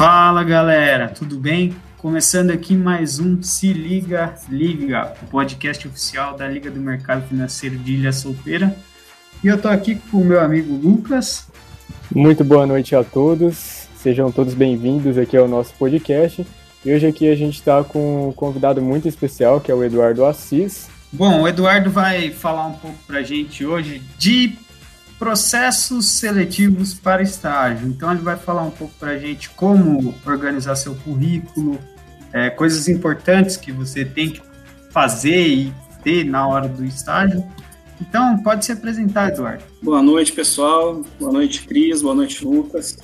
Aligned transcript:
Fala 0.00 0.42
galera, 0.42 1.08
tudo 1.08 1.38
bem? 1.38 1.76
Começando 1.98 2.50
aqui 2.50 2.74
mais 2.74 3.18
um 3.18 3.42
Se 3.42 3.70
Liga 3.70 4.34
Liga, 4.48 5.12
o 5.22 5.26
podcast 5.26 5.86
oficial 5.86 6.34
da 6.34 6.48
Liga 6.48 6.70
do 6.70 6.80
Mercado 6.80 7.28
Financeiro 7.28 7.76
de 7.76 7.96
Ilha 7.96 8.10
Solteira. 8.10 8.74
E 9.44 9.48
eu 9.48 9.60
tô 9.60 9.68
aqui 9.68 9.96
com 10.10 10.22
o 10.22 10.24
meu 10.24 10.40
amigo 10.40 10.72
Lucas. 10.74 11.48
Muito 12.14 12.42
boa 12.42 12.66
noite 12.66 12.96
a 12.96 13.04
todos, 13.04 13.88
sejam 13.94 14.32
todos 14.32 14.54
bem-vindos 14.54 15.18
aqui 15.18 15.36
ao 15.36 15.46
nosso 15.46 15.74
podcast. 15.74 16.46
E 16.82 16.94
hoje 16.94 17.06
aqui 17.06 17.28
a 17.28 17.36
gente 17.36 17.56
está 17.56 17.84
com 17.84 18.30
um 18.30 18.32
convidado 18.32 18.80
muito 18.80 19.06
especial, 19.06 19.60
que 19.60 19.70
é 19.70 19.74
o 19.74 19.84
Eduardo 19.84 20.24
Assis. 20.24 20.88
Bom, 21.12 21.42
o 21.42 21.46
Eduardo 21.46 21.90
vai 21.90 22.30
falar 22.30 22.68
um 22.68 22.72
pouco 22.72 22.96
para 23.06 23.18
a 23.18 23.22
gente 23.22 23.66
hoje 23.66 24.00
de 24.16 24.56
processos 25.20 26.06
seletivos 26.06 26.94
para 26.94 27.22
estágio. 27.22 27.86
Então 27.86 28.10
ele 28.10 28.22
vai 28.22 28.36
falar 28.36 28.62
um 28.62 28.70
pouco 28.70 28.94
para 28.98 29.10
a 29.10 29.18
gente 29.18 29.50
como 29.50 30.14
organizar 30.26 30.74
seu 30.76 30.94
currículo, 30.94 31.78
é, 32.32 32.48
coisas 32.48 32.88
importantes 32.88 33.58
que 33.58 33.70
você 33.70 34.02
tem 34.02 34.30
que 34.30 34.40
fazer 34.90 35.46
e 35.46 35.74
ter 36.02 36.24
na 36.24 36.48
hora 36.48 36.66
do 36.66 36.82
estágio. 36.86 37.44
Então 38.00 38.42
pode 38.42 38.64
se 38.64 38.72
apresentar, 38.72 39.28
Eduardo. 39.28 39.62
Boa 39.82 40.02
noite, 40.02 40.32
pessoal. 40.32 41.04
Boa 41.18 41.30
noite, 41.30 41.66
Cris. 41.66 42.00
Boa 42.00 42.14
noite, 42.14 42.42
Lucas. 42.42 42.96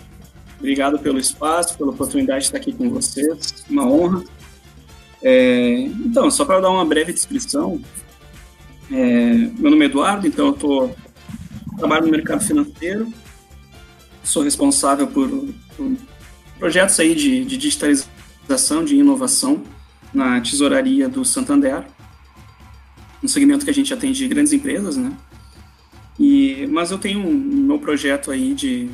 Obrigado 0.59 0.99
pelo 0.99 1.19
espaço, 1.19 1.77
pela 1.77 1.91
oportunidade 1.91 2.41
de 2.41 2.45
estar 2.47 2.57
aqui 2.57 2.73
com 2.73 2.89
vocês. 2.89 3.63
Uma 3.69 3.87
honra. 3.87 4.25
É, 5.23 5.81
então, 5.81 6.31
só 6.31 6.47
para 6.47 6.61
dar 6.61 6.71
uma 6.71 6.85
breve 6.87 7.13
descrição, 7.13 7.79
é, 8.91 9.35
meu 9.59 9.71
nome 9.71 9.85
é 9.85 9.89
Eduardo, 9.89 10.27
então 10.27 10.47
eu 10.47 10.53
tô, 10.55 10.91
trabalho 11.77 12.07
no 12.07 12.11
mercado 12.11 12.43
financeiro, 12.45 13.13
sou 14.23 14.43
responsável 14.43 15.07
por, 15.07 15.29
por 15.77 15.97
projetos 16.59 16.99
aí 16.99 17.15
de, 17.15 17.45
de, 17.45 17.57
digitalização, 17.57 18.85
de 18.85 18.97
inovação 18.97 19.63
na 20.13 20.41
tesouraria 20.41 21.09
do 21.09 21.25
Santander, 21.25 21.85
um 23.23 23.29
segmento 23.29 23.65
que 23.65 23.71
a 23.71 23.75
gente 23.75 23.93
atende 23.93 24.27
grandes 24.29 24.53
empresas, 24.53 24.97
né? 24.97 25.13
E, 26.19 26.67
mas 26.71 26.91
eu 26.91 26.99
tenho 26.99 27.21
um, 27.21 27.35
meu 27.35 27.79
projeto 27.79 28.31
aí 28.31 28.55
de 28.55 28.91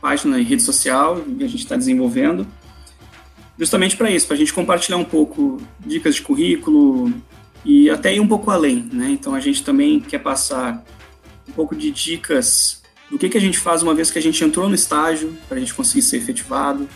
página 0.00 0.38
em 0.38 0.44
rede 0.44 0.62
social 0.62 1.20
que 1.20 1.44
a 1.44 1.48
gente 1.48 1.62
está 1.62 1.76
desenvolvendo, 1.76 2.46
justamente 3.58 3.96
para 3.96 4.10
isso, 4.10 4.26
para 4.26 4.36
a 4.36 4.38
gente 4.38 4.52
compartilhar 4.52 4.98
um 4.98 5.04
pouco 5.04 5.60
dicas 5.80 6.16
de 6.16 6.22
currículo 6.22 7.12
e 7.64 7.88
até 7.88 8.14
ir 8.14 8.20
um 8.20 8.28
pouco 8.28 8.50
além, 8.50 8.88
né? 8.92 9.10
Então 9.10 9.34
a 9.34 9.40
gente 9.40 9.64
também 9.64 9.98
quer 9.98 10.18
passar 10.18 10.84
um 11.48 11.52
pouco 11.52 11.74
de 11.74 11.90
dicas 11.90 12.82
do 13.10 13.18
que, 13.18 13.28
que 13.28 13.38
a 13.38 13.40
gente 13.40 13.58
faz 13.58 13.82
uma 13.82 13.94
vez 13.94 14.10
que 14.10 14.18
a 14.18 14.22
gente 14.22 14.42
entrou 14.42 14.68
no 14.68 14.74
estágio, 14.74 15.36
para 15.48 15.56
a 15.56 15.60
gente 15.60 15.72
conseguir 15.72 16.02
ser 16.02 16.16
efetivado, 16.16 16.88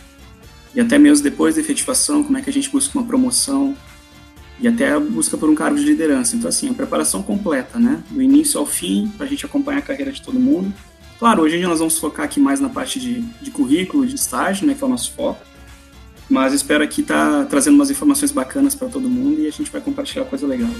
e 0.75 0.81
até 0.81 0.98
mesmo 0.98 1.23
depois 1.23 1.55
da 1.55 1.61
efetivação, 1.61 2.23
como 2.23 2.37
é 2.39 2.43
que 2.43 2.51
a 2.51 2.53
gente 2.53 2.69
busca 2.69 2.98
uma 2.98 3.06
promoção, 3.06 3.77
e 4.59 4.69
até 4.69 4.93
a 4.93 5.01
busca 5.01 5.39
por 5.39 5.48
um 5.48 5.55
cargo 5.55 5.78
de 5.78 5.84
liderança. 5.84 6.37
Então, 6.37 6.48
assim, 6.48 6.69
a 6.69 6.75
preparação 6.75 7.23
completa, 7.23 7.78
né? 7.78 8.03
Do 8.11 8.21
início 8.21 8.61
ao 8.61 8.67
fim, 8.67 9.11
para 9.17 9.25
a 9.25 9.28
gente 9.28 9.47
acompanhar 9.47 9.78
a 9.78 9.83
carreira 9.83 10.12
de 10.12 10.21
todo 10.21 10.39
mundo 10.39 10.75
Claro, 11.21 11.43
hoje 11.43 11.61
nós 11.61 11.81
vamos 11.81 11.98
focar 11.98 12.25
aqui 12.25 12.41
mais 12.41 12.61
na 12.61 12.71
parte 12.71 12.98
de, 12.98 13.21
de 13.21 13.51
currículo, 13.51 14.06
de 14.06 14.15
estágio, 14.15 14.67
né, 14.67 14.73
que 14.73 14.83
é 14.83 14.87
o 14.87 14.89
nosso 14.89 15.12
foco. 15.12 15.45
Mas 16.31 16.55
espero 16.55 16.83
aqui 16.83 17.03
estar 17.03 17.41
tá 17.41 17.45
trazendo 17.45 17.75
umas 17.75 17.91
informações 17.91 18.31
bacanas 18.33 18.75
para 18.75 18.89
todo 18.89 19.06
mundo 19.06 19.39
e 19.39 19.47
a 19.47 19.51
gente 19.53 19.71
vai 19.71 19.83
compartilhar 19.83 20.25
coisa 20.25 20.47
legal. 20.47 20.71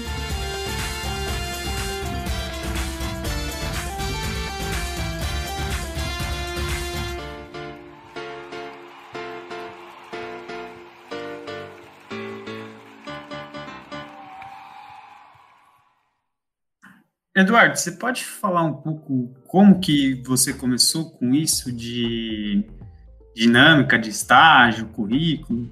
Eduardo, 17.35 17.77
você 17.77 17.93
pode 17.93 18.25
falar 18.25 18.63
um 18.63 18.73
pouco 18.73 19.33
como 19.47 19.79
que 19.79 20.21
você 20.25 20.51
começou 20.51 21.11
com 21.11 21.33
isso 21.33 21.71
de 21.71 22.65
dinâmica 23.33 23.97
de 23.97 24.09
estágio, 24.09 24.87
currículo? 24.87 25.71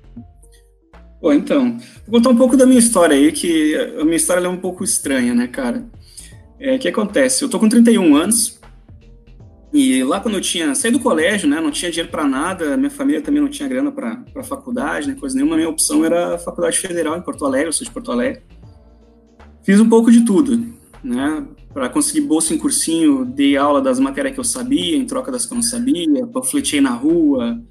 Bom, 1.21 1.33
então, 1.33 1.77
vou 2.07 2.19
contar 2.19 2.29
um 2.29 2.37
pouco 2.37 2.55
da 2.55 2.65
minha 2.65 2.79
história 2.79 3.13
aí, 3.13 3.33
que 3.33 3.75
a 3.99 4.05
minha 4.05 4.15
história 4.15 4.45
é 4.45 4.47
um 4.47 4.55
pouco 4.55 4.85
estranha, 4.85 5.35
né, 5.35 5.47
cara? 5.47 5.85
É, 6.57 6.75
o 6.75 6.79
que 6.79 6.87
acontece? 6.87 7.43
Eu 7.43 7.49
tô 7.49 7.59
com 7.59 7.67
31 7.67 8.15
anos, 8.15 8.57
e 9.73 10.01
lá 10.01 10.21
quando 10.21 10.35
eu 10.35 10.41
tinha 10.41 10.73
saído 10.73 10.97
do 10.97 11.03
colégio, 11.03 11.49
né, 11.49 11.59
não 11.59 11.71
tinha 11.71 11.91
dinheiro 11.91 12.09
para 12.09 12.25
nada, 12.25 12.77
minha 12.77 12.89
família 12.89 13.21
também 13.21 13.41
não 13.41 13.49
tinha 13.49 13.67
grana 13.67 13.91
para 13.91 14.43
faculdade, 14.43 15.09
né, 15.09 15.15
coisa 15.19 15.35
nenhuma, 15.35 15.57
minha 15.57 15.67
opção 15.67 16.05
era 16.05 16.35
a 16.35 16.39
Faculdade 16.39 16.79
Federal 16.79 17.17
em 17.17 17.21
Porto 17.21 17.45
Alegre, 17.45 17.67
eu 17.67 17.73
sou 17.73 17.85
de 17.85 17.91
Porto 17.91 18.13
Alegre. 18.13 18.41
Fiz 19.61 19.77
um 19.81 19.89
pouco 19.89 20.09
de 20.09 20.23
tudo 20.23 20.78
né? 21.03 21.47
Para 21.73 21.89
conseguir 21.89 22.21
bolsa 22.21 22.53
em 22.53 22.57
cursinho, 22.57 23.25
dei 23.25 23.55
aula 23.55 23.81
das 23.81 23.99
matérias 23.99 24.33
que 24.33 24.39
eu 24.39 24.43
sabia, 24.43 24.97
em 24.97 25.05
troca 25.05 25.31
das 25.31 25.45
que 25.45 25.53
eu 25.53 25.55
não 25.55 25.63
sabia, 25.63 26.27
panfletei 26.27 26.81
na 26.81 26.91
rua, 26.91 27.61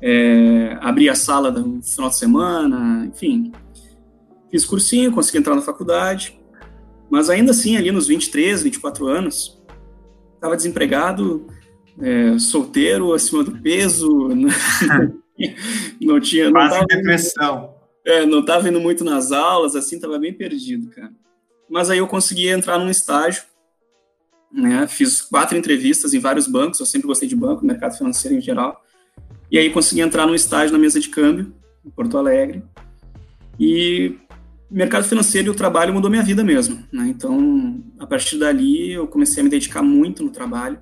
é, 0.00 0.76
abri 0.80 1.08
a 1.08 1.14
sala 1.14 1.50
no 1.50 1.82
final 1.82 2.10
de 2.10 2.18
semana, 2.18 3.06
enfim. 3.06 3.52
Fiz 4.50 4.64
cursinho, 4.64 5.12
consegui 5.12 5.38
entrar 5.38 5.54
na 5.54 5.62
faculdade, 5.62 6.38
mas 7.10 7.30
ainda 7.30 7.52
assim, 7.52 7.76
ali 7.76 7.90
nos 7.90 8.08
23, 8.08 8.62
24 8.62 9.06
anos, 9.06 9.62
estava 10.34 10.56
desempregado, 10.56 11.46
é, 12.00 12.38
solteiro, 12.38 13.12
acima 13.12 13.44
do 13.44 13.52
peso, 13.60 14.28
não 16.00 16.20
tinha... 16.20 16.46
Não 16.46 16.52
Quase 16.52 16.74
tava, 16.74 16.86
depressão. 16.86 17.74
É, 18.04 18.26
não 18.26 18.40
estava 18.40 18.68
indo 18.68 18.80
muito 18.80 19.04
nas 19.04 19.30
aulas, 19.30 19.76
assim, 19.76 19.96
estava 19.96 20.18
bem 20.18 20.32
perdido, 20.32 20.90
cara 20.90 21.12
mas 21.72 21.88
aí 21.88 21.98
eu 21.98 22.06
consegui 22.06 22.48
entrar 22.48 22.78
num 22.78 22.90
estágio, 22.90 23.44
né? 24.52 24.86
Fiz 24.86 25.22
quatro 25.22 25.56
entrevistas 25.56 26.12
em 26.12 26.18
vários 26.18 26.46
bancos, 26.46 26.78
eu 26.78 26.84
sempre 26.84 27.08
gostei 27.08 27.26
de 27.26 27.34
banco, 27.34 27.64
mercado 27.64 27.96
financeiro 27.96 28.36
em 28.36 28.42
geral. 28.42 28.84
E 29.50 29.56
aí 29.56 29.70
consegui 29.70 30.02
entrar 30.02 30.26
num 30.26 30.34
estágio 30.34 30.70
na 30.70 30.78
mesa 30.78 31.00
de 31.00 31.08
câmbio, 31.08 31.54
em 31.82 31.88
Porto 31.88 32.18
Alegre. 32.18 32.62
E 33.58 34.18
mercado 34.70 35.04
financeiro 35.04 35.48
e 35.48 35.50
o 35.50 35.54
trabalho 35.54 35.94
mudou 35.94 36.10
minha 36.10 36.22
vida 36.22 36.44
mesmo, 36.44 36.84
né? 36.92 37.06
Então, 37.08 37.82
a 37.98 38.06
partir 38.06 38.38
dali, 38.38 38.92
eu 38.92 39.08
comecei 39.08 39.40
a 39.40 39.44
me 39.44 39.48
dedicar 39.48 39.82
muito 39.82 40.22
no 40.22 40.28
trabalho. 40.28 40.78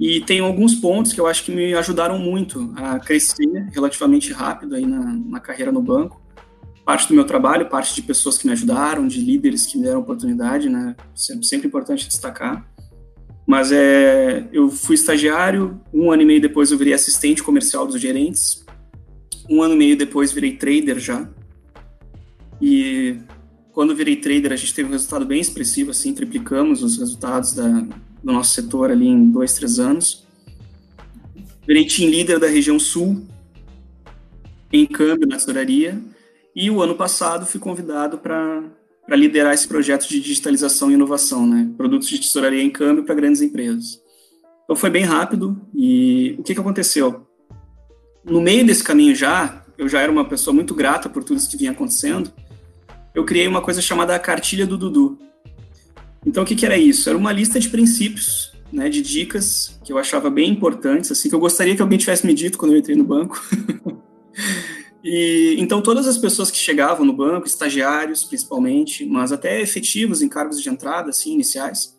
E 0.00 0.20
tem 0.22 0.40
alguns 0.40 0.74
pontos 0.74 1.12
que 1.12 1.20
eu 1.20 1.28
acho 1.28 1.44
que 1.44 1.52
me 1.52 1.72
ajudaram 1.72 2.18
muito 2.18 2.74
a 2.74 2.98
crescer 2.98 3.68
relativamente 3.72 4.32
rápido 4.32 4.74
aí 4.74 4.84
na, 4.84 5.00
na 5.00 5.38
carreira 5.38 5.70
no 5.70 5.80
banco 5.80 6.23
parte 6.84 7.08
do 7.08 7.14
meu 7.14 7.24
trabalho, 7.24 7.68
parte 7.68 7.94
de 7.94 8.02
pessoas 8.02 8.36
que 8.36 8.46
me 8.46 8.52
ajudaram, 8.52 9.06
de 9.06 9.20
líderes 9.20 9.66
que 9.66 9.78
me 9.78 9.84
deram 9.84 10.00
oportunidade, 10.00 10.68
né? 10.68 10.94
Sempre, 11.14 11.46
sempre 11.46 11.66
importante 11.66 12.06
destacar. 12.06 12.68
Mas 13.46 13.72
é, 13.72 14.48
eu 14.52 14.70
fui 14.70 14.94
estagiário, 14.94 15.80
um 15.92 16.10
ano 16.10 16.22
e 16.22 16.24
meio 16.26 16.40
depois 16.40 16.70
eu 16.70 16.78
virei 16.78 16.92
assistente 16.92 17.42
comercial 17.42 17.86
dos 17.86 18.00
gerentes, 18.00 18.64
um 19.48 19.62
ano 19.62 19.74
e 19.74 19.78
meio 19.78 19.96
depois 19.96 20.32
virei 20.32 20.56
trader 20.56 20.98
já. 20.98 21.28
E 22.60 23.18
quando 23.72 23.94
virei 23.94 24.16
trader, 24.16 24.52
a 24.52 24.56
gente 24.56 24.72
teve 24.72 24.88
um 24.88 24.92
resultado 24.92 25.26
bem 25.26 25.40
expressivo, 25.40 25.90
assim, 25.90 26.14
triplicamos 26.14 26.82
os 26.82 26.98
resultados 26.98 27.52
da, 27.52 27.68
do 27.68 28.32
nosso 28.32 28.54
setor 28.54 28.90
ali 28.90 29.06
em 29.06 29.30
dois, 29.30 29.54
três 29.54 29.78
anos. 29.78 30.24
Virei 31.66 31.86
team 31.86 32.10
leader 32.10 32.38
da 32.38 32.46
região 32.46 32.78
sul, 32.78 33.26
em 34.72 34.86
câmbio 34.86 35.26
na 35.26 35.36
tesouraria, 35.36 36.00
e 36.54 36.70
o 36.70 36.80
ano 36.80 36.94
passado 36.94 37.44
fui 37.44 37.58
convidado 37.58 38.18
para 38.18 38.62
liderar 39.10 39.52
esse 39.52 39.66
projeto 39.66 40.08
de 40.08 40.20
digitalização 40.20 40.90
e 40.90 40.94
inovação, 40.94 41.46
né? 41.46 41.70
Produtos 41.76 42.08
de 42.08 42.20
tesouraria 42.20 42.62
em 42.62 42.70
câmbio 42.70 43.04
para 43.04 43.14
grandes 43.14 43.42
empresas. 43.42 44.00
Então 44.64 44.76
foi 44.76 44.88
bem 44.88 45.04
rápido 45.04 45.60
e 45.74 46.36
o 46.38 46.42
que, 46.42 46.54
que 46.54 46.60
aconteceu? 46.60 47.26
No 48.24 48.40
meio 48.40 48.64
desse 48.64 48.82
caminho 48.82 49.14
já, 49.14 49.64
eu 49.76 49.88
já 49.88 50.00
era 50.00 50.10
uma 50.10 50.24
pessoa 50.24 50.54
muito 50.54 50.74
grata 50.74 51.08
por 51.08 51.22
tudo 51.22 51.36
isso 51.36 51.50
que 51.50 51.56
vinha 51.56 51.72
acontecendo, 51.72 52.32
eu 53.14 53.24
criei 53.24 53.46
uma 53.46 53.60
coisa 53.60 53.82
chamada 53.82 54.14
a 54.14 54.18
cartilha 54.18 54.66
do 54.66 54.78
Dudu. 54.78 55.18
Então 56.24 56.42
o 56.42 56.46
que, 56.46 56.56
que 56.56 56.64
era 56.64 56.78
isso? 56.78 57.08
Era 57.08 57.18
uma 57.18 57.32
lista 57.32 57.60
de 57.60 57.68
princípios, 57.68 58.52
né, 58.72 58.88
de 58.88 59.02
dicas 59.02 59.78
que 59.84 59.92
eu 59.92 59.98
achava 59.98 60.30
bem 60.30 60.50
importantes, 60.50 61.12
assim, 61.12 61.28
que 61.28 61.34
eu 61.34 61.38
gostaria 61.40 61.76
que 61.76 61.82
alguém 61.82 61.98
tivesse 61.98 62.26
me 62.26 62.32
dito 62.32 62.56
quando 62.56 62.72
eu 62.72 62.78
entrei 62.78 62.96
no 62.96 63.04
banco. 63.04 63.40
E 65.04 65.54
então 65.58 65.82
todas 65.82 66.08
as 66.08 66.16
pessoas 66.16 66.50
que 66.50 66.56
chegavam 66.56 67.04
no 67.04 67.12
banco, 67.12 67.46
estagiários 67.46 68.24
principalmente, 68.24 69.04
mas 69.04 69.32
até 69.32 69.60
efetivos 69.60 70.22
em 70.22 70.28
cargos 70.30 70.62
de 70.62 70.70
entrada, 70.70 71.10
assim, 71.10 71.34
iniciais, 71.34 71.94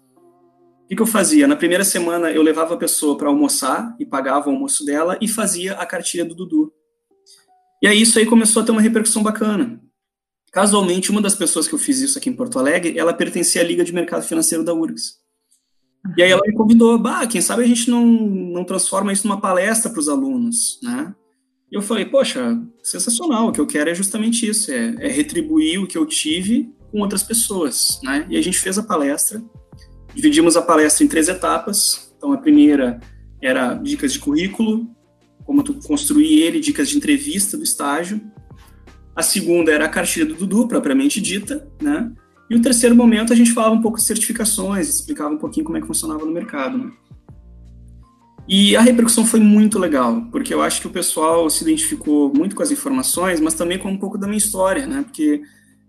o 0.83 0.87
que, 0.87 0.95
que 0.95 1.01
eu 1.01 1.05
fazia? 1.05 1.47
Na 1.47 1.55
primeira 1.55 1.83
semana 1.83 2.31
eu 2.31 2.41
levava 2.41 2.73
a 2.73 2.77
pessoa 2.77 3.15
para 3.15 3.27
almoçar 3.27 3.95
e 3.99 4.05
pagava 4.05 4.49
o 4.49 4.53
almoço 4.53 4.83
dela 4.83 5.17
e 5.21 5.27
fazia 5.27 5.73
a 5.73 5.85
cartilha 5.85 6.25
do 6.25 6.33
Dudu. 6.33 6.73
E 7.81 7.87
aí 7.87 8.01
isso 8.01 8.17
aí 8.17 8.25
começou 8.25 8.63
a 8.63 8.65
ter 8.65 8.71
uma 8.71 8.81
repercussão 8.81 9.21
bacana. 9.21 9.79
Casualmente, 10.51 11.11
uma 11.11 11.21
das 11.21 11.35
pessoas 11.35 11.67
que 11.67 11.75
eu 11.75 11.79
fiz 11.79 11.99
isso 11.99 12.17
aqui 12.17 12.29
em 12.29 12.35
Porto 12.35 12.57
Alegre, 12.57 12.97
ela 12.97 13.13
pertencia 13.13 13.61
à 13.61 13.63
Liga 13.63 13.83
de 13.83 13.93
Mercado 13.93 14.25
Financeiro 14.25 14.63
da 14.63 14.73
URGS. 14.73 15.19
E 16.17 16.23
aí 16.23 16.31
ela 16.31 16.41
me 16.45 16.53
convidou, 16.53 16.97
bah, 16.97 17.27
quem 17.27 17.41
sabe 17.41 17.63
a 17.63 17.67
gente 17.67 17.89
não, 17.89 18.05
não 18.05 18.63
transforma 18.63 19.11
isso 19.11 19.27
numa 19.27 19.41
palestra 19.41 19.91
para 19.91 19.99
os 19.99 20.07
alunos, 20.07 20.79
né? 20.81 21.13
E 21.71 21.75
eu 21.75 21.81
falei, 21.81 22.05
poxa, 22.05 22.61
sensacional, 22.83 23.47
o 23.47 23.51
que 23.51 23.59
eu 23.59 23.67
quero 23.67 23.89
é 23.89 23.95
justamente 23.95 24.47
isso, 24.47 24.71
é, 24.71 24.95
é 24.99 25.07
retribuir 25.07 25.81
o 25.81 25.87
que 25.87 25.97
eu 25.97 26.05
tive 26.05 26.69
com 26.91 26.99
outras 26.99 27.23
pessoas, 27.23 27.99
né? 28.03 28.25
E 28.29 28.37
a 28.37 28.41
gente 28.41 28.59
fez 28.59 28.77
a 28.77 28.83
palestra, 28.83 29.43
dividimos 30.13 30.55
a 30.55 30.61
palestra 30.61 31.03
em 31.03 31.07
três 31.07 31.27
etapas. 31.27 32.13
Então, 32.17 32.31
a 32.31 32.37
primeira 32.37 32.99
era 33.41 33.73
dicas 33.73 34.13
de 34.13 34.19
currículo, 34.19 34.87
como 35.45 35.61
tu 35.63 35.73
construir 35.85 36.41
ele, 36.41 36.59
dicas 36.59 36.89
de 36.89 36.97
entrevista 36.97 37.57
do 37.57 37.63
estágio. 37.63 38.21
A 39.15 39.21
segunda 39.21 39.71
era 39.71 39.85
a 39.85 39.89
cartilha 39.89 40.25
do 40.25 40.35
Dudu, 40.35 40.67
propriamente 40.67 41.19
dita, 41.19 41.67
né? 41.81 42.11
E 42.49 42.55
o 42.55 42.61
terceiro 42.61 42.95
momento 42.95 43.33
a 43.33 43.35
gente 43.35 43.51
falava 43.51 43.75
um 43.75 43.81
pouco 43.81 43.97
de 43.97 44.03
certificações, 44.03 44.87
explicava 44.87 45.33
um 45.33 45.37
pouquinho 45.37 45.65
como 45.65 45.77
é 45.77 45.81
que 45.81 45.87
funcionava 45.87 46.25
no 46.25 46.31
mercado, 46.31 46.77
né? 46.77 46.91
E 48.47 48.75
a 48.75 48.81
repercussão 48.81 49.25
foi 49.25 49.39
muito 49.39 49.79
legal, 49.79 50.21
porque 50.31 50.53
eu 50.53 50.61
acho 50.61 50.79
que 50.79 50.87
o 50.87 50.91
pessoal 50.91 51.49
se 51.49 51.63
identificou 51.63 52.31
muito 52.33 52.55
com 52.55 52.61
as 52.61 52.69
informações, 52.69 53.39
mas 53.39 53.55
também 53.55 53.79
com 53.79 53.89
um 53.89 53.97
pouco 53.97 54.17
da 54.17 54.27
minha 54.27 54.37
história, 54.37 54.85
né? 54.85 55.01
Porque 55.03 55.41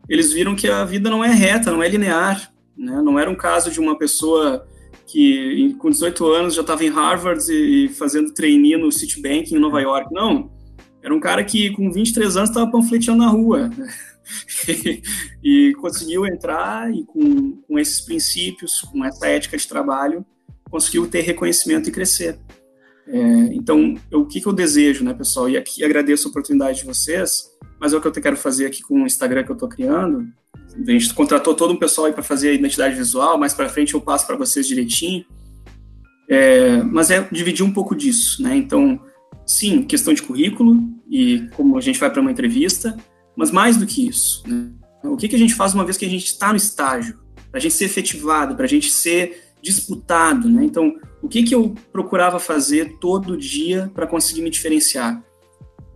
eles 0.08 0.32
viram 0.32 0.56
que 0.56 0.68
a 0.68 0.84
vida 0.84 1.10
não 1.10 1.22
é 1.22 1.28
reta, 1.28 1.70
não 1.70 1.82
é 1.82 1.88
linear, 1.88 2.50
né? 2.76 3.02
Não 3.02 3.18
era 3.18 3.30
um 3.30 3.34
caso 3.34 3.70
de 3.70 3.78
uma 3.78 3.98
pessoa 3.98 4.66
que 5.06 5.74
com 5.78 5.90
18 5.90 6.26
anos 6.26 6.54
já 6.54 6.62
estava 6.62 6.82
em 6.84 6.88
Harvard 6.88 7.42
e 7.52 7.88
fazendo 7.90 8.32
trainee 8.32 8.76
no 8.76 8.90
Citibank 8.90 9.54
em 9.54 9.58
Nova 9.58 9.80
York. 9.80 10.12
Não, 10.12 10.50
era 11.02 11.14
um 11.14 11.20
cara 11.20 11.44
que 11.44 11.70
com 11.70 11.92
23 11.92 12.36
anos 12.36 12.50
estava 12.50 12.70
panfleteando 12.70 13.22
na 13.22 13.28
rua. 13.28 13.70
e 15.44 15.72
conseguiu 15.80 16.26
entrar 16.26 16.92
e 16.92 17.04
com, 17.04 17.52
com 17.68 17.78
esses 17.78 18.00
princípios, 18.00 18.80
com 18.80 19.04
essa 19.04 19.26
ética 19.28 19.56
de 19.56 19.68
trabalho, 19.68 20.24
conseguiu 20.70 21.06
ter 21.06 21.20
reconhecimento 21.20 21.88
e 21.88 21.92
crescer. 21.92 22.38
É, 23.08 23.18
então, 23.52 23.94
eu, 24.10 24.22
o 24.22 24.26
que, 24.26 24.40
que 24.40 24.46
eu 24.46 24.52
desejo, 24.52 25.04
né, 25.04 25.14
pessoal? 25.14 25.48
E 25.48 25.56
aqui 25.56 25.84
agradeço 25.84 26.26
a 26.26 26.30
oportunidade 26.30 26.80
de 26.80 26.84
vocês, 26.84 27.50
mas 27.80 27.92
é 27.92 27.96
o 27.96 28.00
que 28.00 28.08
eu 28.08 28.12
quero 28.12 28.36
fazer 28.36 28.66
aqui 28.66 28.82
com 28.82 29.02
o 29.02 29.06
Instagram 29.06 29.44
que 29.44 29.50
eu 29.50 29.54
estou 29.54 29.68
criando. 29.68 30.26
A 30.86 30.90
gente 30.90 31.14
contratou 31.14 31.54
todo 31.54 31.72
um 31.72 31.76
pessoal 31.76 32.06
aí 32.06 32.12
para 32.12 32.22
fazer 32.22 32.50
a 32.50 32.52
identidade 32.52 32.96
visual, 32.96 33.38
mais 33.38 33.54
para 33.54 33.68
frente 33.68 33.94
eu 33.94 34.00
passo 34.00 34.26
para 34.26 34.36
vocês 34.36 34.66
direitinho. 34.66 35.24
É, 36.28 36.82
mas 36.82 37.10
é 37.10 37.26
dividir 37.30 37.64
um 37.64 37.72
pouco 37.72 37.94
disso, 37.94 38.42
né? 38.42 38.56
Então, 38.56 39.00
sim, 39.46 39.82
questão 39.82 40.12
de 40.12 40.22
currículo 40.22 40.82
e 41.08 41.48
como 41.54 41.78
a 41.78 41.80
gente 41.80 42.00
vai 42.00 42.10
para 42.10 42.20
uma 42.20 42.32
entrevista, 42.32 42.96
mas 43.36 43.52
mais 43.52 43.76
do 43.76 43.86
que 43.86 44.08
isso, 44.08 44.42
né? 44.46 44.70
O 45.04 45.16
que, 45.16 45.28
que 45.28 45.36
a 45.36 45.38
gente 45.38 45.54
faz 45.54 45.72
uma 45.72 45.84
vez 45.84 45.96
que 45.96 46.04
a 46.04 46.08
gente 46.08 46.26
está 46.26 46.50
no 46.50 46.56
estágio? 46.56 47.20
Para 47.50 47.58
a 47.58 47.60
gente 47.60 47.74
ser 47.74 47.84
efetivado, 47.84 48.56
para 48.56 48.64
a 48.64 48.68
gente 48.68 48.90
ser 48.90 49.45
disputado, 49.66 50.48
né? 50.48 50.64
Então, 50.64 50.94
o 51.20 51.28
que 51.28 51.42
que 51.42 51.54
eu 51.54 51.74
procurava 51.92 52.38
fazer 52.38 52.98
todo 53.00 53.36
dia 53.36 53.90
para 53.92 54.06
conseguir 54.06 54.42
me 54.42 54.50
diferenciar? 54.50 55.20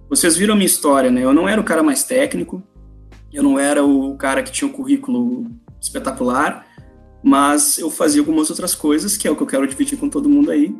Vocês 0.08 0.37
viram 0.37 0.55
a 0.55 0.56
minha 0.56 0.67
história, 0.67 1.08
né? 1.08 1.22
Eu 1.22 1.32
não 1.32 1.49
era 1.49 1.61
o 1.61 1.64
cara 1.64 1.82
mais 1.82 2.02
técnico, 2.02 2.61
eu 3.32 3.44
não 3.44 3.58
era 3.61 3.84
o 3.84 4.17
cara 4.17 4.43
que 4.43 4.50
tinha 4.50 4.69
um 4.69 4.72
currículo 4.72 5.46
espetacular, 5.81 6.67
mas 7.22 7.78
eu 7.78 7.90
fazia 7.90 8.20
algumas 8.20 8.50
outras 8.50 8.75
coisas, 8.75 9.17
que 9.17 9.28
é 9.28 9.31
o 9.31 9.37
que 9.37 9.43
eu 9.43 9.46
quero 9.46 9.69
dividir 9.69 9.96
com 9.96 10.08
todo 10.08 10.28
mundo 10.28 10.50
aí, 10.50 10.75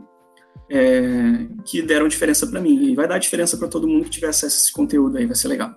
é, 0.69 1.47
que 1.65 1.81
deram 1.81 2.09
diferença 2.09 2.45
para 2.45 2.61
mim. 2.61 2.91
E 2.91 2.95
vai 2.97 3.07
dar 3.07 3.19
diferença 3.19 3.57
para 3.57 3.69
todo 3.69 3.87
mundo 3.87 4.05
que 4.05 4.11
tiver 4.11 4.29
acesso 4.29 4.57
a 4.57 4.59
esse 4.59 4.73
conteúdo 4.73 5.17
aí, 5.17 5.27
vai 5.27 5.37
ser 5.37 5.47
legal. 5.47 5.73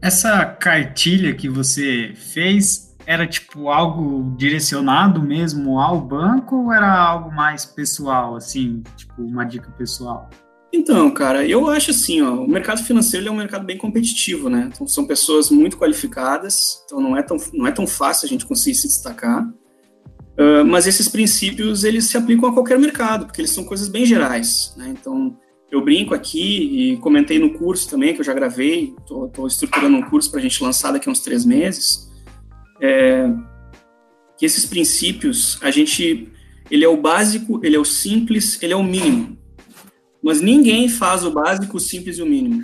Essa 0.00 0.44
cartilha 0.44 1.32
que 1.32 1.48
você 1.48 2.12
fez 2.16 2.91
era 3.06 3.26
tipo 3.26 3.68
algo 3.68 4.34
direcionado 4.36 5.22
mesmo 5.22 5.78
ao 5.78 6.00
banco 6.00 6.64
ou 6.64 6.72
era 6.72 6.92
algo 6.92 7.34
mais 7.34 7.64
pessoal, 7.64 8.36
assim, 8.36 8.82
tipo 8.96 9.22
uma 9.22 9.44
dica 9.44 9.70
pessoal? 9.72 10.28
Então, 10.72 11.10
cara, 11.10 11.46
eu 11.46 11.68
acho 11.68 11.90
assim, 11.90 12.22
ó, 12.22 12.32
o 12.32 12.48
mercado 12.48 12.82
financeiro 12.82 13.28
é 13.28 13.30
um 13.30 13.36
mercado 13.36 13.64
bem 13.64 13.76
competitivo, 13.76 14.48
né? 14.48 14.70
Então, 14.72 14.86
são 14.86 15.06
pessoas 15.06 15.50
muito 15.50 15.76
qualificadas, 15.76 16.82
então 16.86 16.98
não 16.98 17.14
é 17.14 17.22
tão, 17.22 17.36
não 17.52 17.66
é 17.66 17.72
tão 17.72 17.86
fácil 17.86 18.24
a 18.24 18.28
gente 18.28 18.46
conseguir 18.46 18.76
se 18.76 18.88
destacar. 18.88 19.46
Uh, 20.32 20.64
mas 20.64 20.86
esses 20.86 21.08
princípios, 21.08 21.84
eles 21.84 22.06
se 22.06 22.16
aplicam 22.16 22.48
a 22.48 22.54
qualquer 22.54 22.78
mercado, 22.78 23.26
porque 23.26 23.42
eles 23.42 23.50
são 23.50 23.64
coisas 23.64 23.86
bem 23.88 24.06
gerais, 24.06 24.72
né? 24.78 24.94
Então, 24.98 25.36
eu 25.70 25.84
brinco 25.84 26.14
aqui 26.14 26.92
e 26.92 26.96
comentei 26.98 27.38
no 27.38 27.52
curso 27.52 27.88
também, 27.90 28.14
que 28.14 28.20
eu 28.20 28.24
já 28.24 28.32
gravei, 28.32 28.94
estou 28.98 29.46
estruturando 29.46 29.96
um 29.98 30.02
curso 30.02 30.30
para 30.30 30.40
a 30.40 30.42
gente 30.42 30.62
lançar 30.62 30.92
daqui 30.92 31.06
a 31.06 31.12
uns 31.12 31.20
três 31.20 31.44
meses, 31.44 32.10
é, 32.82 33.32
que 34.36 34.44
esses 34.44 34.66
princípios, 34.66 35.56
a 35.62 35.70
gente, 35.70 36.28
ele 36.68 36.84
é 36.84 36.88
o 36.88 36.96
básico, 36.96 37.60
ele 37.64 37.76
é 37.76 37.78
o 37.78 37.84
simples, 37.84 38.60
ele 38.60 38.72
é 38.72 38.76
o 38.76 38.82
mínimo. 38.82 39.38
Mas 40.20 40.40
ninguém 40.40 40.88
faz 40.88 41.24
o 41.24 41.30
básico, 41.30 41.76
o 41.76 41.80
simples 41.80 42.18
e 42.18 42.22
o 42.22 42.26
mínimo. 42.26 42.62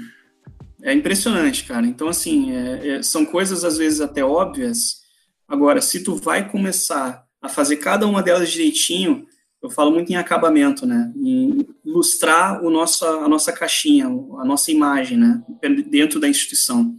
É 0.82 0.92
impressionante, 0.92 1.64
cara. 1.64 1.86
Então, 1.86 2.08
assim, 2.08 2.52
é, 2.52 2.88
é, 2.88 3.02
são 3.02 3.24
coisas 3.24 3.64
às 3.64 3.78
vezes 3.78 4.00
até 4.00 4.24
óbvias. 4.24 5.02
Agora, 5.46 5.80
se 5.80 6.02
tu 6.02 6.16
vai 6.16 6.48
começar 6.48 7.24
a 7.40 7.48
fazer 7.48 7.76
cada 7.76 8.06
uma 8.06 8.22
delas 8.22 8.50
direitinho, 8.50 9.26
eu 9.62 9.70
falo 9.70 9.90
muito 9.92 10.10
em 10.10 10.16
acabamento, 10.16 10.86
né? 10.86 11.12
Em 11.16 11.66
ilustrar 11.84 12.62
o 12.64 12.70
nosso, 12.70 13.04
a 13.04 13.28
nossa 13.28 13.52
caixinha, 13.52 14.06
a 14.06 14.44
nossa 14.44 14.70
imagem, 14.70 15.16
né? 15.16 15.42
Dentro 15.88 16.20
da 16.20 16.28
instituição. 16.28 16.94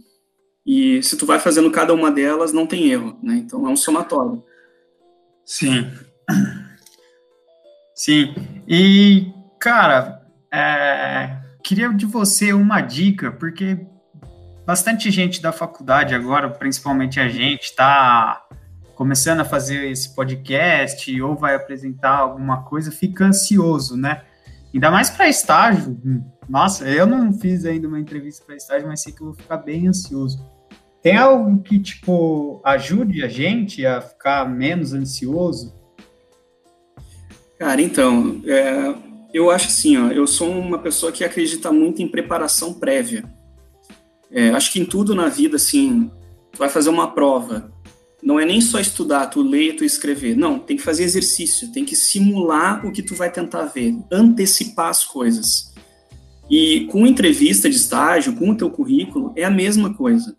E 0.66 1.02
se 1.02 1.16
tu 1.16 1.26
vai 1.26 1.38
fazendo 1.38 1.70
cada 1.70 1.94
uma 1.94 2.10
delas, 2.10 2.52
não 2.52 2.66
tem 2.66 2.90
erro, 2.90 3.18
né? 3.22 3.36
Então 3.36 3.66
é 3.66 3.70
um 3.70 3.76
somatório. 3.76 4.42
Sim. 5.44 5.90
Sim. 7.94 8.34
E, 8.68 9.32
cara, 9.58 10.22
é, 10.52 11.36
queria 11.62 11.92
de 11.92 12.06
você 12.06 12.52
uma 12.52 12.80
dica, 12.80 13.30
porque 13.30 13.86
bastante 14.66 15.10
gente 15.10 15.42
da 15.42 15.52
faculdade 15.52 16.14
agora, 16.14 16.48
principalmente 16.48 17.18
a 17.18 17.28
gente, 17.28 17.64
está 17.64 18.46
começando 18.94 19.40
a 19.40 19.44
fazer 19.44 19.90
esse 19.90 20.14
podcast 20.14 21.20
ou 21.22 21.34
vai 21.34 21.54
apresentar 21.54 22.18
alguma 22.18 22.62
coisa, 22.64 22.90
fica 22.90 23.24
ansioso, 23.24 23.96
né? 23.96 24.22
Ainda 24.72 24.90
mais 24.90 25.10
para 25.10 25.28
estágio. 25.28 26.00
Nossa, 26.50 26.84
eu 26.88 27.06
não 27.06 27.32
fiz 27.32 27.64
ainda 27.64 27.86
uma 27.86 28.00
entrevista 28.00 28.44
para 28.44 28.56
estágio, 28.56 28.88
mas 28.88 29.00
sei 29.00 29.12
que 29.12 29.20
eu 29.20 29.26
vou 29.26 29.36
ficar 29.36 29.58
bem 29.58 29.86
ansioso. 29.86 30.44
Tem 31.00 31.16
algo 31.16 31.62
que, 31.62 31.78
tipo, 31.78 32.60
ajude 32.64 33.22
a 33.22 33.28
gente 33.28 33.86
a 33.86 34.00
ficar 34.00 34.50
menos 34.50 34.92
ansioso? 34.92 35.72
Cara, 37.56 37.80
então, 37.80 38.42
é, 38.44 38.92
eu 39.32 39.48
acho 39.48 39.68
assim, 39.68 39.96
ó, 39.96 40.08
eu 40.08 40.26
sou 40.26 40.50
uma 40.50 40.80
pessoa 40.80 41.12
que 41.12 41.22
acredita 41.22 41.70
muito 41.70 42.02
em 42.02 42.08
preparação 42.08 42.74
prévia. 42.74 43.22
É, 44.28 44.50
acho 44.50 44.72
que 44.72 44.80
em 44.80 44.84
tudo 44.84 45.14
na 45.14 45.28
vida, 45.28 45.54
assim, 45.54 46.10
tu 46.50 46.58
vai 46.58 46.68
fazer 46.68 46.90
uma 46.90 47.14
prova, 47.14 47.72
não 48.20 48.40
é 48.40 48.44
nem 48.44 48.60
só 48.60 48.80
estudar, 48.80 49.28
tu 49.28 49.40
ler, 49.40 49.76
tu 49.76 49.84
escrever. 49.84 50.36
Não, 50.36 50.58
tem 50.58 50.76
que 50.76 50.82
fazer 50.82 51.04
exercício, 51.04 51.70
tem 51.70 51.84
que 51.84 51.94
simular 51.94 52.84
o 52.84 52.90
que 52.90 53.04
tu 53.04 53.14
vai 53.14 53.30
tentar 53.30 53.66
ver, 53.66 53.96
antecipar 54.10 54.88
as 54.88 55.04
coisas. 55.04 55.70
E 56.50 56.86
com 56.90 57.06
entrevista 57.06 57.70
de 57.70 57.76
estágio, 57.76 58.34
com 58.34 58.50
o 58.50 58.56
teu 58.56 58.68
currículo, 58.68 59.32
é 59.36 59.44
a 59.44 59.50
mesma 59.50 59.94
coisa. 59.94 60.36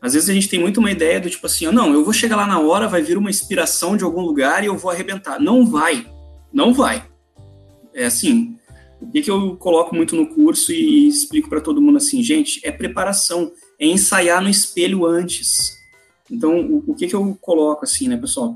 Às 0.00 0.12
vezes 0.12 0.28
a 0.28 0.34
gente 0.34 0.48
tem 0.48 0.60
muito 0.60 0.78
uma 0.78 0.90
ideia 0.90 1.18
do 1.18 1.30
tipo 1.30 1.46
assim, 1.46 1.66
não, 1.66 1.92
eu 1.92 2.04
vou 2.04 2.12
chegar 2.12 2.36
lá 2.36 2.46
na 2.46 2.60
hora, 2.60 2.86
vai 2.86 3.02
vir 3.02 3.16
uma 3.16 3.30
inspiração 3.30 3.96
de 3.96 4.04
algum 4.04 4.20
lugar 4.20 4.62
e 4.62 4.66
eu 4.66 4.76
vou 4.76 4.90
arrebentar. 4.90 5.40
Não 5.40 5.66
vai, 5.66 6.06
não 6.52 6.74
vai. 6.74 7.04
É 7.94 8.04
assim, 8.04 8.56
o 9.00 9.10
que, 9.10 9.22
que 9.22 9.30
eu 9.30 9.56
coloco 9.56 9.94
muito 9.94 10.14
no 10.14 10.26
curso 10.26 10.72
e 10.72 11.08
explico 11.08 11.48
para 11.48 11.60
todo 11.60 11.80
mundo 11.80 11.96
assim, 11.96 12.22
gente, 12.22 12.60
é 12.62 12.70
preparação, 12.70 13.50
é 13.80 13.86
ensaiar 13.86 14.42
no 14.42 14.50
espelho 14.50 15.06
antes. 15.06 15.76
Então, 16.30 16.60
o, 16.60 16.84
o 16.88 16.94
que, 16.94 17.06
que 17.06 17.14
eu 17.14 17.36
coloco 17.40 17.84
assim, 17.84 18.08
né, 18.08 18.16
pessoal? 18.16 18.54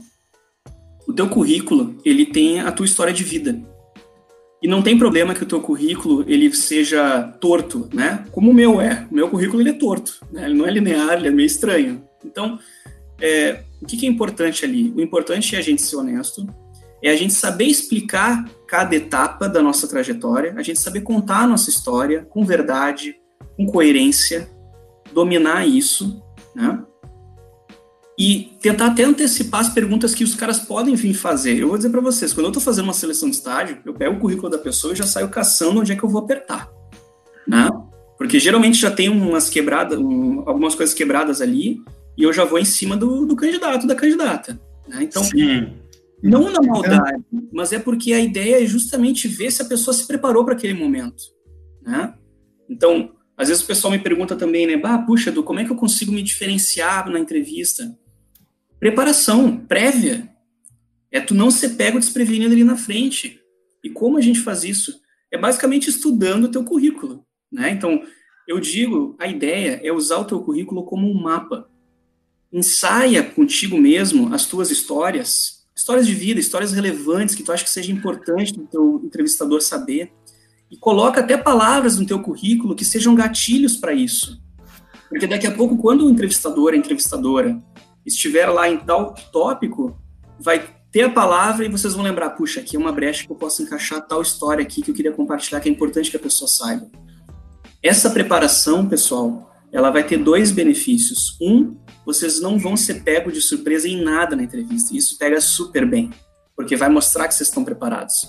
O 1.08 1.12
teu 1.12 1.28
currículo, 1.28 1.96
ele 2.04 2.26
tem 2.26 2.60
a 2.60 2.70
tua 2.70 2.86
história 2.86 3.12
de 3.12 3.24
vida. 3.24 3.60
E 4.62 4.68
não 4.68 4.82
tem 4.82 4.98
problema 4.98 5.34
que 5.34 5.42
o 5.42 5.46
teu 5.46 5.60
currículo 5.60 6.24
ele 6.28 6.54
seja 6.54 7.22
torto, 7.40 7.88
né? 7.92 8.26
Como 8.30 8.50
o 8.50 8.54
meu 8.54 8.80
é. 8.80 9.06
O 9.10 9.14
meu 9.14 9.28
currículo 9.28 9.62
ele 9.62 9.70
é 9.70 9.74
torto, 9.74 10.20
né? 10.30 10.44
ele 10.44 10.54
não 10.54 10.66
é 10.66 10.70
linear, 10.70 11.14
ele 11.14 11.28
é 11.28 11.30
meio 11.30 11.46
estranho. 11.46 12.04
Então, 12.24 12.58
é, 13.20 13.62
o 13.80 13.86
que, 13.86 13.96
que 13.96 14.06
é 14.06 14.08
importante 14.08 14.64
ali? 14.64 14.92
O 14.94 15.00
importante 15.00 15.56
é 15.56 15.58
a 15.58 15.62
gente 15.62 15.80
ser 15.80 15.96
honesto, 15.96 16.46
é 17.02 17.10
a 17.10 17.16
gente 17.16 17.32
saber 17.32 17.64
explicar 17.64 18.44
cada 18.66 18.94
etapa 18.94 19.48
da 19.48 19.62
nossa 19.62 19.88
trajetória, 19.88 20.54
a 20.56 20.62
gente 20.62 20.78
saber 20.78 21.00
contar 21.00 21.44
a 21.44 21.46
nossa 21.46 21.70
história 21.70 22.26
com 22.28 22.44
verdade, 22.44 23.16
com 23.56 23.64
coerência, 23.64 24.50
dominar 25.12 25.66
isso, 25.66 26.22
né? 26.54 26.82
E 28.18 28.52
tentar 28.60 28.86
até 28.86 29.04
antecipar 29.04 29.60
as 29.60 29.68
perguntas 29.70 30.14
que 30.14 30.24
os 30.24 30.34
caras 30.34 30.58
podem 30.58 30.94
vir 30.94 31.14
fazer. 31.14 31.58
Eu 31.58 31.68
vou 31.68 31.76
dizer 31.76 31.90
para 31.90 32.00
vocês, 32.00 32.32
quando 32.32 32.46
eu 32.46 32.50
estou 32.50 32.62
fazendo 32.62 32.84
uma 32.84 32.92
seleção 32.92 33.30
de 33.30 33.36
estágio, 33.36 33.78
eu 33.84 33.94
pego 33.94 34.16
o 34.16 34.20
currículo 34.20 34.50
da 34.50 34.58
pessoa 34.58 34.92
e 34.92 34.96
já 34.96 35.06
saio 35.06 35.28
caçando 35.28 35.80
onde 35.80 35.92
é 35.92 35.96
que 35.96 36.02
eu 36.02 36.08
vou 36.08 36.20
apertar, 36.20 36.70
né? 37.46 37.70
Porque 38.18 38.38
geralmente 38.38 38.78
já 38.78 38.90
tem 38.90 39.08
umas 39.08 39.48
quebradas, 39.48 39.98
um, 39.98 40.42
algumas 40.46 40.74
coisas 40.74 40.94
quebradas 40.94 41.40
ali, 41.40 41.82
e 42.16 42.22
eu 42.22 42.32
já 42.32 42.44
vou 42.44 42.58
em 42.58 42.64
cima 42.64 42.94
do, 42.94 43.24
do 43.24 43.34
candidato, 43.34 43.86
da 43.86 43.94
candidata. 43.94 44.60
Né? 44.86 45.04
Então, 45.04 45.24
Sim. 45.24 45.72
não 46.22 46.50
na 46.50 46.60
maldade, 46.60 47.24
mas 47.50 47.72
é 47.72 47.78
porque 47.78 48.12
a 48.12 48.20
ideia 48.20 48.62
é 48.62 48.66
justamente 48.66 49.26
ver 49.26 49.50
se 49.50 49.62
a 49.62 49.64
pessoa 49.64 49.94
se 49.94 50.06
preparou 50.06 50.44
para 50.44 50.52
aquele 50.52 50.74
momento, 50.74 51.22
né? 51.82 52.12
Então, 52.68 53.12
às 53.40 53.48
vezes 53.48 53.62
o 53.62 53.66
pessoal 53.66 53.90
me 53.90 53.98
pergunta 53.98 54.36
também, 54.36 54.66
né? 54.66 54.76
Bah, 54.76 54.98
puxa, 54.98 55.30
Edu, 55.30 55.42
como 55.42 55.60
é 55.60 55.64
que 55.64 55.72
eu 55.72 55.76
consigo 55.76 56.12
me 56.12 56.22
diferenciar 56.22 57.08
na 57.08 57.18
entrevista? 57.18 57.98
Preparação 58.78 59.56
prévia. 59.56 60.28
É 61.10 61.22
tu 61.22 61.34
não 61.34 61.50
ser 61.50 61.70
pego 61.70 61.98
desprevenido 61.98 62.52
ali 62.52 62.62
na 62.62 62.76
frente. 62.76 63.40
E 63.82 63.88
como 63.88 64.18
a 64.18 64.20
gente 64.20 64.40
faz 64.40 64.62
isso? 64.62 65.00
É 65.30 65.38
basicamente 65.38 65.88
estudando 65.88 66.44
o 66.44 66.50
teu 66.50 66.62
currículo, 66.62 67.24
né? 67.50 67.70
Então, 67.70 68.02
eu 68.46 68.60
digo, 68.60 69.16
a 69.18 69.26
ideia 69.26 69.80
é 69.82 69.90
usar 69.90 70.18
o 70.18 70.26
teu 70.26 70.42
currículo 70.42 70.84
como 70.84 71.10
um 71.10 71.14
mapa. 71.14 71.66
Ensaia 72.52 73.22
contigo 73.22 73.78
mesmo 73.78 74.34
as 74.34 74.44
tuas 74.44 74.70
histórias, 74.70 75.66
histórias 75.74 76.06
de 76.06 76.12
vida, 76.12 76.38
histórias 76.38 76.74
relevantes 76.74 77.34
que 77.34 77.42
tu 77.42 77.52
acha 77.52 77.64
que 77.64 77.70
seja 77.70 77.90
importante 77.90 78.52
do 78.52 78.66
teu 78.66 79.00
entrevistador 79.02 79.62
saber 79.62 80.12
e 80.70 80.76
coloca 80.76 81.20
até 81.20 81.36
palavras 81.36 81.98
no 81.98 82.06
teu 82.06 82.20
currículo 82.20 82.76
que 82.76 82.84
sejam 82.84 83.14
gatilhos 83.14 83.76
para 83.76 83.92
isso. 83.92 84.40
Porque 85.08 85.26
daqui 85.26 85.46
a 85.46 85.50
pouco, 85.50 85.76
quando 85.76 86.06
o 86.06 86.10
entrevistador, 86.10 86.72
a 86.72 86.76
entrevistadora, 86.76 87.60
estiver 88.06 88.46
lá 88.46 88.68
em 88.68 88.76
tal 88.78 89.14
tópico, 89.32 89.98
vai 90.38 90.64
ter 90.92 91.02
a 91.02 91.10
palavra 91.10 91.64
e 91.64 91.68
vocês 91.68 91.94
vão 91.94 92.04
lembrar, 92.04 92.30
puxa, 92.30 92.60
aqui 92.60 92.76
é 92.76 92.78
uma 92.78 92.92
brecha 92.92 93.26
que 93.26 93.32
eu 93.32 93.36
posso 93.36 93.62
encaixar 93.62 94.06
tal 94.06 94.22
história 94.22 94.62
aqui 94.62 94.82
que 94.82 94.90
eu 94.90 94.94
queria 94.94 95.12
compartilhar, 95.12 95.60
que 95.60 95.68
é 95.68 95.72
importante 95.72 96.10
que 96.10 96.16
a 96.16 96.20
pessoa 96.20 96.48
saiba. 96.48 96.88
Essa 97.82 98.10
preparação, 98.10 98.86
pessoal, 98.86 99.50
ela 99.72 99.90
vai 99.90 100.04
ter 100.04 100.18
dois 100.18 100.50
benefícios. 100.50 101.36
Um, 101.40 101.76
vocês 102.04 102.40
não 102.40 102.58
vão 102.58 102.76
ser 102.76 103.02
pego 103.02 103.30
de 103.32 103.40
surpresa 103.40 103.88
em 103.88 104.02
nada 104.02 104.36
na 104.36 104.42
entrevista. 104.42 104.96
Isso 104.96 105.16
pega 105.16 105.40
super 105.40 105.88
bem, 105.88 106.10
porque 106.56 106.76
vai 106.76 106.88
mostrar 106.88 107.26
que 107.26 107.34
vocês 107.34 107.48
estão 107.48 107.64
preparados. 107.64 108.26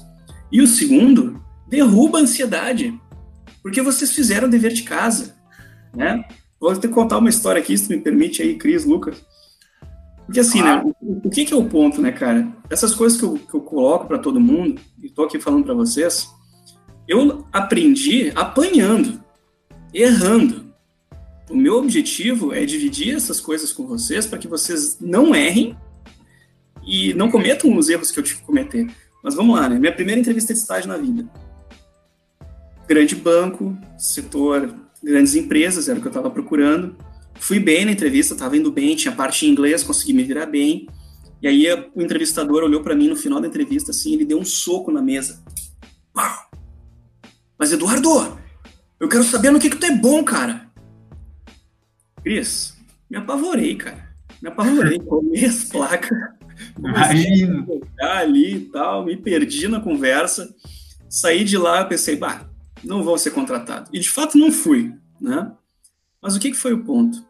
E 0.51 0.61
o 0.61 0.67
segundo, 0.67 1.43
derruba 1.71 2.19
a 2.19 2.21
ansiedade, 2.21 2.93
porque 3.63 3.81
vocês 3.81 4.11
fizeram 4.11 4.47
o 4.47 4.51
dever 4.51 4.73
de 4.73 4.83
casa, 4.83 5.33
né? 5.95 6.21
Vou 6.59 6.75
te 6.75 6.87
contar 6.89 7.17
uma 7.17 7.29
história 7.29 7.61
aqui, 7.61 7.75
se 7.77 7.89
me 7.89 7.99
permite 7.99 8.41
aí, 8.41 8.57
Cris, 8.57 8.85
Lucas. 8.85 9.25
Porque 10.25 10.41
assim, 10.41 10.61
né, 10.61 10.83
o, 10.83 11.27
o, 11.27 11.29
que, 11.29 11.45
que 11.45 11.53
é 11.53 11.55
o 11.55 11.63
ponto, 11.63 12.01
né, 12.01 12.11
cara? 12.11 12.47
Essas 12.69 12.93
coisas 12.93 13.17
que 13.17 13.25
eu, 13.25 13.35
que 13.35 13.53
eu 13.53 13.61
coloco 13.61 14.05
para 14.05 14.19
todo 14.19 14.39
mundo, 14.39 14.81
e 15.01 15.09
tô 15.09 15.23
aqui 15.23 15.39
falando 15.39 15.63
para 15.63 15.73
vocês, 15.73 16.29
eu 17.07 17.47
aprendi 17.53 18.31
apanhando, 18.35 19.23
errando. 19.93 20.71
O 21.49 21.55
meu 21.55 21.77
objetivo 21.77 22.53
é 22.53 22.65
dividir 22.65 23.15
essas 23.15 23.39
coisas 23.39 23.71
com 23.71 23.87
vocês 23.87 24.27
para 24.27 24.37
que 24.37 24.47
vocês 24.47 24.97
não 24.99 25.33
errem 25.33 25.75
e 26.85 27.13
não 27.13 27.31
cometam 27.31 27.75
os 27.77 27.87
erros 27.87 28.11
que 28.11 28.19
eu 28.19 28.23
tive 28.23 28.41
que 28.41 28.45
cometer. 28.45 28.87
Mas 29.23 29.35
vamos 29.35 29.57
lá, 29.57 29.69
né? 29.69 29.79
Minha 29.79 29.93
primeira 29.93 30.19
entrevista 30.19 30.53
de 30.53 30.59
estágio 30.59 30.89
na 30.89 30.97
vida 30.97 31.29
grande 32.91 33.15
banco, 33.15 33.77
setor, 33.97 34.75
grandes 35.01 35.33
empresas, 35.35 35.87
era 35.87 35.97
o 35.97 36.01
que 36.01 36.07
eu 36.07 36.11
estava 36.11 36.29
procurando. 36.29 36.93
Fui 37.35 37.57
bem 37.57 37.85
na 37.85 37.91
entrevista, 37.93 38.33
estava 38.33 38.57
indo 38.57 38.69
bem, 38.69 38.97
tinha 38.97 39.15
parte 39.15 39.45
em 39.45 39.49
inglês, 39.49 39.81
consegui 39.81 40.11
me 40.11 40.23
virar 40.23 40.45
bem. 40.45 40.87
E 41.41 41.47
aí 41.47 41.65
o 41.95 42.01
entrevistador 42.01 42.63
olhou 42.63 42.83
para 42.83 42.93
mim 42.93 43.07
no 43.07 43.15
final 43.15 43.39
da 43.39 43.47
entrevista 43.47 43.91
assim, 43.91 44.13
ele 44.13 44.25
deu 44.25 44.37
um 44.37 44.43
soco 44.43 44.91
na 44.91 45.01
mesa. 45.01 45.41
Pau! 46.13 46.51
Mas 47.57 47.71
Eduardo, 47.71 48.37
eu 48.99 49.07
quero 49.07 49.23
saber 49.23 49.51
no 49.51 49.59
que 49.59 49.69
que 49.69 49.77
tu 49.77 49.85
é 49.85 49.95
bom, 49.95 50.21
cara. 50.21 50.69
Cris, 52.21 52.77
me 53.09 53.17
apavorei, 53.17 53.75
cara. 53.75 54.13
Me 54.43 54.49
apavorei, 54.49 54.99
comi 55.07 55.45
as 55.45 55.63
placas. 55.63 56.17
Imagina. 56.77 57.65
Ali 58.01 58.55
e 58.55 58.59
tal, 58.65 59.05
me 59.05 59.15
perdi 59.15 59.69
na 59.69 59.79
conversa. 59.79 60.53
Saí 61.09 61.45
de 61.45 61.57
lá, 61.57 61.85
pensei, 61.85 62.17
bah, 62.17 62.50
não 62.83 63.03
vou 63.03 63.17
ser 63.17 63.31
contratado. 63.31 63.89
E 63.93 63.99
de 63.99 64.09
fato 64.09 64.37
não 64.37 64.51
fui, 64.51 64.93
né? 65.19 65.51
Mas 66.21 66.35
o 66.35 66.39
que, 66.39 66.51
que 66.51 66.57
foi 66.57 66.73
o 66.73 66.83
ponto? 66.83 67.23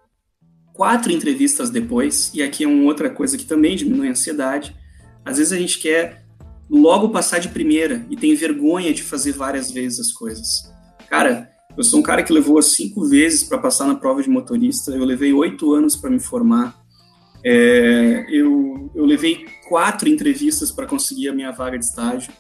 Quatro 0.74 1.12
entrevistas 1.12 1.70
depois, 1.70 2.32
e 2.34 2.42
aqui 2.42 2.64
é 2.64 2.68
uma 2.68 2.84
outra 2.86 3.10
coisa 3.10 3.38
que 3.38 3.46
também 3.46 3.76
diminui 3.76 4.08
a 4.08 4.12
ansiedade, 4.12 4.76
às 5.24 5.38
vezes 5.38 5.54
a 5.54 5.58
gente 5.58 5.80
quer 5.80 6.26
logo 6.70 7.10
passar 7.10 7.40
de 7.40 7.50
primeira 7.50 8.06
e 8.10 8.16
tem 8.16 8.34
vergonha 8.34 8.94
de 8.94 9.04
fazer 9.04 9.34
várias 9.34 9.72
vezes 9.72 10.00
as 10.00 10.12
coisas. 10.12 10.72
Cara, 11.10 11.50
eu 11.78 11.84
sou 11.84 12.00
um 12.00 12.04
cara 12.04 12.24
que 12.24 12.34
levou 12.34 12.62
cinco 12.62 13.06
vezes 13.06 13.44
para 13.44 13.58
passar 13.58 13.86
na 13.86 13.96
prova 13.96 14.22
de 14.22 14.30
motorista, 14.30 14.92
eu 14.92 15.04
levei 15.04 15.34
oito 15.34 15.74
anos 15.74 15.96
para 15.96 16.10
me 16.10 16.20
formar, 16.20 16.82
é, 17.44 18.26
eu, 18.30 18.92
eu 18.94 19.06
levei 19.06 19.46
quatro 19.68 20.08
entrevistas 20.08 20.72
para 20.72 20.86
conseguir 20.86 21.30
a 21.30 21.34
minha 21.34 21.52
vaga 21.52 21.78
de 21.78 21.86
estágio. 21.86 22.32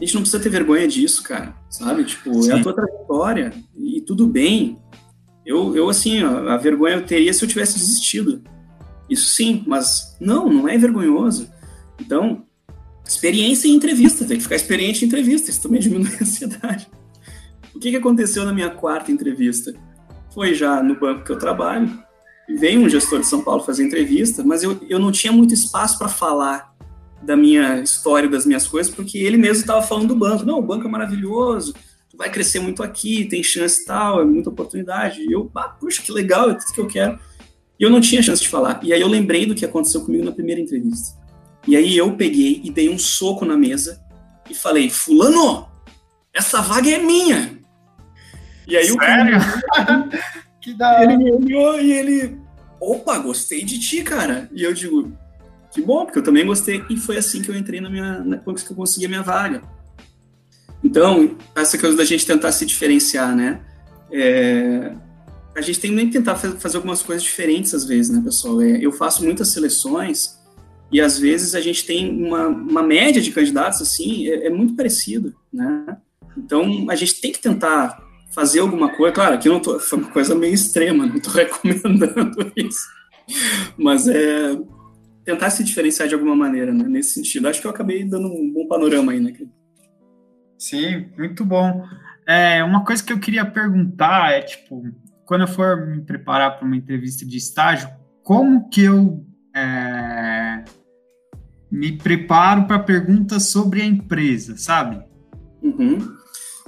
A 0.00 0.04
gente 0.04 0.14
não 0.14 0.22
precisa 0.22 0.42
ter 0.42 0.48
vergonha 0.48 0.88
disso, 0.88 1.22
cara, 1.22 1.54
sabe? 1.68 2.04
Tipo, 2.04 2.42
Sim. 2.42 2.52
é 2.52 2.54
a 2.54 2.62
tua 2.62 2.72
trajetória 2.72 3.52
e 3.76 4.00
tudo 4.00 4.26
bem. 4.26 4.78
Eu, 5.44 5.76
eu 5.76 5.90
assim, 5.90 6.22
ó, 6.24 6.48
a 6.48 6.56
vergonha 6.56 6.94
eu 6.94 7.04
teria 7.04 7.32
se 7.34 7.44
eu 7.44 7.48
tivesse 7.48 7.78
desistido. 7.78 8.42
Isso 9.10 9.28
sim, 9.34 9.62
mas 9.66 10.16
não, 10.18 10.48
não 10.50 10.66
é 10.66 10.78
vergonhoso. 10.78 11.50
Então, 12.00 12.44
experiência 13.04 13.68
em 13.68 13.74
entrevista, 13.74 14.24
tem 14.24 14.38
que 14.38 14.42
ficar 14.42 14.56
experiente 14.56 15.04
em 15.04 15.08
entrevista, 15.08 15.50
isso 15.50 15.60
também 15.60 15.80
diminui 15.82 16.14
a 16.18 16.22
ansiedade. 16.22 16.88
O 17.74 17.78
que, 17.78 17.90
que 17.90 17.96
aconteceu 17.96 18.44
na 18.44 18.54
minha 18.54 18.70
quarta 18.70 19.12
entrevista? 19.12 19.74
Foi 20.32 20.54
já 20.54 20.82
no 20.82 20.98
banco 20.98 21.24
que 21.24 21.32
eu 21.32 21.38
trabalho, 21.38 22.02
veio 22.48 22.80
um 22.80 22.88
gestor 22.88 23.20
de 23.20 23.26
São 23.26 23.42
Paulo 23.42 23.64
fazer 23.64 23.84
entrevista, 23.84 24.42
mas 24.42 24.62
eu, 24.62 24.80
eu 24.88 24.98
não 24.98 25.12
tinha 25.12 25.32
muito 25.32 25.52
espaço 25.52 25.98
para 25.98 26.08
falar 26.08 26.69
da 27.22 27.36
minha 27.36 27.80
história, 27.80 28.28
das 28.28 28.46
minhas 28.46 28.66
coisas, 28.66 28.92
porque 28.92 29.18
ele 29.18 29.36
mesmo 29.36 29.60
estava 29.60 29.82
falando 29.82 30.08
do 30.08 30.16
banco. 30.16 30.44
Não, 30.44 30.58
o 30.58 30.62
banco 30.62 30.86
é 30.86 30.90
maravilhoso, 30.90 31.74
tu 32.08 32.16
vai 32.16 32.30
crescer 32.30 32.60
muito 32.60 32.82
aqui, 32.82 33.26
tem 33.26 33.42
chance 33.42 33.82
e 33.82 33.84
tal, 33.84 34.20
é 34.20 34.24
muita 34.24 34.50
oportunidade. 34.50 35.20
E 35.22 35.32
eu, 35.32 35.50
ah, 35.54 35.68
puxa, 35.68 36.02
que 36.02 36.12
legal, 36.12 36.50
é 36.50 36.54
tudo 36.54 36.72
que 36.72 36.80
eu 36.80 36.86
quero. 36.86 37.18
E 37.78 37.82
eu 37.82 37.90
não 37.90 38.00
tinha 38.00 38.22
chance 38.22 38.42
de 38.42 38.48
falar. 38.48 38.80
E 38.82 38.92
aí 38.92 39.00
eu 39.00 39.08
lembrei 39.08 39.46
do 39.46 39.54
que 39.54 39.64
aconteceu 39.64 40.02
comigo 40.02 40.24
na 40.24 40.32
primeira 40.32 40.60
entrevista. 40.60 41.18
E 41.66 41.76
aí 41.76 41.96
eu 41.96 42.16
peguei 42.16 42.60
e 42.64 42.70
dei 42.70 42.88
um 42.88 42.98
soco 42.98 43.44
na 43.44 43.56
mesa 43.56 44.02
e 44.48 44.54
falei, 44.54 44.90
fulano, 44.90 45.68
essa 46.32 46.60
vaga 46.60 46.90
é 46.90 46.98
minha. 46.98 47.58
E 48.66 48.76
aí 48.76 48.86
Sério? 48.86 49.38
o 49.38 50.60
que 50.60 50.74
da 50.74 51.02
Ele 51.02 51.16
me 51.16 51.32
olhou 51.32 51.80
e 51.80 51.92
ele, 51.92 52.38
opa, 52.80 53.18
gostei 53.18 53.64
de 53.64 53.78
ti, 53.78 54.02
cara. 54.02 54.48
E 54.52 54.62
eu 54.62 54.72
digo, 54.72 55.12
que 55.72 55.80
bom, 55.80 56.04
porque 56.04 56.18
eu 56.18 56.22
também 56.22 56.44
gostei 56.44 56.82
e 56.90 56.96
foi 56.96 57.16
assim 57.16 57.42
que 57.42 57.50
eu 57.50 57.56
entrei 57.56 57.80
na 57.80 57.88
minha, 57.88 58.18
na, 58.24 58.38
que 58.38 58.48
eu 58.48 58.76
consegui 58.76 59.06
a 59.06 59.08
minha 59.08 59.22
vaga. 59.22 59.62
Então, 60.82 61.36
essa 61.54 61.78
coisa 61.78 61.96
da 61.96 62.04
gente 62.04 62.26
tentar 62.26 62.52
se 62.52 62.64
diferenciar, 62.64 63.36
né? 63.36 63.60
É, 64.10 64.92
a 65.54 65.60
gente 65.60 65.78
tem 65.78 65.96
que 65.96 66.12
tentar 66.12 66.34
fazer 66.36 66.76
algumas 66.76 67.02
coisas 67.02 67.22
diferentes 67.22 67.74
às 67.74 67.84
vezes, 67.84 68.10
né, 68.10 68.20
pessoal? 68.24 68.60
É, 68.62 68.78
eu 68.80 68.90
faço 68.90 69.22
muitas 69.22 69.48
seleções 69.48 70.38
e 70.90 71.00
às 71.00 71.18
vezes 71.18 71.54
a 71.54 71.60
gente 71.60 71.84
tem 71.86 72.10
uma, 72.10 72.48
uma 72.48 72.82
média 72.82 73.22
de 73.22 73.30
candidatos 73.30 73.80
assim, 73.80 74.26
é, 74.28 74.46
é, 74.46 74.50
muito 74.50 74.74
parecido, 74.74 75.34
né? 75.52 75.96
Então, 76.36 76.86
a 76.88 76.96
gente 76.96 77.20
tem 77.20 77.30
que 77.30 77.40
tentar 77.40 78.02
fazer 78.32 78.60
alguma 78.60 78.88
coisa. 78.88 79.12
Claro, 79.12 79.34
aqui 79.34 79.48
não 79.48 79.60
tô, 79.60 79.78
foi 79.78 79.98
uma 79.98 80.10
coisa 80.10 80.34
meio 80.34 80.54
extrema, 80.54 81.06
não 81.06 81.16
estou 81.16 81.32
recomendando 81.34 82.52
isso, 82.56 82.86
mas 83.76 84.08
é 84.08 84.56
tentar 85.30 85.50
se 85.50 85.62
diferenciar 85.62 86.08
de 86.08 86.14
alguma 86.14 86.34
maneira, 86.34 86.72
né, 86.72 86.84
nesse 86.84 87.14
sentido. 87.14 87.48
Acho 87.48 87.60
que 87.60 87.66
eu 87.66 87.70
acabei 87.70 88.04
dando 88.04 88.28
um 88.28 88.52
bom 88.52 88.66
panorama 88.66 89.12
aí, 89.12 89.20
né? 89.20 89.32
Sim, 90.58 91.06
muito 91.16 91.44
bom. 91.44 91.84
É, 92.26 92.62
uma 92.62 92.84
coisa 92.84 93.02
que 93.02 93.12
eu 93.12 93.18
queria 93.18 93.44
perguntar 93.44 94.32
é, 94.32 94.42
tipo, 94.42 94.82
quando 95.24 95.42
eu 95.42 95.48
for 95.48 95.86
me 95.86 96.02
preparar 96.02 96.58
para 96.58 96.66
uma 96.66 96.76
entrevista 96.76 97.24
de 97.24 97.36
estágio, 97.36 97.88
como 98.22 98.68
que 98.68 98.82
eu 98.82 99.24
é, 99.54 100.64
me 101.70 101.96
preparo 101.96 102.66
para 102.66 102.78
perguntas 102.78 103.44
sobre 103.44 103.80
a 103.80 103.86
empresa, 103.86 104.56
sabe? 104.56 105.02
Uhum. 105.62 106.16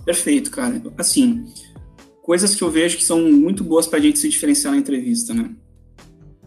Perfeito, 0.05 0.51
cara. 0.51 0.81
Assim, 0.97 1.45
coisas 2.23 2.55
que 2.55 2.63
eu 2.63 2.71
vejo 2.71 2.97
que 2.97 3.05
são 3.05 3.21
muito 3.31 3.63
boas 3.63 3.87
para 3.87 3.99
a 3.99 4.03
gente 4.03 4.19
se 4.19 4.29
diferenciar 4.29 4.73
na 4.73 4.81
entrevista, 4.81 5.35
né? 5.35 5.55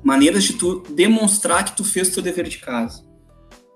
Maneiras 0.05 0.43
de 0.43 0.53
tu 0.53 0.83
demonstrar 0.91 1.65
que 1.65 1.75
tu 1.75 1.83
fez 1.83 2.09
o 2.09 2.13
teu 2.13 2.23
dever 2.23 2.47
de 2.47 2.59
casa. 2.59 3.03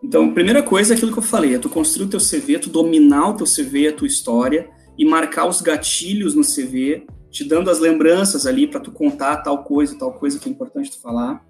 Então, 0.02 0.32
primeira 0.32 0.62
coisa 0.62 0.94
é 0.94 0.96
aquilo 0.96 1.12
que 1.12 1.18
eu 1.18 1.24
falei, 1.24 1.56
é 1.56 1.58
tu 1.58 1.68
construir 1.68 2.06
o 2.06 2.10
teu 2.10 2.20
CV, 2.20 2.60
tu 2.60 2.70
dominar 2.70 3.30
o 3.30 3.34
teu 3.34 3.48
CV, 3.48 3.88
a 3.88 3.94
tua 3.94 4.08
história 4.08 4.70
e 4.96 5.04
marcar 5.04 5.48
os 5.48 5.60
gatilhos 5.60 6.36
no 6.36 6.44
CV, 6.44 7.08
te 7.32 7.44
dando 7.44 7.72
as 7.72 7.80
lembranças 7.80 8.46
ali 8.46 8.68
para 8.68 8.80
tu 8.80 8.92
contar 8.92 9.38
tal 9.38 9.64
coisa, 9.64 9.98
tal 9.98 10.14
coisa 10.14 10.40
que 10.40 10.48
é 10.48 10.52
importante 10.52 10.92
tu 10.92 11.02
falar. 11.02 11.44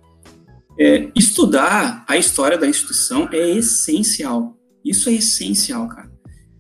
É, 0.79 1.09
estudar 1.13 2.05
a 2.07 2.15
história 2.17 2.57
da 2.57 2.65
instituição 2.65 3.27
é 3.33 3.49
essencial. 3.49 4.57
Isso 4.83 5.09
é 5.09 5.13
essencial, 5.13 5.89
cara. 5.89 6.09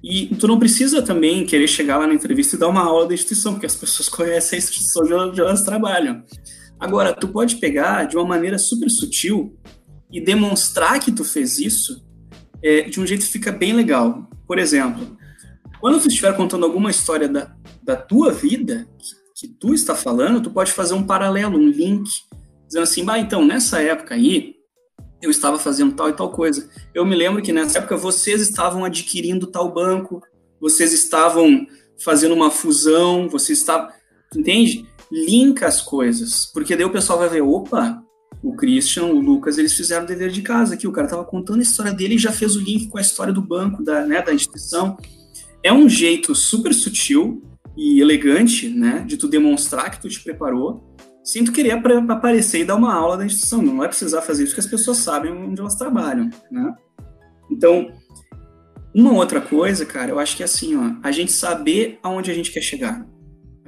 E 0.03 0.27
tu 0.35 0.45
não 0.45 0.59
precisa 0.59 1.01
também 1.01 1.45
querer 1.45 1.67
chegar 1.67 1.97
lá 1.97 2.07
na 2.07 2.13
entrevista 2.13 2.55
e 2.55 2.59
dar 2.59 2.67
uma 2.67 2.83
aula 2.83 3.07
da 3.07 3.13
instituição, 3.13 3.53
porque 3.53 3.65
as 3.65 3.75
pessoas 3.75 4.07
conhecem 4.09 4.57
a 4.57 4.59
instituição 4.59 5.03
de 5.03 5.13
onde 5.13 5.39
elas 5.39 5.63
trabalham. 5.63 6.23
Agora, 6.79 7.13
tu 7.13 7.27
pode 7.27 7.57
pegar 7.57 8.05
de 8.05 8.15
uma 8.15 8.25
maneira 8.25 8.57
super 8.57 8.89
sutil 8.89 9.57
e 10.11 10.21
demonstrar 10.21 10.99
que 10.99 11.11
tu 11.11 11.23
fez 11.23 11.59
isso 11.59 12.05
é, 12.63 12.83
de 12.83 12.99
um 12.99 13.05
jeito 13.05 13.25
que 13.25 13.31
fica 13.31 13.51
bem 13.51 13.73
legal. 13.73 14.29
Por 14.47 14.57
exemplo, 14.57 15.17
quando 15.79 15.99
tu 16.01 16.07
estiver 16.07 16.35
contando 16.35 16.65
alguma 16.65 16.89
história 16.89 17.27
da, 17.27 17.53
da 17.83 17.95
tua 17.95 18.31
vida, 18.31 18.87
que, 18.97 19.47
que 19.47 19.53
tu 19.53 19.73
está 19.73 19.95
falando, 19.95 20.41
tu 20.41 20.51
pode 20.51 20.71
fazer 20.71 20.93
um 20.93 21.03
paralelo, 21.03 21.57
um 21.57 21.67
link, 21.67 22.09
dizendo 22.65 22.83
assim, 22.83 23.03
bah, 23.03 23.19
então, 23.19 23.45
nessa 23.45 23.81
época 23.81 24.15
aí, 24.15 24.55
eu 25.21 25.29
estava 25.29 25.59
fazendo 25.59 25.95
tal 25.95 26.09
e 26.09 26.13
tal 26.13 26.31
coisa. 26.31 26.69
Eu 26.93 27.05
me 27.05 27.15
lembro 27.15 27.41
que 27.41 27.51
nessa 27.51 27.79
época 27.79 27.97
vocês 27.97 28.41
estavam 28.41 28.85
adquirindo 28.85 29.47
tal 29.47 29.73
banco, 29.73 30.21
vocês 30.61 30.93
estavam 30.93 31.67
fazendo 32.03 32.33
uma 32.33 32.49
fusão, 32.49 33.27
vocês 33.27 33.59
estavam. 33.59 33.89
Entende? 34.35 34.87
Linka 35.11 35.67
as 35.67 35.81
coisas. 35.81 36.45
Porque 36.45 36.75
daí 36.75 36.85
o 36.85 36.91
pessoal 36.91 37.19
vai 37.19 37.29
ver, 37.29 37.41
opa, 37.41 38.03
o 38.41 38.55
Christian, 38.55 39.05
o 39.05 39.19
Lucas, 39.19 39.57
eles 39.57 39.73
fizeram 39.73 40.05
o 40.05 40.07
dever 40.07 40.31
de 40.31 40.41
casa 40.41 40.73
aqui. 40.73 40.87
O 40.87 40.91
cara 40.91 41.07
estava 41.07 41.25
contando 41.25 41.59
a 41.59 41.63
história 41.63 41.93
dele 41.93 42.15
e 42.15 42.19
já 42.19 42.31
fez 42.31 42.55
o 42.55 42.61
link 42.61 42.87
com 42.87 42.97
a 42.97 43.01
história 43.01 43.33
do 43.33 43.41
banco, 43.41 43.83
da, 43.83 44.05
né, 44.05 44.21
da 44.21 44.33
instituição. 44.33 44.97
É 45.63 45.73
um 45.73 45.89
jeito 45.89 46.33
super 46.33 46.73
sutil 46.73 47.43
e 47.75 47.99
elegante, 48.01 48.69
né, 48.69 49.03
de 49.05 49.17
tu 49.17 49.27
demonstrar 49.27 49.91
que 49.91 50.01
tu 50.01 50.09
te 50.09 50.21
preparou, 50.21 50.95
sem 51.23 51.43
tu 51.43 51.51
querer 51.51 51.71
aparecer 52.09 52.61
e 52.61 52.65
dar 52.65 52.75
uma 52.75 52.93
aula 52.93 53.17
da 53.17 53.25
instituição. 53.25 53.61
Não 53.61 53.77
vai 53.77 53.87
precisar 53.87 54.21
fazer 54.21 54.43
isso, 54.43 54.53
porque 54.53 54.65
as 54.65 54.71
pessoas 54.71 54.97
sabem 54.97 55.31
onde 55.31 55.59
elas 55.59 55.75
trabalham, 55.75 56.29
né? 56.51 56.73
Então, 57.51 57.91
uma 58.93 59.13
outra 59.13 59.41
coisa, 59.41 59.85
cara, 59.85 60.11
eu 60.11 60.19
acho 60.19 60.35
que 60.35 60.43
é 60.43 60.45
assim, 60.45 60.75
ó, 60.75 60.95
a 61.03 61.11
gente 61.11 61.31
saber 61.31 61.99
aonde 62.01 62.31
a 62.31 62.33
gente 62.33 62.51
quer 62.51 62.61
chegar. 62.61 63.05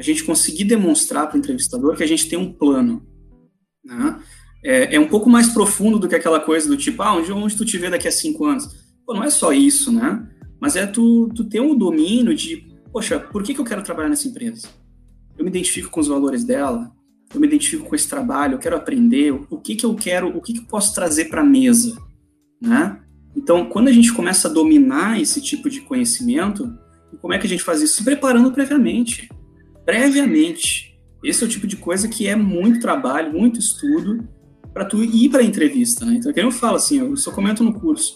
A 0.01 0.03
gente 0.03 0.23
conseguir 0.23 0.63
demonstrar 0.63 1.27
para 1.27 1.35
o 1.35 1.39
entrevistador 1.39 1.95
que 1.95 2.01
a 2.01 2.07
gente 2.07 2.27
tem 2.27 2.39
um 2.39 2.51
plano, 2.51 3.05
né? 3.85 4.19
é, 4.63 4.95
é, 4.95 4.99
um 4.99 5.07
pouco 5.07 5.29
mais 5.29 5.49
profundo 5.49 5.99
do 5.99 6.07
que 6.07 6.15
aquela 6.15 6.39
coisa 6.39 6.67
do 6.67 6.75
tipo, 6.75 7.03
ah, 7.03 7.15
onde, 7.15 7.31
onde 7.31 7.55
tu 7.55 7.63
te 7.63 7.77
vê 7.77 7.87
daqui 7.87 8.07
a 8.07 8.11
cinco 8.11 8.45
anos? 8.45 8.67
Pô, 9.05 9.13
não 9.13 9.23
é 9.23 9.29
só 9.29 9.53
isso, 9.53 9.91
né? 9.91 10.27
Mas 10.59 10.75
é 10.75 10.87
tu, 10.87 11.29
tu 11.35 11.43
ter 11.43 11.61
um 11.61 11.77
domínio 11.77 12.33
de, 12.33 12.67
poxa, 12.91 13.19
por 13.19 13.43
que, 13.43 13.53
que 13.53 13.61
eu 13.61 13.65
quero 13.65 13.83
trabalhar 13.83 14.09
nessa 14.09 14.27
empresa? 14.27 14.67
Eu 15.37 15.43
me 15.43 15.51
identifico 15.51 15.91
com 15.91 15.99
os 15.99 16.07
valores 16.07 16.43
dela, 16.43 16.91
eu 17.31 17.39
me 17.39 17.45
identifico 17.45 17.85
com 17.85 17.95
esse 17.95 18.09
trabalho, 18.09 18.55
eu 18.55 18.59
quero 18.59 18.75
aprender, 18.75 19.31
o 19.31 19.57
que, 19.59 19.75
que 19.75 19.85
eu 19.85 19.93
quero, 19.93 20.35
o 20.35 20.41
que, 20.41 20.53
que 20.53 20.59
eu 20.61 20.65
posso 20.65 20.95
trazer 20.95 21.25
para 21.25 21.41
a 21.41 21.45
mesa, 21.45 21.95
né? 22.59 22.99
Então, 23.35 23.65
quando 23.65 23.87
a 23.87 23.91
gente 23.91 24.11
começa 24.11 24.47
a 24.47 24.51
dominar 24.51 25.21
esse 25.21 25.39
tipo 25.39 25.69
de 25.69 25.81
conhecimento, 25.81 26.71
como 27.21 27.33
é 27.33 27.37
que 27.37 27.45
a 27.45 27.49
gente 27.49 27.63
faz 27.63 27.81
isso? 27.81 27.97
Se 27.97 28.03
preparando 28.03 28.51
previamente. 28.51 29.29
Previamente. 29.91 30.97
Esse 31.21 31.43
é 31.43 31.45
o 31.45 31.49
tipo 31.49 31.67
de 31.67 31.75
coisa 31.75 32.07
que 32.07 32.25
é 32.25 32.33
muito 32.33 32.79
trabalho, 32.79 33.33
muito 33.33 33.59
estudo, 33.59 34.25
para 34.73 34.85
tu 34.85 35.03
ir 35.03 35.29
para 35.29 35.41
a 35.41 35.43
entrevista, 35.43 36.05
né? 36.05 36.13
Então, 36.13 36.31
é 36.31 36.33
que 36.33 36.39
eu 36.39 36.49
falo 36.49 36.77
assim, 36.77 36.99
eu 36.99 37.17
só 37.17 37.29
comento 37.29 37.61
no 37.61 37.73
curso, 37.73 38.15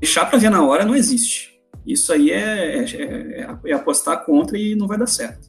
deixar 0.00 0.26
para 0.26 0.38
ver 0.38 0.50
na 0.50 0.66
hora 0.66 0.84
não 0.84 0.96
existe. 0.96 1.54
Isso 1.86 2.12
aí 2.12 2.32
é, 2.32 2.78
é, 2.78 2.84
é, 2.84 3.58
é, 3.66 3.72
apostar 3.72 4.24
contra 4.24 4.58
e 4.58 4.74
não 4.74 4.88
vai 4.88 4.98
dar 4.98 5.06
certo. 5.06 5.48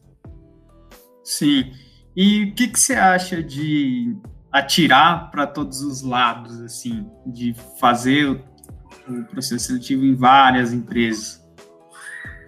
Sim. 1.23 1.71
E 2.15 2.43
o 2.43 2.53
que, 2.53 2.67
que 2.67 2.79
você 2.79 2.93
acha 2.93 3.41
de 3.41 4.15
atirar 4.51 5.31
para 5.31 5.47
todos 5.47 5.81
os 5.81 6.03
lados, 6.03 6.61
assim, 6.61 7.09
de 7.25 7.55
fazer 7.79 8.29
o, 8.29 8.39
o, 9.09 9.23
processo 9.25 9.65
seletivo 9.65 10.05
em 10.05 10.13
várias 10.13 10.71
empresas? 10.71 11.43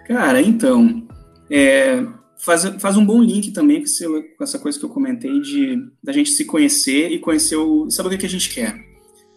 Cara, 0.06 0.40
então, 0.40 1.06
é, 1.50 2.06
faz, 2.38 2.64
faz 2.80 2.98
um 2.98 3.06
bom 3.06 3.22
link 3.22 3.52
também 3.52 3.80
com, 3.80 3.86
esse, 3.86 4.06
com, 4.08 4.44
essa 4.44 4.60
coisa 4.60 4.78
que 4.78 4.86
eu 4.86 4.90
comentei 4.90 5.40
de 5.42 5.78
da 6.04 6.12
gente 6.12 6.32
se 6.32 6.46
conhecer 6.46 7.12
e 7.12 7.20
conhecer 7.20 7.56
o 7.56 7.90
saber 7.90 8.16
o 8.16 8.18
que 8.18 8.26
a 8.26 8.30
gente 8.30 8.54
quer. 8.54 8.76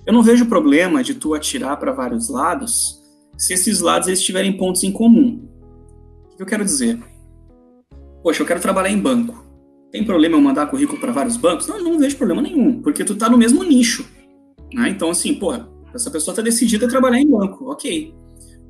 Eu 0.07 0.12
não 0.12 0.23
vejo 0.23 0.47
problema 0.47 1.02
de 1.02 1.14
tu 1.14 1.35
atirar 1.35 1.76
para 1.78 1.92
vários 1.92 2.28
lados 2.28 3.00
se 3.36 3.54
esses 3.54 3.80
lados 3.80 4.08
eles 4.08 4.23
tiverem 4.23 4.56
pontos 4.56 4.82
em 4.82 4.93
comum. 4.93 5.49
O 6.32 6.36
que 6.36 6.43
eu 6.43 6.47
quero 6.47 6.65
dizer? 6.65 6.99
Poxa, 8.23 8.43
eu 8.43 8.47
quero 8.47 8.60
trabalhar 8.60 8.91
em 8.91 8.99
banco. 8.99 9.45
Tem 9.91 10.04
problema 10.04 10.36
eu 10.36 10.41
mandar 10.41 10.67
currículo 10.67 11.00
para 11.00 11.13
vários 11.13 11.36
bancos? 11.36 11.67
Não, 11.67 11.82
não 11.82 11.99
vejo 11.99 12.17
problema 12.17 12.43
nenhum, 12.43 12.80
porque 12.80 13.04
tu 13.04 13.17
tá 13.17 13.28
no 13.28 13.36
mesmo 13.36 13.63
nicho. 13.65 14.06
Né? 14.73 14.91
Então, 14.91 15.10
assim, 15.10 15.34
porra, 15.34 15.69
essa 15.95 16.10
pessoa 16.10 16.34
tá 16.34 16.43
decidida 16.43 16.86
a 16.86 16.89
trabalhar 16.89 17.21
em 17.21 17.26
banco, 17.26 17.71
ok. 17.71 18.15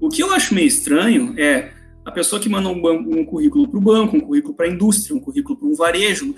O 0.01 0.09
que 0.09 0.23
eu 0.23 0.33
acho 0.33 0.55
meio 0.55 0.67
estranho 0.67 1.35
é 1.39 1.73
a 2.05 2.11
pessoa 2.11 2.41
que 2.41 2.49
manda 2.49 2.69
um, 2.69 3.21
um 3.21 3.25
currículo 3.25 3.69
para 3.69 3.79
o 3.79 3.83
banco, 3.83 4.17
um 4.17 4.21
currículo 4.21 4.55
para 4.55 4.67
a 4.67 4.71
indústria, 4.71 5.15
um 5.15 5.21
currículo 5.21 5.59
para 5.59 5.69
um 5.69 5.75
varejo. 5.75 6.35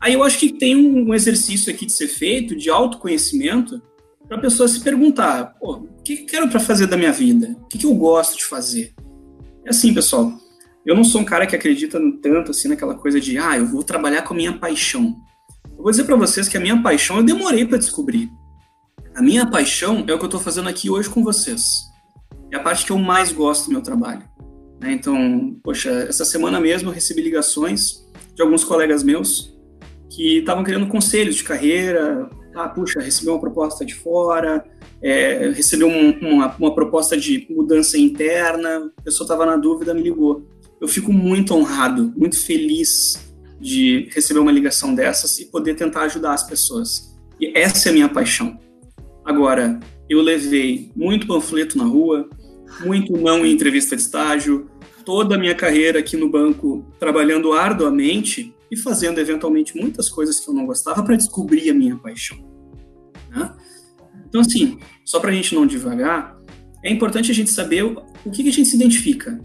Aí 0.00 0.14
eu 0.14 0.22
acho 0.22 0.38
que 0.38 0.52
tem 0.52 0.76
um 0.76 1.14
exercício 1.14 1.72
aqui 1.72 1.86
de 1.86 1.92
ser 1.92 2.08
feito 2.08 2.56
de 2.56 2.70
autoconhecimento 2.70 3.80
para 4.26 4.38
a 4.38 4.40
pessoa 4.40 4.68
se 4.68 4.80
perguntar: 4.80 5.56
o 5.60 6.02
que, 6.02 6.16
que 6.16 6.24
quero 6.24 6.48
para 6.48 6.60
fazer 6.60 6.86
da 6.86 6.96
minha 6.96 7.12
vida? 7.12 7.56
O 7.62 7.66
que, 7.66 7.78
que 7.78 7.86
eu 7.86 7.94
gosto 7.94 8.36
de 8.36 8.44
fazer? 8.44 8.94
É 9.64 9.70
assim, 9.70 9.92
pessoal. 9.92 10.32
Eu 10.84 10.96
não 10.96 11.04
sou 11.04 11.20
um 11.20 11.24
cara 11.24 11.46
que 11.46 11.54
acredita 11.54 12.00
tanto 12.20 12.50
assim 12.50 12.68
naquela 12.68 12.94
coisa 12.94 13.20
de, 13.20 13.38
ah, 13.38 13.56
eu 13.56 13.66
vou 13.66 13.84
trabalhar 13.84 14.22
com 14.22 14.34
a 14.34 14.36
minha 14.36 14.58
paixão. 14.58 15.14
Eu 15.70 15.82
vou 15.82 15.90
dizer 15.90 16.04
para 16.04 16.16
vocês 16.16 16.48
que 16.48 16.56
a 16.56 16.60
minha 16.60 16.82
paixão 16.82 17.18
eu 17.18 17.22
demorei 17.22 17.64
para 17.64 17.78
descobrir. 17.78 18.28
A 19.14 19.22
minha 19.22 19.46
paixão 19.46 20.04
é 20.08 20.12
o 20.12 20.18
que 20.18 20.24
eu 20.24 20.26
estou 20.26 20.40
fazendo 20.40 20.68
aqui 20.68 20.90
hoje 20.90 21.08
com 21.08 21.22
vocês. 21.22 21.62
É 22.50 22.56
a 22.56 22.60
parte 22.60 22.84
que 22.84 22.90
eu 22.90 22.98
mais 22.98 23.30
gosto 23.30 23.66
do 23.66 23.72
meu 23.72 23.82
trabalho. 23.82 24.31
Né? 24.82 24.92
Então, 24.92 25.56
poxa, 25.62 25.90
essa 26.08 26.24
semana 26.24 26.60
mesmo 26.60 26.90
eu 26.90 26.92
recebi 26.92 27.22
ligações 27.22 28.04
de 28.34 28.42
alguns 28.42 28.64
colegas 28.64 29.02
meus 29.02 29.56
que 30.10 30.38
estavam 30.38 30.64
querendo 30.64 30.88
conselhos 30.88 31.36
de 31.36 31.44
carreira. 31.44 32.28
Ah, 32.54 32.68
puxa, 32.68 33.00
recebi 33.00 33.30
uma 33.30 33.40
proposta 33.40 33.82
de 33.82 33.94
fora, 33.94 34.62
é, 35.00 35.50
recebeu 35.54 35.88
um, 35.88 36.10
uma, 36.20 36.54
uma 36.56 36.74
proposta 36.74 37.16
de 37.16 37.46
mudança 37.48 37.96
interna, 37.96 38.92
a 38.98 39.02
pessoa 39.02 39.24
estava 39.24 39.46
na 39.46 39.56
dúvida, 39.56 39.94
me 39.94 40.02
ligou. 40.02 40.46
Eu 40.78 40.88
fico 40.88 41.12
muito 41.12 41.54
honrado, 41.54 42.12
muito 42.14 42.38
feliz 42.38 43.32
de 43.58 44.08
receber 44.12 44.40
uma 44.40 44.52
ligação 44.52 44.94
dessas 44.94 45.38
e 45.38 45.46
poder 45.46 45.76
tentar 45.76 46.02
ajudar 46.02 46.34
as 46.34 46.42
pessoas. 46.42 47.16
E 47.40 47.56
essa 47.56 47.88
é 47.88 47.90
a 47.90 47.94
minha 47.94 48.08
paixão. 48.08 48.58
Agora, 49.24 49.78
eu 50.10 50.20
levei 50.20 50.90
muito 50.94 51.26
panfleto 51.26 51.78
na 51.78 51.84
rua, 51.84 52.28
muito 52.84 53.12
não 53.16 53.46
em 53.46 53.52
entrevista 53.52 53.96
de 53.96 54.02
estágio, 54.02 54.68
toda 55.04 55.34
a 55.34 55.38
minha 55.38 55.54
carreira 55.54 55.98
aqui 55.98 56.16
no 56.16 56.30
banco 56.30 56.84
trabalhando 56.98 57.52
arduamente 57.52 58.54
e 58.70 58.76
fazendo 58.76 59.18
eventualmente 59.18 59.76
muitas 59.76 60.08
coisas 60.08 60.40
que 60.40 60.48
eu 60.48 60.54
não 60.54 60.66
gostava 60.66 61.02
para 61.02 61.16
descobrir 61.16 61.70
a 61.70 61.74
minha 61.74 61.96
paixão. 61.96 62.38
Né? 63.30 63.52
Então, 64.26 64.40
assim, 64.40 64.78
só 65.04 65.20
para 65.20 65.30
a 65.30 65.34
gente 65.34 65.54
não 65.54 65.66
devagar, 65.66 66.38
é 66.82 66.90
importante 66.90 67.30
a 67.30 67.34
gente 67.34 67.50
saber 67.50 67.84
o, 67.84 68.30
que, 68.30 68.42
que 68.42 68.48
a 68.48 68.52
gente 68.52 68.68
se 68.68 68.76
identifica, 68.76 69.38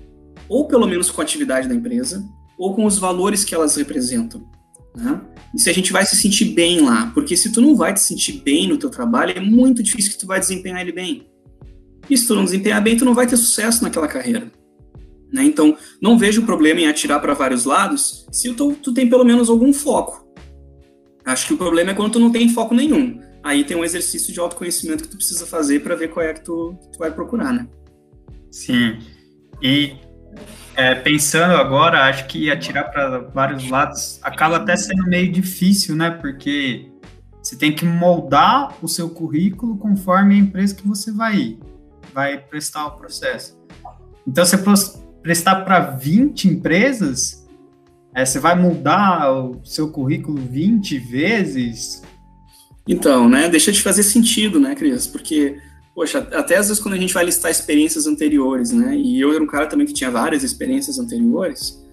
ou 0.47 0.67
pelo 0.67 0.87
menos 0.87 1.11
com 1.11 1.19
a 1.21 1.23
atividade 1.23 1.67
da 1.67 1.75
empresa, 1.75 2.23
ou 2.57 2.73
com 2.73 2.85
os 2.85 2.97
valores 2.97 3.43
que 3.43 3.53
elas 3.53 3.75
representam. 3.75 4.49
Né? 4.95 5.21
E 5.53 5.59
se 5.59 5.69
a 5.69 5.73
gente 5.73 5.91
vai 5.91 6.05
se 6.05 6.15
sentir 6.15 6.45
bem 6.45 6.79
lá, 6.81 7.11
porque 7.13 7.35
se 7.35 7.51
tu 7.51 7.61
não 7.61 7.75
vai 7.75 7.93
te 7.93 7.99
sentir 7.99 8.41
bem 8.43 8.67
no 8.67 8.77
teu 8.77 8.89
trabalho, 8.89 9.33
é 9.35 9.39
muito 9.39 9.83
difícil 9.83 10.13
que 10.13 10.17
tu 10.17 10.25
vai 10.25 10.39
desempenhar 10.39 10.81
ele 10.81 10.91
bem. 10.91 11.27
E 12.09 12.17
se 12.17 12.25
tu 12.25 12.33
não 12.33 12.45
desempenhar 12.45 12.81
bem, 12.81 12.95
tu 12.95 13.05
não 13.05 13.13
vai 13.13 13.27
ter 13.27 13.37
sucesso 13.37 13.83
naquela 13.83 14.07
carreira. 14.07 14.49
Né? 15.37 15.43
Então, 15.43 15.77
não 16.01 16.17
vejo 16.17 16.41
problema 16.41 16.81
em 16.81 16.87
atirar 16.87 17.19
para 17.21 17.35
vários 17.35 17.63
lados 17.63 18.25
se 18.31 18.51
tu, 18.53 18.73
tu 18.73 18.91
tem 18.91 19.07
pelo 19.07 19.23
menos 19.23 19.49
algum 19.49 19.71
foco. 19.71 20.27
Acho 21.23 21.47
que 21.47 21.53
o 21.53 21.57
problema 21.57 21.91
é 21.91 21.93
quando 21.93 22.13
tu 22.13 22.19
não 22.19 22.31
tem 22.31 22.49
foco 22.49 22.73
nenhum. 22.73 23.21
Aí 23.43 23.63
tem 23.63 23.77
um 23.77 23.83
exercício 23.83 24.33
de 24.33 24.39
autoconhecimento 24.39 25.03
que 25.03 25.09
tu 25.09 25.17
precisa 25.17 25.45
fazer 25.45 25.81
para 25.81 25.95
ver 25.95 26.07
qual 26.07 26.25
é 26.25 26.33
que 26.33 26.43
tu, 26.43 26.75
tu 26.91 26.97
vai 26.97 27.11
procurar, 27.11 27.53
né? 27.53 27.67
Sim. 28.49 28.97
E 29.61 29.95
é, 30.75 30.95
pensando 30.95 31.53
agora, 31.53 32.05
acho 32.05 32.25
que 32.27 32.49
atirar 32.49 32.91
para 32.91 33.19
vários 33.19 33.69
lados 33.69 34.19
acaba 34.23 34.57
até 34.57 34.75
sendo 34.75 35.03
meio 35.03 35.31
difícil, 35.31 35.95
né? 35.95 36.09
Porque 36.09 36.89
você 37.41 37.55
tem 37.55 37.71
que 37.71 37.85
moldar 37.85 38.75
o 38.81 38.87
seu 38.87 39.09
currículo 39.09 39.77
conforme 39.77 40.35
a 40.35 40.37
empresa 40.39 40.73
que 40.73 40.87
você 40.87 41.11
vai, 41.11 41.59
vai 42.13 42.39
prestar 42.39 42.87
o 42.87 42.91
processo. 42.91 43.55
Então, 44.27 44.43
você 44.43 44.57
prestar 45.27 45.57
para 45.65 45.81
20 45.81 46.47
empresas, 46.47 47.45
é, 48.15 48.25
você 48.25 48.39
vai 48.39 48.57
mudar 48.57 49.29
o 49.29 49.59
seu 49.65 49.89
currículo 49.89 50.37
20 50.37 50.97
vezes? 50.99 52.01
Então, 52.87 53.27
né, 53.27 53.49
deixa 53.49 53.69
de 53.69 53.81
fazer 53.81 54.03
sentido, 54.03 54.57
né, 54.57 54.73
Cris? 54.73 55.05
Porque, 55.05 55.57
poxa, 55.93 56.19
até 56.31 56.55
às 56.55 56.69
vezes 56.69 56.81
quando 56.81 56.93
a 56.93 56.97
gente 56.97 57.13
vai 57.13 57.25
listar 57.25 57.51
experiências 57.51 58.07
anteriores, 58.07 58.71
né, 58.71 58.95
e 58.95 59.19
eu 59.19 59.33
era 59.33 59.43
um 59.43 59.47
cara 59.47 59.67
também 59.67 59.85
que 59.85 59.91
tinha 59.91 60.09
várias 60.09 60.43
experiências 60.43 60.97
anteriores, 60.97 61.85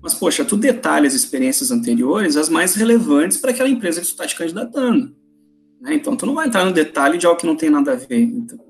mas, 0.00 0.14
poxa, 0.14 0.44
tu 0.44 0.56
detalha 0.56 1.08
as 1.08 1.14
experiências 1.14 1.72
anteriores, 1.72 2.36
as 2.36 2.48
mais 2.48 2.76
relevantes 2.76 3.38
para 3.38 3.50
aquela 3.50 3.68
empresa 3.68 4.00
que 4.00 4.06
tu 4.06 4.10
está 4.10 4.28
te 4.28 4.36
candidatando. 4.36 5.12
Né? 5.80 5.94
Então, 5.94 6.14
tu 6.14 6.24
não 6.24 6.36
vai 6.36 6.46
entrar 6.46 6.64
no 6.64 6.72
detalhe 6.72 7.18
de 7.18 7.26
algo 7.26 7.40
que 7.40 7.46
não 7.48 7.56
tem 7.56 7.68
nada 7.68 7.94
a 7.94 7.96
ver. 7.96 8.20
Então, 8.20 8.60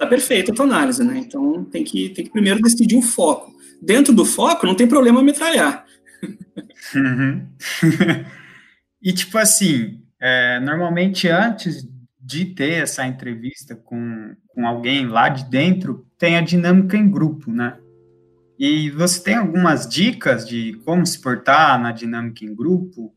tá 0.00 0.06
perfeita 0.06 0.50
a 0.50 0.54
tua 0.54 0.64
análise, 0.64 1.04
né? 1.04 1.18
Então 1.18 1.62
tem 1.64 1.84
que, 1.84 2.08
tem 2.08 2.24
que 2.24 2.30
primeiro 2.30 2.62
decidir 2.62 2.96
o 2.96 3.02
foco. 3.02 3.49
Dentro 3.82 4.12
do 4.12 4.24
foco, 4.24 4.66
não 4.66 4.74
tem 4.74 4.86
problema 4.86 5.22
metralhar. 5.22 5.84
Uhum. 6.94 7.46
e 9.02 9.12
tipo 9.12 9.38
assim, 9.38 10.02
é, 10.20 10.60
normalmente 10.60 11.28
antes 11.28 11.88
de 12.20 12.44
ter 12.44 12.82
essa 12.82 13.06
entrevista 13.06 13.74
com, 13.74 14.36
com 14.48 14.66
alguém 14.66 15.06
lá 15.06 15.28
de 15.28 15.44
dentro, 15.50 16.06
tem 16.18 16.36
a 16.36 16.42
dinâmica 16.42 16.96
em 16.96 17.10
grupo, 17.10 17.50
né? 17.50 17.76
E 18.58 18.90
você 18.90 19.22
tem 19.22 19.34
algumas 19.36 19.88
dicas 19.88 20.46
de 20.46 20.74
como 20.84 21.06
se 21.06 21.18
portar 21.18 21.80
na 21.80 21.92
dinâmica 21.92 22.44
em 22.44 22.54
grupo? 22.54 23.14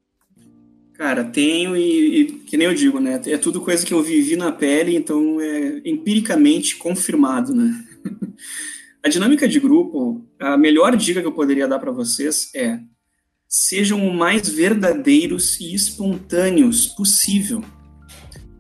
Cara, 0.94 1.26
tenho 1.26 1.76
e, 1.76 2.22
e, 2.22 2.26
que 2.26 2.56
nem 2.56 2.68
eu 2.68 2.74
digo, 2.74 3.00
né? 3.00 3.22
É 3.26 3.38
tudo 3.38 3.60
coisa 3.60 3.86
que 3.86 3.94
eu 3.94 4.02
vivi 4.02 4.38
na 4.38 4.54
pele, 4.54 4.96
então 4.96 5.42
é 5.42 5.82
empiricamente 5.84 6.78
confirmado, 6.78 7.54
né? 7.54 7.86
a 9.04 9.10
dinâmica 9.10 9.48
de 9.48 9.60
grupo, 9.60 10.26
a 10.40 10.58
melhor 10.58 10.96
dica 10.96 11.20
que 11.20 11.28
eu 11.28 11.34
poderia 11.34 11.68
dar 11.68 11.78
para 11.78 11.92
vocês 11.92 12.50
é 12.56 12.80
sejam 13.48 14.08
o 14.08 14.14
mais 14.14 14.48
verdadeiros 14.48 15.60
e 15.60 15.76
espontâneos 15.76 16.88
possível. 16.88 17.64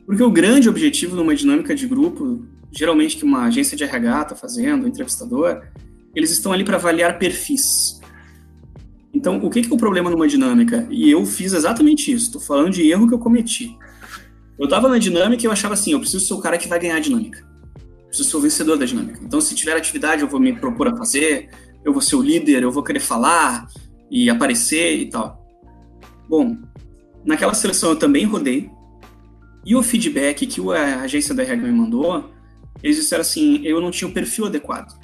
Porque 0.05 0.21
o 0.21 0.29
grande 0.29 0.67
objetivo 0.67 1.15
de 1.15 1.21
uma 1.21 1.33
dinâmica 1.33 1.73
de 1.73 1.87
grupo, 1.87 2.45
geralmente 2.71 3.17
que 3.17 3.23
uma 3.23 3.45
agência 3.45 3.77
de 3.77 3.85
RH 3.85 4.21
está 4.21 4.35
fazendo, 4.35 4.83
um 4.83 4.87
entrevistador, 4.87 5.63
eles 6.13 6.29
estão 6.29 6.51
ali 6.51 6.63
para 6.63 6.75
avaliar 6.75 7.17
perfis. 7.17 7.99
Então, 9.13 9.37
o 9.37 9.49
que, 9.49 9.61
que 9.61 9.71
é 9.71 9.73
o 9.73 9.77
problema 9.77 10.09
numa 10.09 10.27
dinâmica? 10.27 10.85
E 10.91 11.09
eu 11.09 11.25
fiz 11.25 11.53
exatamente 11.53 12.11
isso. 12.11 12.25
Estou 12.25 12.41
falando 12.41 12.71
de 12.71 12.87
erro 12.87 13.07
que 13.07 13.13
eu 13.13 13.19
cometi. 13.19 13.75
Eu 14.59 14.65
estava 14.65 14.89
na 14.89 14.97
dinâmica 14.97 15.41
e 15.41 15.45
eu 15.45 15.51
achava 15.51 15.73
assim: 15.73 15.93
eu 15.93 15.99
preciso 15.99 16.25
ser 16.25 16.33
o 16.33 16.39
cara 16.39 16.57
que 16.57 16.67
vai 16.67 16.79
ganhar 16.79 16.97
a 16.97 16.99
dinâmica. 16.99 17.52
Preciso 18.13 18.29
ser 18.29 18.37
o 18.37 18.41
vencedor 18.41 18.77
da 18.77 18.85
dinâmica. 18.85 19.19
Então, 19.23 19.41
se 19.41 19.55
tiver 19.55 19.75
atividade, 19.75 20.21
eu 20.21 20.27
vou 20.27 20.39
me 20.39 20.53
propor 20.53 20.87
a 20.87 20.95
fazer, 20.95 21.49
eu 21.83 21.91
vou 21.91 21.99
ser 21.99 22.15
o 22.15 22.21
líder, 22.21 22.61
eu 22.61 22.71
vou 22.71 22.83
querer 22.83 22.99
falar 22.99 23.67
e 24.11 24.29
aparecer 24.29 24.99
e 24.99 25.09
tal. 25.09 25.43
Bom, 26.29 26.55
naquela 27.25 27.55
seleção 27.55 27.89
eu 27.89 27.95
também 27.95 28.25
rodei. 28.25 28.69
E 29.65 29.75
o 29.75 29.81
feedback 29.81 30.45
que 30.45 30.61
a 30.71 31.01
agência 31.01 31.33
da 31.33 31.41
RH 31.41 31.63
me 31.63 31.71
mandou, 31.71 32.29
eles 32.83 32.97
disseram 32.97 33.21
assim: 33.21 33.61
eu 33.63 33.81
não 33.81 33.89
tinha 33.89 34.07
o 34.07 34.13
perfil 34.13 34.45
adequado. 34.45 34.95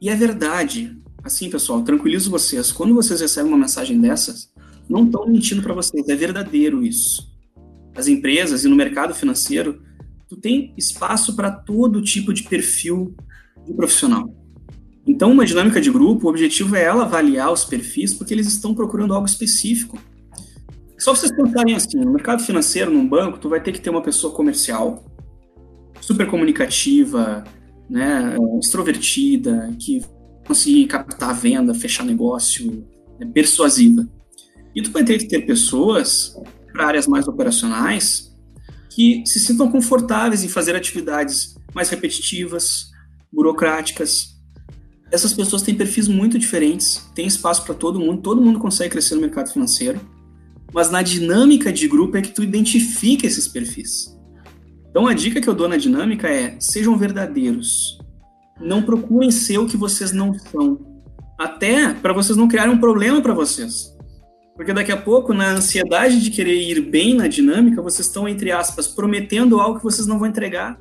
E 0.00 0.08
é 0.08 0.14
verdade. 0.14 0.96
Assim, 1.24 1.50
pessoal, 1.50 1.82
tranquilizo 1.82 2.30
vocês. 2.30 2.70
Quando 2.70 2.94
vocês 2.94 3.20
recebem 3.20 3.50
uma 3.50 3.58
mensagem 3.58 4.00
dessas, 4.00 4.52
não 4.88 5.06
estão 5.06 5.26
mentindo 5.26 5.60
para 5.60 5.74
vocês, 5.74 6.08
é 6.08 6.14
verdadeiro 6.14 6.84
isso. 6.84 7.34
As 7.96 8.06
empresas 8.06 8.64
e 8.64 8.68
no 8.68 8.76
mercado 8.76 9.12
financeiro, 9.12 9.82
tu 10.28 10.36
tem 10.36 10.74
espaço 10.76 11.34
para 11.36 11.50
todo 11.50 12.02
tipo 12.02 12.32
de 12.32 12.42
perfil 12.42 13.14
de 13.64 13.72
profissional. 13.74 14.28
Então, 15.06 15.30
uma 15.30 15.46
dinâmica 15.46 15.80
de 15.80 15.90
grupo, 15.90 16.26
o 16.26 16.30
objetivo 16.30 16.74
é 16.74 16.82
ela 16.82 17.04
avaliar 17.04 17.52
os 17.52 17.64
perfis, 17.64 18.12
porque 18.12 18.34
eles 18.34 18.48
estão 18.48 18.74
procurando 18.74 19.14
algo 19.14 19.26
específico. 19.26 19.98
Só 20.98 21.14
vocês 21.14 21.30
pensarem 21.30 21.76
assim, 21.76 21.98
no 21.98 22.12
mercado 22.12 22.42
financeiro, 22.42 22.90
num 22.90 23.06
banco, 23.06 23.38
tu 23.38 23.48
vai 23.48 23.62
ter 23.62 23.70
que 23.70 23.80
ter 23.80 23.90
uma 23.90 24.02
pessoa 24.02 24.32
comercial, 24.32 25.04
super 26.00 26.26
comunicativa, 26.26 27.44
né, 27.88 28.36
extrovertida, 28.58 29.72
que 29.78 30.02
conseguir 30.44 30.86
captar 30.86 31.30
a 31.30 31.34
venda, 31.34 31.74
fechar 31.74 32.04
negócio, 32.04 32.84
né, 33.20 33.30
persuasiva. 33.32 34.08
E 34.74 34.82
tu 34.82 34.90
vai 34.90 35.04
ter 35.04 35.18
que 35.18 35.28
ter 35.28 35.46
pessoas 35.46 36.34
para 36.72 36.86
áreas 36.86 37.06
mais 37.06 37.28
operacionais 37.28 38.25
que 38.96 39.22
se 39.26 39.38
sintam 39.38 39.70
confortáveis 39.70 40.42
em 40.42 40.48
fazer 40.48 40.74
atividades 40.74 41.54
mais 41.74 41.90
repetitivas, 41.90 42.90
burocráticas. 43.30 44.34
Essas 45.12 45.34
pessoas 45.34 45.60
têm 45.60 45.74
perfis 45.74 46.08
muito 46.08 46.38
diferentes, 46.38 47.06
tem 47.14 47.26
espaço 47.26 47.62
para 47.62 47.74
todo 47.74 48.00
mundo, 48.00 48.22
todo 48.22 48.40
mundo 48.40 48.58
consegue 48.58 48.92
crescer 48.92 49.14
no 49.14 49.20
mercado 49.20 49.52
financeiro, 49.52 50.00
mas 50.72 50.90
na 50.90 51.02
dinâmica 51.02 51.70
de 51.70 51.86
grupo 51.86 52.16
é 52.16 52.22
que 52.22 52.32
tu 52.32 52.42
identifica 52.42 53.26
esses 53.26 53.46
perfis. 53.46 54.16
Então 54.88 55.06
a 55.06 55.12
dica 55.12 55.42
que 55.42 55.48
eu 55.48 55.54
dou 55.54 55.68
na 55.68 55.76
dinâmica 55.76 56.26
é: 56.26 56.56
sejam 56.58 56.96
verdadeiros, 56.96 57.98
não 58.58 58.80
procurem 58.80 59.30
ser 59.30 59.58
o 59.58 59.66
que 59.66 59.76
vocês 59.76 60.10
não 60.10 60.32
são. 60.38 61.04
Até 61.38 61.92
para 61.92 62.14
vocês 62.14 62.38
não 62.38 62.48
criarem 62.48 62.72
um 62.72 62.80
problema 62.80 63.20
para 63.20 63.34
vocês. 63.34 63.94
Porque 64.56 64.72
daqui 64.72 64.90
a 64.90 64.96
pouco, 64.96 65.34
na 65.34 65.52
ansiedade 65.52 66.20
de 66.20 66.30
querer 66.30 66.56
ir 66.56 66.80
bem 66.80 67.14
na 67.14 67.28
dinâmica, 67.28 67.82
vocês 67.82 68.08
estão, 68.08 68.26
entre 68.26 68.50
aspas, 68.50 68.88
prometendo 68.88 69.60
algo 69.60 69.78
que 69.78 69.84
vocês 69.84 70.06
não 70.06 70.18
vão 70.18 70.26
entregar. 70.26 70.80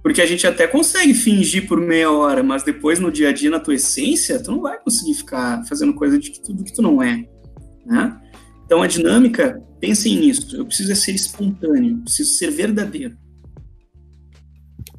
Porque 0.00 0.22
a 0.22 0.26
gente 0.26 0.46
até 0.46 0.66
consegue 0.66 1.12
fingir 1.12 1.66
por 1.66 1.80
meia 1.80 2.10
hora, 2.10 2.42
mas 2.42 2.62
depois 2.62 3.00
no 3.00 3.10
dia 3.10 3.30
a 3.30 3.32
dia, 3.32 3.50
na 3.50 3.58
tua 3.58 3.74
essência, 3.74 4.40
tu 4.40 4.52
não 4.52 4.60
vai 4.60 4.78
conseguir 4.78 5.14
ficar 5.14 5.64
fazendo 5.66 5.94
coisa 5.94 6.18
de 6.18 6.40
tudo 6.40 6.62
que 6.62 6.72
tu 6.72 6.82
não 6.82 7.02
é. 7.02 7.24
Né? 7.84 8.20
Então 8.64 8.80
a 8.80 8.86
dinâmica, 8.86 9.60
pensem 9.80 10.16
nisso. 10.16 10.56
Eu 10.56 10.64
preciso 10.64 10.94
ser 10.94 11.12
espontâneo, 11.12 11.98
preciso 11.98 12.30
ser 12.34 12.50
verdadeiro. 12.50 13.16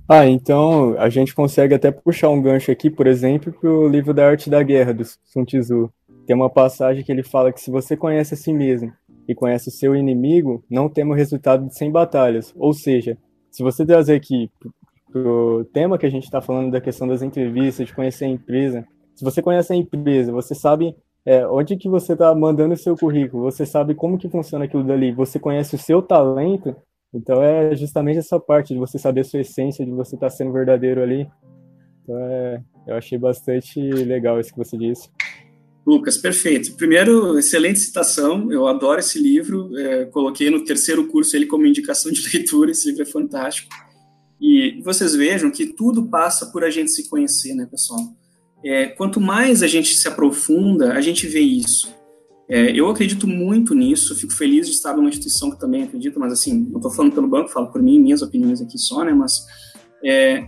Ah, 0.07 0.27
então 0.27 0.95
a 0.99 1.09
gente 1.09 1.33
consegue 1.33 1.73
até 1.73 1.89
puxar 1.89 2.29
um 2.29 2.41
gancho 2.41 2.71
aqui, 2.71 2.89
por 2.89 3.07
exemplo, 3.07 3.51
para 3.51 3.69
o 3.69 3.87
livro 3.87 4.13
da 4.13 4.27
Arte 4.27 4.49
da 4.49 4.61
Guerra, 4.61 4.93
do 4.93 5.03
Sun 5.05 5.45
Tzu. 5.45 5.91
Tem 6.25 6.35
uma 6.35 6.49
passagem 6.49 7.03
que 7.03 7.11
ele 7.11 7.23
fala 7.23 7.51
que 7.53 7.61
se 7.61 7.69
você 7.69 7.95
conhece 7.95 8.33
a 8.33 8.37
si 8.37 8.51
mesmo 8.51 8.91
e 9.27 9.35
conhece 9.35 9.69
o 9.69 9.71
seu 9.71 9.95
inimigo, 9.95 10.63
não 10.69 10.89
temos 10.89 11.17
resultado 11.17 11.67
de 11.67 11.75
100 11.75 11.91
batalhas. 11.91 12.53
Ou 12.55 12.73
seja, 12.73 13.17
se 13.51 13.63
você 13.63 13.85
trazer 13.85 14.15
aqui 14.15 14.49
o 15.13 15.63
tema 15.73 15.97
que 15.97 16.05
a 16.05 16.09
gente 16.09 16.23
está 16.23 16.41
falando 16.41 16.71
da 16.71 16.81
questão 16.81 17.07
das 17.07 17.21
entrevistas, 17.21 17.87
de 17.87 17.93
conhecer 17.93 18.25
a 18.25 18.29
empresa, 18.29 18.85
se 19.15 19.23
você 19.23 19.41
conhece 19.41 19.71
a 19.71 19.75
empresa, 19.75 20.31
você 20.31 20.53
sabe 20.53 20.95
é, 21.25 21.47
onde 21.47 21.77
que 21.77 21.87
você 21.87 22.13
está 22.13 22.33
mandando 22.35 22.73
o 22.73 22.77
seu 22.77 22.95
currículo, 22.95 23.43
você 23.43 23.65
sabe 23.65 23.95
como 23.95 24.17
que 24.17 24.29
funciona 24.29 24.65
aquilo 24.65 24.83
dali, 24.83 25.11
você 25.11 25.39
conhece 25.39 25.75
o 25.75 25.79
seu 25.79 26.01
talento, 26.01 26.75
então 27.13 27.41
é 27.41 27.73
justamente 27.75 28.19
essa 28.19 28.39
parte 28.39 28.73
de 28.73 28.79
você 28.79 28.99
saber 28.99 29.21
a 29.21 29.23
sua 29.23 29.39
essência, 29.39 29.85
de 29.85 29.91
você 29.91 30.15
estar 30.15 30.27
tá 30.27 30.35
sendo 30.35 30.51
verdadeiro 30.51 31.01
ali. 31.01 31.27
Então 32.03 32.17
é, 32.19 32.61
eu 32.87 32.95
achei 32.95 33.17
bastante 33.17 33.79
legal 33.79 34.39
isso 34.39 34.51
que 34.51 34.57
você 34.57 34.77
disse. 34.77 35.09
Lucas, 35.85 36.17
perfeito. 36.17 36.75
Primeiro, 36.75 37.37
excelente 37.37 37.79
citação. 37.79 38.51
Eu 38.51 38.67
adoro 38.67 38.99
esse 38.99 39.21
livro. 39.21 39.77
É, 39.77 40.05
coloquei 40.05 40.49
no 40.49 40.63
terceiro 40.63 41.07
curso 41.07 41.35
ele 41.35 41.45
como 41.45 41.65
indicação 41.65 42.11
de 42.11 42.21
leitura. 42.33 42.71
Esse 42.71 42.89
livro 42.89 43.03
é 43.03 43.05
fantástico. 43.05 43.69
E 44.41 44.81
vocês 44.83 45.15
vejam 45.15 45.51
que 45.51 45.67
tudo 45.67 46.07
passa 46.07 46.47
por 46.47 46.63
a 46.63 46.69
gente 46.69 46.91
se 46.91 47.07
conhecer, 47.07 47.53
né, 47.53 47.67
pessoal? 47.69 47.99
É, 48.63 48.87
quanto 48.87 49.21
mais 49.21 49.61
a 49.61 49.67
gente 49.67 49.95
se 49.95 50.07
aprofunda, 50.07 50.93
a 50.93 51.01
gente 51.01 51.27
vê 51.27 51.39
isso. 51.39 51.93
É, 52.49 52.71
eu 52.71 52.89
acredito 52.89 53.27
muito 53.27 53.73
nisso, 53.73 54.15
fico 54.15 54.33
feliz 54.33 54.67
de 54.67 54.73
estar 54.73 54.95
numa 54.95 55.09
instituição 55.09 55.49
que 55.49 55.59
também 55.59 55.83
acredita, 55.83 56.19
mas 56.19 56.31
assim, 56.31 56.67
não 56.69 56.77
estou 56.77 56.91
falando 56.91 57.13
pelo 57.13 57.27
banco, 57.27 57.49
falo 57.49 57.71
por 57.71 57.81
mim, 57.81 57.99
minhas 57.99 58.21
opiniões 58.21 58.61
aqui 58.61 58.77
só, 58.77 59.03
né? 59.03 59.13
Mas 59.13 59.33
é, 60.03 60.47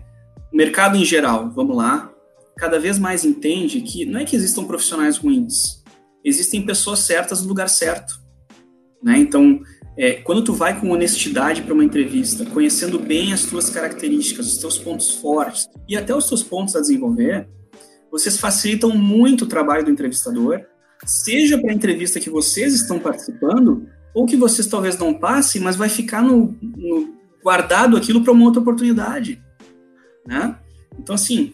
mercado 0.53 0.95
em 0.95 1.05
geral, 1.05 1.51
vamos 1.55 1.75
lá, 1.75 2.11
cada 2.57 2.79
vez 2.79 2.97
mais 2.99 3.23
entende 3.23 3.81
que 3.81 4.05
não 4.05 4.19
é 4.19 4.25
que 4.25 4.35
existam 4.35 4.65
profissionais 4.65 5.17
ruins, 5.17 5.83
existem 6.23 6.65
pessoas 6.65 6.99
certas 6.99 7.41
no 7.41 7.47
lugar 7.47 7.69
certo, 7.69 8.19
né? 9.03 9.17
Então, 9.17 9.61
é, 9.97 10.13
quando 10.13 10.43
tu 10.43 10.53
vai 10.53 10.79
com 10.79 10.91
honestidade 10.91 11.61
para 11.61 11.73
uma 11.73 11.83
entrevista, 11.85 12.45
conhecendo 12.45 12.99
bem 12.99 13.33
as 13.33 13.45
tuas 13.45 13.69
características, 13.69 14.47
os 14.47 14.57
teus 14.57 14.77
pontos 14.77 15.11
fortes 15.11 15.67
e 15.87 15.95
até 15.95 16.15
os 16.15 16.27
teus 16.27 16.43
pontos 16.43 16.75
a 16.75 16.81
desenvolver, 16.81 17.47
vocês 18.11 18.37
facilitam 18.37 18.95
muito 18.95 19.45
o 19.45 19.47
trabalho 19.47 19.85
do 19.85 19.91
entrevistador 19.91 20.65
seja 21.05 21.57
para 21.57 21.71
a 21.71 21.73
entrevista 21.73 22.19
que 22.19 22.29
vocês 22.29 22.73
estão 22.73 22.99
participando, 22.99 23.87
ou 24.13 24.25
que 24.25 24.35
vocês 24.35 24.67
talvez 24.67 24.97
não 24.97 25.13
passem, 25.13 25.61
mas 25.61 25.75
vai 25.75 25.89
ficar 25.89 26.23
no, 26.23 26.55
no 26.61 27.15
guardado 27.43 27.95
aquilo 27.95 28.23
para 28.23 28.33
uma 28.33 28.45
outra 28.45 28.61
oportunidade, 28.61 29.41
né? 30.25 30.57
Então, 30.97 31.13
assim, 31.13 31.53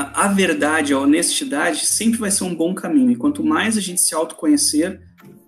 a, 0.00 0.28
verdade, 0.28 0.92
a 0.92 0.98
honestidade 0.98 1.84
sempre 1.86 2.18
vai 2.18 2.30
ser 2.30 2.44
um 2.44 2.54
bom 2.54 2.74
caminho, 2.74 3.10
e 3.10 3.16
quanto 3.16 3.44
mais 3.44 3.76
a 3.76 3.80
gente 3.80 4.00
se 4.00 4.14
autoconhecer, 4.14 5.00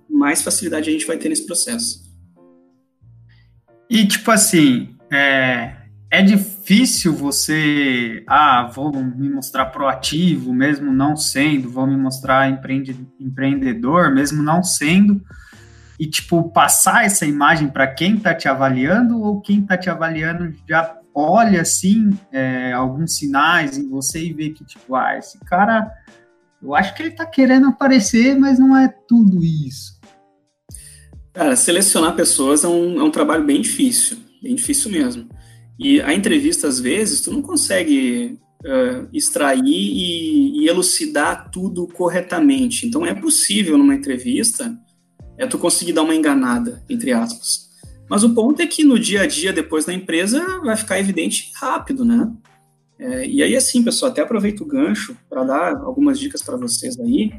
mais 0.09 0.43
facilidade 0.43 0.89
a 0.89 0.93
gente 0.93 1.07
vai 1.07 1.17
ter 1.17 1.29
nesse 1.29 1.47
processo. 1.47 2.05
E, 3.89 4.07
tipo 4.07 4.31
assim, 4.31 4.97
é, 5.13 5.77
é 6.11 6.23
difícil 6.23 7.13
você, 7.13 8.25
ah, 8.27 8.71
vou 8.75 8.93
me 8.93 9.29
mostrar 9.29 9.67
proativo, 9.67 10.53
mesmo 10.53 10.93
não 10.93 11.17
sendo, 11.17 11.71
vou 11.71 11.87
me 11.87 11.97
mostrar 11.97 12.51
empreende, 12.51 12.97
empreendedor, 13.21 14.13
mesmo 14.13 14.43
não 14.43 14.63
sendo, 14.63 15.23
e, 15.99 16.07
tipo, 16.07 16.51
passar 16.51 17.05
essa 17.05 17.25
imagem 17.25 17.69
para 17.69 17.87
quem 17.87 18.17
está 18.17 18.35
te 18.35 18.49
avaliando 18.49 19.21
ou 19.21 19.41
quem 19.41 19.61
está 19.61 19.79
te 19.79 19.89
avaliando 19.89 20.55
já 20.69 20.97
olha, 21.17 21.63
assim, 21.63 22.11
é, 22.31 22.73
alguns 22.75 23.17
sinais 23.17 23.79
em 23.79 23.89
você 23.89 24.23
e 24.23 24.35
vê 24.35 24.51
que, 24.51 24.63
tipo, 24.67 24.95
ah, 24.95 25.17
esse 25.17 25.39
cara, 25.41 25.91
eu 26.63 26.75
acho 26.75 26.95
que 26.95 27.01
ele 27.01 27.09
está 27.09 27.25
querendo 27.25 27.69
aparecer, 27.69 28.39
mas 28.39 28.59
não 28.59 28.77
é 28.77 28.87
tudo 29.09 29.43
isso. 29.43 29.99
Cara, 31.33 31.57
selecionar 31.57 32.15
pessoas 32.15 32.65
é 32.65 32.69
um, 32.69 33.01
é 33.01 33.03
um 33.03 33.11
trabalho 33.11 33.45
bem 33.45 33.63
difícil, 33.63 34.19
bem 34.43 34.55
difícil 34.55 34.91
mesmo. 34.91 35.27
E 35.79 36.03
a 36.03 36.13
entrevista, 36.13 36.69
às 36.69 36.79
vezes, 36.79 37.23
tu 37.23 37.33
não 37.33 37.41
consegue 37.41 38.39
uh, 38.63 39.09
extrair 39.11 39.63
e, 39.65 40.61
e, 40.61 40.69
elucidar 40.69 41.51
tudo 41.51 41.87
corretamente. 41.87 42.87
Então, 42.87 43.07
é 43.07 43.15
possível 43.15 43.79
numa 43.79 43.95
entrevista 43.95 44.79
é 45.39 45.47
tu 45.47 45.59
conseguir 45.59 45.93
dar 45.93 46.03
uma 46.03 46.15
enganada, 46.15 46.83
entre 46.89 47.13
aspas. 47.13 47.66
Mas 48.09 48.23
o 48.23 48.35
ponto 48.35 48.61
é 48.61 48.67
que 48.67 48.85
no 48.85 48.99
dia 48.99 49.23
a 49.23 49.27
dia, 49.27 49.53
depois 49.53 49.87
na 49.87 49.93
empresa, 49.93 50.61
vai 50.61 50.77
ficar 50.77 50.99
evidente 50.99 51.51
rápido, 51.55 52.05
né? 52.05 52.31
É, 52.99 53.27
e 53.27 53.43
aí, 53.43 53.55
assim, 53.55 53.83
pessoal, 53.83 54.11
até 54.11 54.23
aproveito 54.23 54.63
o 54.63 54.67
gancho 54.67 55.17
para 55.29 55.45
dar 55.45 55.77
algumas 55.77 56.19
dicas 56.19 56.43
para 56.43 56.57
vocês 56.57 56.99
aí 56.99 57.33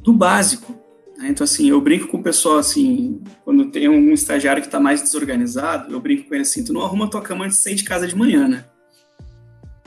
do 0.00 0.12
básico. 0.12 0.72
Né? 1.18 1.28
Então, 1.30 1.44
assim, 1.44 1.68
eu 1.68 1.80
brinco 1.80 2.06
com 2.08 2.18
o 2.18 2.22
pessoal, 2.22 2.58
assim, 2.58 3.20
quando 3.44 3.70
tem 3.70 3.88
um 3.88 4.12
estagiário 4.12 4.62
que 4.62 4.68
está 4.68 4.78
mais 4.78 5.02
desorganizado, 5.02 5.92
eu 5.92 6.00
brinco 6.00 6.28
com 6.28 6.34
ele 6.34 6.42
assim, 6.42 6.62
tu 6.62 6.72
não 6.72 6.82
arruma 6.82 7.10
tua 7.10 7.22
cama 7.22 7.44
antes 7.44 7.56
de 7.56 7.62
sair 7.64 7.74
de 7.74 7.84
casa 7.84 8.06
de 8.06 8.16
manhã, 8.16 8.46
né? 8.46 8.64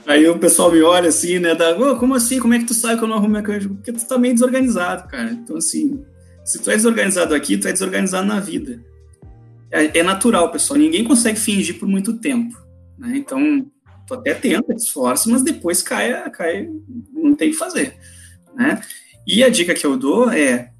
Aí 0.06 0.26
o 0.26 0.38
pessoal 0.38 0.72
me 0.72 0.80
olha 0.82 1.08
assim, 1.08 1.38
né? 1.38 1.54
Da, 1.54 1.76
oh, 1.78 1.96
como 1.96 2.14
assim? 2.14 2.40
Como 2.40 2.54
é 2.54 2.58
que 2.58 2.64
tu 2.64 2.74
sabe 2.74 2.96
que 2.98 3.04
eu 3.04 3.08
não 3.08 3.16
arrumo 3.16 3.30
minha 3.30 3.42
cama? 3.42 3.58
Porque 3.60 3.92
tu 3.92 4.06
tá 4.06 4.18
meio 4.18 4.34
desorganizado, 4.34 5.06
cara. 5.08 5.30
Então, 5.30 5.56
assim, 5.56 6.02
se 6.44 6.58
tu 6.58 6.70
é 6.70 6.76
desorganizado 6.76 7.34
aqui, 7.34 7.58
tu 7.58 7.68
é 7.68 7.72
desorganizado 7.72 8.26
na 8.26 8.40
vida. 8.40 8.82
É, 9.70 9.98
é 9.98 10.02
natural, 10.02 10.50
pessoal. 10.50 10.78
Ninguém 10.78 11.04
consegue 11.04 11.38
fingir 11.38 11.78
por 11.78 11.88
muito 11.88 12.18
tempo. 12.18 12.56
Né? 12.98 13.16
Então, 13.16 13.70
tu 14.06 14.14
até 14.14 14.34
tenta, 14.34 14.74
te 14.74 14.82
esforça, 14.82 15.30
mas 15.30 15.42
depois 15.42 15.82
cai, 15.82 16.30
cai, 16.30 16.68
não 17.12 17.34
tem 17.34 17.48
o 17.48 17.52
que 17.52 17.58
fazer. 17.58 17.96
Né? 18.54 18.80
E 19.26 19.44
a 19.44 19.48
dica 19.48 19.74
que 19.74 19.86
eu 19.86 19.96
dou 19.96 20.30
é 20.30 20.72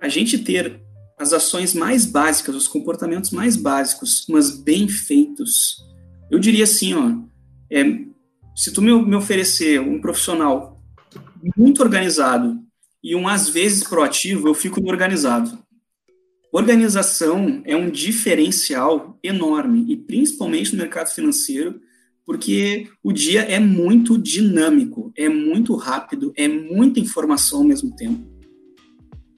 a 0.00 0.08
gente 0.08 0.38
ter 0.38 0.80
as 1.18 1.32
ações 1.32 1.72
mais 1.72 2.04
básicas, 2.04 2.54
os 2.54 2.66
comportamentos 2.66 3.30
mais 3.30 3.56
básicos, 3.56 4.26
mas 4.28 4.50
bem 4.50 4.88
feitos. 4.88 5.76
Eu 6.30 6.38
diria 6.38 6.64
assim, 6.64 6.94
ó, 6.94 7.12
é, 7.70 7.84
se 8.56 8.72
tu 8.72 8.82
me, 8.82 8.92
me 9.04 9.14
oferecer 9.14 9.80
um 9.80 10.00
profissional 10.00 10.82
muito 11.56 11.82
organizado 11.82 12.60
e 13.02 13.14
um 13.14 13.28
às 13.28 13.48
vezes 13.48 13.84
proativo, 13.84 14.48
eu 14.48 14.54
fico 14.54 14.84
organizado. 14.86 15.58
Organização 16.52 17.62
é 17.64 17.74
um 17.74 17.88
diferencial 17.88 19.18
enorme 19.22 19.86
e 19.88 19.96
principalmente 19.96 20.72
no 20.72 20.82
mercado 20.82 21.08
financeiro, 21.08 21.80
porque 22.26 22.90
o 23.02 23.10
dia 23.10 23.40
é 23.40 23.58
muito 23.58 24.18
dinâmico, 24.18 25.10
é 25.16 25.30
muito 25.30 25.74
rápido, 25.74 26.30
é 26.36 26.46
muita 26.46 27.00
informação 27.00 27.60
ao 27.60 27.64
mesmo 27.64 27.96
tempo. 27.96 28.20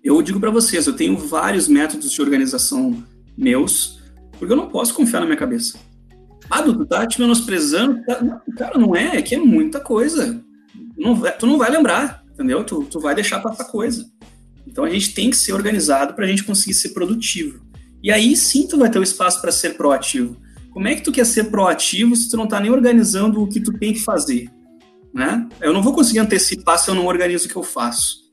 Eu 0.03 0.20
digo 0.22 0.40
para 0.40 0.50
vocês, 0.50 0.88
eu 0.88 0.92
tenho 0.96 1.16
vários 1.16 1.68
métodos 1.68 2.11
de 2.11 2.20
organização 2.20 3.00
meus, 3.38 4.03
porque 4.37 4.53
eu 4.53 4.57
não 4.57 4.68
posso 4.68 4.92
confiar 4.92 5.20
na 5.20 5.27
minha 5.27 5.38
cabeça. 5.38 5.79
Ah, 6.50 6.62
tu 6.62 6.85
tá 6.85 7.07
te 7.07 7.20
menosprezando? 7.20 8.03
Cara, 8.57 8.77
não 8.77 8.94
é, 8.94 9.18
é 9.18 9.22
que 9.22 9.37
é 9.37 9.38
muita 9.38 9.79
coisa. 9.79 10.44
Não, 10.98 11.14
tu 11.38 11.46
não 11.46 11.59
vai 11.59 11.70
lembrar, 11.70 12.24
entendeu? 12.33 12.64
Tu, 12.64 12.85
tu 12.90 12.98
vai 12.98 13.14
deixar 13.14 13.38
passar 13.38 13.66
coisa. 13.66 14.05
Então 14.66 14.85
a 14.85 14.90
gente 14.90 15.14
tem 15.14 15.31
que 15.31 15.37
ser 15.37 15.53
organizado 15.53 16.14
para 16.14 16.24
a 16.24 16.29
gente 16.29 16.44
conseguir 16.44 16.74
ser 16.74 16.90
produtivo. 16.90 17.64
E 18.03 18.11
aí 18.11 18.37
sim 18.37 18.66
tu 18.66 18.79
vai 18.79 18.90
ter 18.90 18.98
o 18.98 19.03
espaço 19.03 19.40
para 19.40 19.53
ser 19.53 19.77
proativo. 19.77 20.37
Como 20.70 20.88
é 20.88 20.94
que 20.94 21.03
tu 21.03 21.12
quer 21.12 21.24
ser 21.24 21.44
proativo 21.44 22.16
se 22.16 22.29
tu 22.29 22.37
não 22.37 22.44
está 22.44 22.59
nem 22.59 22.70
organizando 22.70 23.42
o 23.42 23.48
que 23.48 23.61
tu 23.61 23.72
tem 23.72 23.92
que 23.92 24.00
fazer? 24.00 24.50
Né? 25.14 25.48
Eu 25.61 25.72
não 25.72 25.83
vou 25.83 25.94
conseguir 25.94 26.18
antecipar 26.18 26.79
se 26.79 26.90
eu 26.90 26.94
não 26.94 27.07
organizo 27.07 27.46
o 27.46 27.48
que 27.48 27.57
eu 27.57 27.62
faço. 27.62 28.24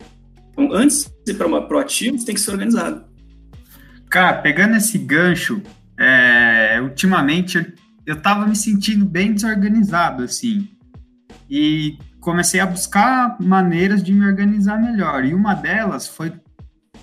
Então, 0.52 0.74
antes 0.74 1.06
de 1.26 1.34
ser 1.34 1.38
proativo, 1.68 2.18
você 2.18 2.26
tem 2.26 2.36
que 2.36 2.42
ser 2.42 2.52
organizado. 2.52 3.06
Cara, 4.10 4.42
pegando 4.42 4.76
esse 4.76 4.98
gancho, 4.98 5.62
é, 5.98 6.80
ultimamente 6.82 7.58
eu, 7.58 7.66
eu 8.08 8.22
tava 8.22 8.48
me 8.48 8.56
sentindo 8.56 9.06
bem 9.06 9.34
desorganizado, 9.34 10.24
assim. 10.24 10.68
E 11.50 11.98
comecei 12.22 12.60
a 12.60 12.66
buscar 12.66 13.36
maneiras 13.42 14.02
de 14.02 14.14
me 14.14 14.26
organizar 14.26 14.80
melhor. 14.80 15.26
E 15.26 15.34
uma 15.34 15.56
delas 15.56 16.08
foi 16.08 16.32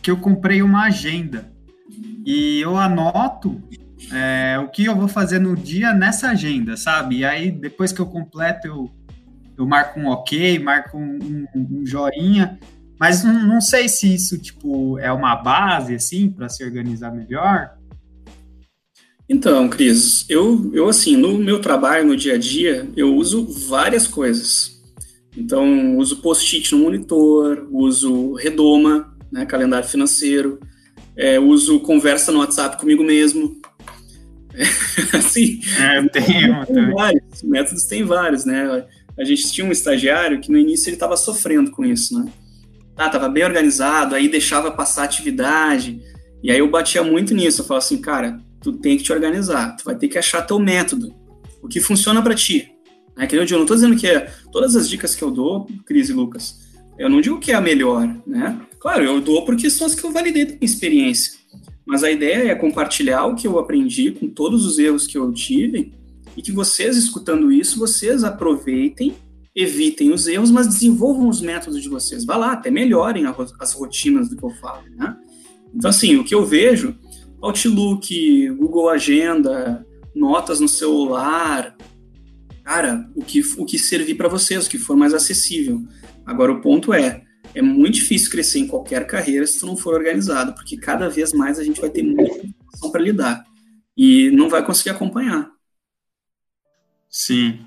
que 0.01 0.11
eu 0.11 0.17
comprei 0.17 0.63
uma 0.63 0.85
agenda. 0.85 1.53
E 2.25 2.61
eu 2.61 2.79
anoto 2.79 3.61
é, 4.13 4.59
o 4.61 4.69
que 4.69 4.85
eu 4.85 4.95
vou 4.95 5.09
fazer 5.09 5.41
no 5.41 5.57
dia 5.57 5.93
nessa 5.93 6.29
agenda, 6.29 6.77
sabe? 6.77 7.19
E 7.19 7.25
aí, 7.25 7.51
depois 7.51 7.93
que 7.93 8.01
eu 8.01 8.07
completo, 8.07 8.67
eu, 8.67 8.91
eu 9.59 9.67
marco 9.67 9.99
um 9.99 10.07
ok, 10.07 10.59
marco 10.61 10.97
um, 10.97 11.47
um, 11.55 11.81
um 11.81 11.87
joinha, 11.87 12.59
mas 12.99 13.25
não, 13.25 13.47
não, 13.47 13.61
sei 13.61 13.89
se 13.89 14.15
isso, 14.15 14.39
tipo, 14.39 14.99
é 14.99 15.11
uma 15.13 15.35
base, 15.37 15.95
assim, 15.95 16.31
para 16.31 16.49
se 16.49 16.65
organizar 16.65 17.11
melhor. 17.11 17.77
Então, 19.29 19.69
Cris, 19.69 20.25
eu, 20.29 20.71
eu, 20.73 20.89
assim, 20.89 21.17
no 21.17 21.37
meu 21.39 21.61
trabalho, 21.61 22.07
no 22.07 22.17
dia 22.17 22.35
a 22.35 22.39
dia, 22.39 22.89
eu 22.97 23.15
uso 23.15 23.47
várias 23.69 24.07
coisas. 24.07 24.78
Então, 25.39 25.97
uso 25.97 26.17
post-it 26.17 26.73
no 26.73 26.81
monitor, 26.81 27.69
uso 27.71 28.35
Redoma, 28.35 29.17
né, 29.31 29.47
calendário 29.47 29.89
financeiro, 29.89 30.59
é, 31.17 31.39
uso 31.39 31.79
conversa 31.81 32.33
no 32.33 32.41
WhatsApp 32.41 32.77
comigo 32.77 33.05
mesmo, 33.05 33.61
assim, 35.15 35.61
é, 35.79 35.99
eu 35.99 36.09
tenho, 36.11 36.67
tem 36.67 36.91
vários, 36.91 37.43
métodos 37.45 37.85
tem 37.85 38.03
vários, 38.03 38.45
né? 38.45 38.85
A 39.17 39.23
gente 39.23 39.53
tinha 39.53 39.65
um 39.65 39.71
estagiário 39.71 40.41
que 40.41 40.51
no 40.51 40.59
início 40.59 40.89
ele 40.89 40.97
estava 40.97 41.17
sofrendo 41.17 41.71
com 41.71 41.85
isso, 41.85 42.19
né? 42.19 42.31
Ah, 42.97 43.09
tava 43.09 43.29
bem 43.29 43.45
organizado, 43.45 44.17
aí 44.17 44.29
deixava 44.29 44.73
passar 44.73 45.05
atividade, 45.05 46.01
e 46.43 46.51
aí 46.51 46.59
eu 46.59 46.69
batia 46.69 47.05
muito 47.05 47.33
nisso, 47.33 47.61
eu 47.61 47.65
falava 47.65 47.85
assim, 47.85 48.01
cara, 48.01 48.41
tu 48.61 48.73
tem 48.73 48.97
que 48.97 49.05
te 49.05 49.13
organizar, 49.13 49.77
tu 49.77 49.85
vai 49.85 49.95
ter 49.95 50.09
que 50.09 50.19
achar 50.19 50.43
teu 50.43 50.59
método, 50.59 51.15
o 51.63 51.69
que 51.69 51.81
funciona 51.81 52.21
para 52.21 52.35
ti. 52.35 52.73
Né? 53.19 53.27
Que 53.27 53.37
eu 53.37 53.59
não 53.59 53.67
tô 53.67 53.75
dizendo 53.75 53.97
que 53.97 54.07
é 54.07 54.33
todas 54.53 54.77
as 54.77 54.89
dicas 54.89 55.17
que 55.17 55.23
eu 55.23 55.31
dou, 55.31 55.67
Cris 55.85 56.09
e 56.09 56.13
Lucas, 56.13 56.61
eu 56.97 57.11
não 57.11 57.21
digo 57.21 57.41
que 57.41 57.51
é 57.51 57.55
a 57.57 57.61
melhor, 57.61 58.09
né? 58.25 58.61
Claro, 58.79 59.03
eu 59.03 59.21
dou 59.21 59.45
porque 59.45 59.69
são 59.69 59.89
as 59.89 59.95
que 59.95 60.05
eu 60.05 60.13
validei 60.13 60.45
da 60.45 60.53
minha 60.53 60.65
experiência. 60.65 61.37
Mas 61.85 62.05
a 62.05 62.11
ideia 62.11 62.51
é 62.51 62.55
compartilhar 62.55 63.27
o 63.27 63.35
que 63.35 63.47
eu 63.47 63.59
aprendi 63.59 64.13
com 64.13 64.29
todos 64.29 64.65
os 64.65 64.79
erros 64.79 65.07
que 65.07 65.19
eu 65.19 65.33
tive 65.33 65.93
e 66.37 66.43
que 66.43 66.53
vocês, 66.53 66.97
escutando 66.97 67.51
isso, 67.51 67.79
vocês 67.79 68.23
aproveitem, 68.23 69.17
evitem 69.55 70.13
os 70.13 70.29
erros, 70.29 70.51
mas 70.51 70.69
desenvolvam 70.69 71.29
os 71.29 71.41
métodos 71.41 71.83
de 71.83 71.89
vocês. 71.89 72.25
Vá 72.25 72.37
lá, 72.37 72.53
até 72.53 72.71
melhorem 72.71 73.25
as 73.27 73.73
rotinas 73.73 74.29
do 74.29 74.37
que 74.37 74.45
eu 74.45 74.51
falo, 74.61 74.83
né? 74.97 75.17
Então, 75.75 75.91
assim, 75.91 76.17
o 76.17 76.25
que 76.25 76.35
eu 76.35 76.45
vejo, 76.45 76.97
Outlook, 77.41 78.49
Google 78.51 78.89
Agenda, 78.89 79.85
notas 80.15 80.61
no 80.61 80.69
celular, 80.69 81.77
cara, 82.69 83.09
o 83.17 83.25
que, 83.25 83.41
o 83.57 83.65
que 83.65 83.79
servir 83.79 84.15
para 84.15 84.29
vocês, 84.29 84.67
o 84.67 84.71
que 84.71 84.77
for 84.77 84.95
mais 84.95 85.15
acessível. 85.15 85.83
Agora, 86.27 86.53
o 86.53 86.61
ponto 86.61 86.93
é, 86.93 87.25
é 87.55 87.63
muito 87.63 87.95
difícil 87.95 88.31
crescer 88.31 88.59
em 88.59 88.67
qualquer 88.67 89.07
carreira 89.07 89.47
se 89.47 89.59
tu 89.59 89.65
não 89.65 89.75
for 89.75 89.95
organizado, 89.95 90.53
porque 90.53 90.77
cada 90.77 91.09
vez 91.09 91.33
mais 91.33 91.59
a 91.59 91.65
gente 91.65 91.81
vai 91.81 91.89
ter 91.89 92.03
muita 92.03 92.47
informação 92.47 92.91
para 92.93 93.01
lidar 93.01 93.43
e 93.97 94.31
não 94.33 94.51
vai 94.51 94.63
conseguir 94.63 94.91
acompanhar. 94.91 95.51
Sim. 97.09 97.67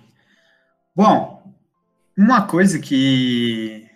Bom, 0.96 1.52
uma 2.16 2.46
coisa 2.46 2.78
que 2.78 3.88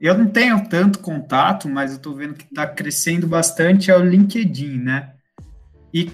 eu 0.00 0.16
não 0.16 0.26
tenho 0.26 0.66
tanto 0.70 1.00
contato, 1.00 1.68
mas 1.68 1.90
eu 1.90 1.98
estou 1.98 2.14
vendo 2.14 2.32
que 2.32 2.44
está 2.44 2.66
crescendo 2.66 3.26
bastante 3.26 3.90
é 3.90 3.96
o 3.96 4.02
LinkedIn, 4.02 4.78
né? 4.78 5.12
E 5.92 6.10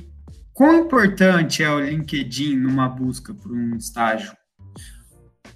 quão 0.57 0.87
importante 0.87 1.62
é 1.62 1.71
o 1.71 1.79
LinkedIn 1.79 2.57
numa 2.57 2.88
busca 2.88 3.35
por 3.35 3.53
um 3.53 3.77
estágio? 3.77 4.33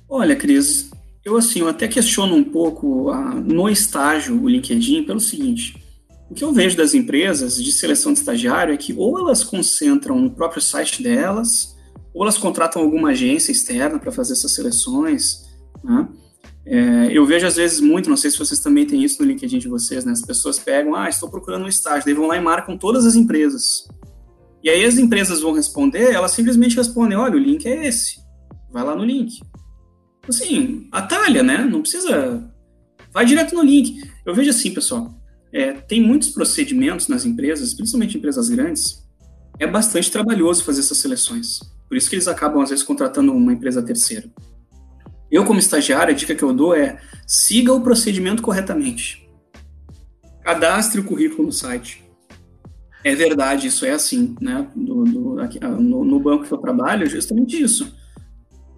Olha, 0.07 0.37
Cris, 0.37 0.91
eu, 1.25 1.39
assim, 1.39 1.61
eu 1.61 1.69
até 1.69 1.89
questiono 1.89 2.37
um 2.37 2.45
pouco 2.45 3.09
a, 3.09 3.35
no 3.35 3.67
estágio 3.67 4.39
o 4.39 4.47
LinkedIn 4.47 5.05
pelo 5.05 5.19
seguinte. 5.19 5.83
O 6.31 6.35
que 6.35 6.45
eu 6.45 6.53
vejo 6.53 6.77
das 6.77 6.93
empresas 6.93 7.57
de 7.57 7.73
seleção 7.73 8.13
de 8.13 8.19
estagiário 8.19 8.75
é 8.75 8.77
que 8.77 8.93
ou 8.93 9.19
elas 9.19 9.43
concentram 9.43 10.21
no 10.21 10.31
próprio 10.31 10.61
site 10.61 11.03
delas, 11.03 11.75
ou 12.13 12.23
elas 12.23 12.37
contratam 12.37 12.83
alguma 12.83 13.11
agência 13.11 13.51
externa 13.51 13.99
para 13.99 14.13
fazer 14.13 14.35
essas 14.35 14.53
seleções. 14.53 15.49
Né? 15.83 16.09
É, 16.67 17.09
eu 17.11 17.25
vejo 17.25 17.47
às 17.47 17.57
vezes 17.57 17.81
muito, 17.81 18.11
não 18.11 18.19
sei 18.19 18.31
se 18.31 18.39
vocês 18.39 18.61
também 18.61 18.87
têm 18.87 19.03
isso 19.03 19.23
no 19.23 19.27
LinkedIn 19.27 19.59
de 19.59 19.69
vocês, 19.69 20.05
né? 20.05 20.13
As 20.13 20.21
pessoas 20.21 20.59
pegam, 20.59 20.95
ah, 20.95 21.09
estou 21.09 21.31
procurando 21.31 21.65
um 21.65 21.69
estágio, 21.69 22.05
daí 22.05 22.15
vão 22.15 22.27
lá 22.27 22.37
e 22.37 22.41
marcam 22.41 22.77
todas 22.77 23.07
as 23.07 23.15
empresas. 23.15 23.89
E 24.63 24.69
aí 24.69 24.85
as 24.85 24.99
empresas 24.99 25.41
vão 25.41 25.53
responder, 25.53 26.13
elas 26.13 26.33
simplesmente 26.33 26.77
respondem, 26.77 27.17
olha, 27.17 27.35
o 27.35 27.39
link 27.39 27.67
é 27.67 27.87
esse, 27.87 28.21
vai 28.71 28.85
lá 28.85 28.95
no 28.95 29.05
link 29.05 29.41
assim, 30.31 30.89
atalha, 30.91 31.43
né? 31.43 31.59
Não 31.59 31.83
precisa. 31.83 32.51
Vai 33.13 33.25
direto 33.25 33.55
no 33.55 33.63
link. 33.63 34.03
Eu 34.25 34.35
vejo 34.35 34.51
assim, 34.51 34.73
pessoal. 34.73 35.15
É, 35.53 35.73
tem 35.73 36.01
muitos 36.01 36.31
procedimentos 36.31 37.09
nas 37.09 37.25
empresas, 37.25 37.75
principalmente 37.75 38.17
empresas 38.17 38.49
grandes, 38.49 39.05
é 39.59 39.67
bastante 39.67 40.11
trabalhoso 40.11 40.65
fazer 40.65 40.81
essas 40.81 40.99
seleções. 40.99 41.59
Por 41.89 41.97
isso 41.97 42.09
que 42.09 42.15
eles 42.15 42.29
acabam, 42.29 42.63
às 42.63 42.71
vezes, 42.71 42.85
contratando 42.85 43.33
uma 43.33 43.53
empresa 43.53 43.83
terceira. 43.83 44.31
Eu, 45.31 45.45
como 45.45 45.59
estagiário, 45.59 46.15
a 46.15 46.17
dica 46.17 46.35
que 46.35 46.43
eu 46.43 46.53
dou 46.53 46.75
é 46.75 47.01
siga 47.27 47.73
o 47.73 47.81
procedimento 47.81 48.43
corretamente. 48.43 49.29
Cadastre 50.43 51.01
o 51.01 51.05
currículo 51.05 51.47
no 51.47 51.53
site. 51.53 52.05
É 53.03 53.15
verdade, 53.15 53.69
isso 53.69 53.87
é 53.87 53.91
assim, 53.91 54.35
né? 54.41 54.67
Do, 54.75 55.05
do, 55.05 55.41
aqui, 55.41 55.59
no, 55.61 56.05
no 56.05 56.21
banco 56.21 56.45
que 56.45 56.53
eu 56.53 56.59
trabalho, 56.59 57.05
é 57.05 57.09
justamente 57.09 57.61
isso 57.61 57.99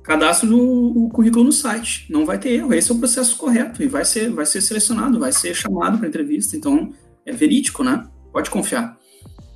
cadastro 0.03 0.53
o, 0.57 1.05
o, 1.05 1.09
currículo 1.09 1.45
no 1.45 1.53
site. 1.53 2.07
Não 2.11 2.27
vai 2.27 2.39
ter 2.39 2.51
erro. 2.51 2.75
Esse 2.75 2.91
é 2.91 2.95
o 2.95 2.99
processo 2.99 3.37
correto 3.37 3.83
e 3.83 3.87
vai 3.87 4.05
ser, 4.05 4.31
vai 4.31 4.45
ser 4.45 4.61
selecionado, 4.61 5.19
vai 5.19 5.33
ser 5.33 5.55
chamado 5.55 5.99
para 5.99 6.09
entrevista. 6.09 6.57
Então, 6.57 6.93
é 7.25 7.33
verídico, 7.33 7.85
né? 7.85 8.05
Pode 8.33 8.51
confiar. 8.51 8.99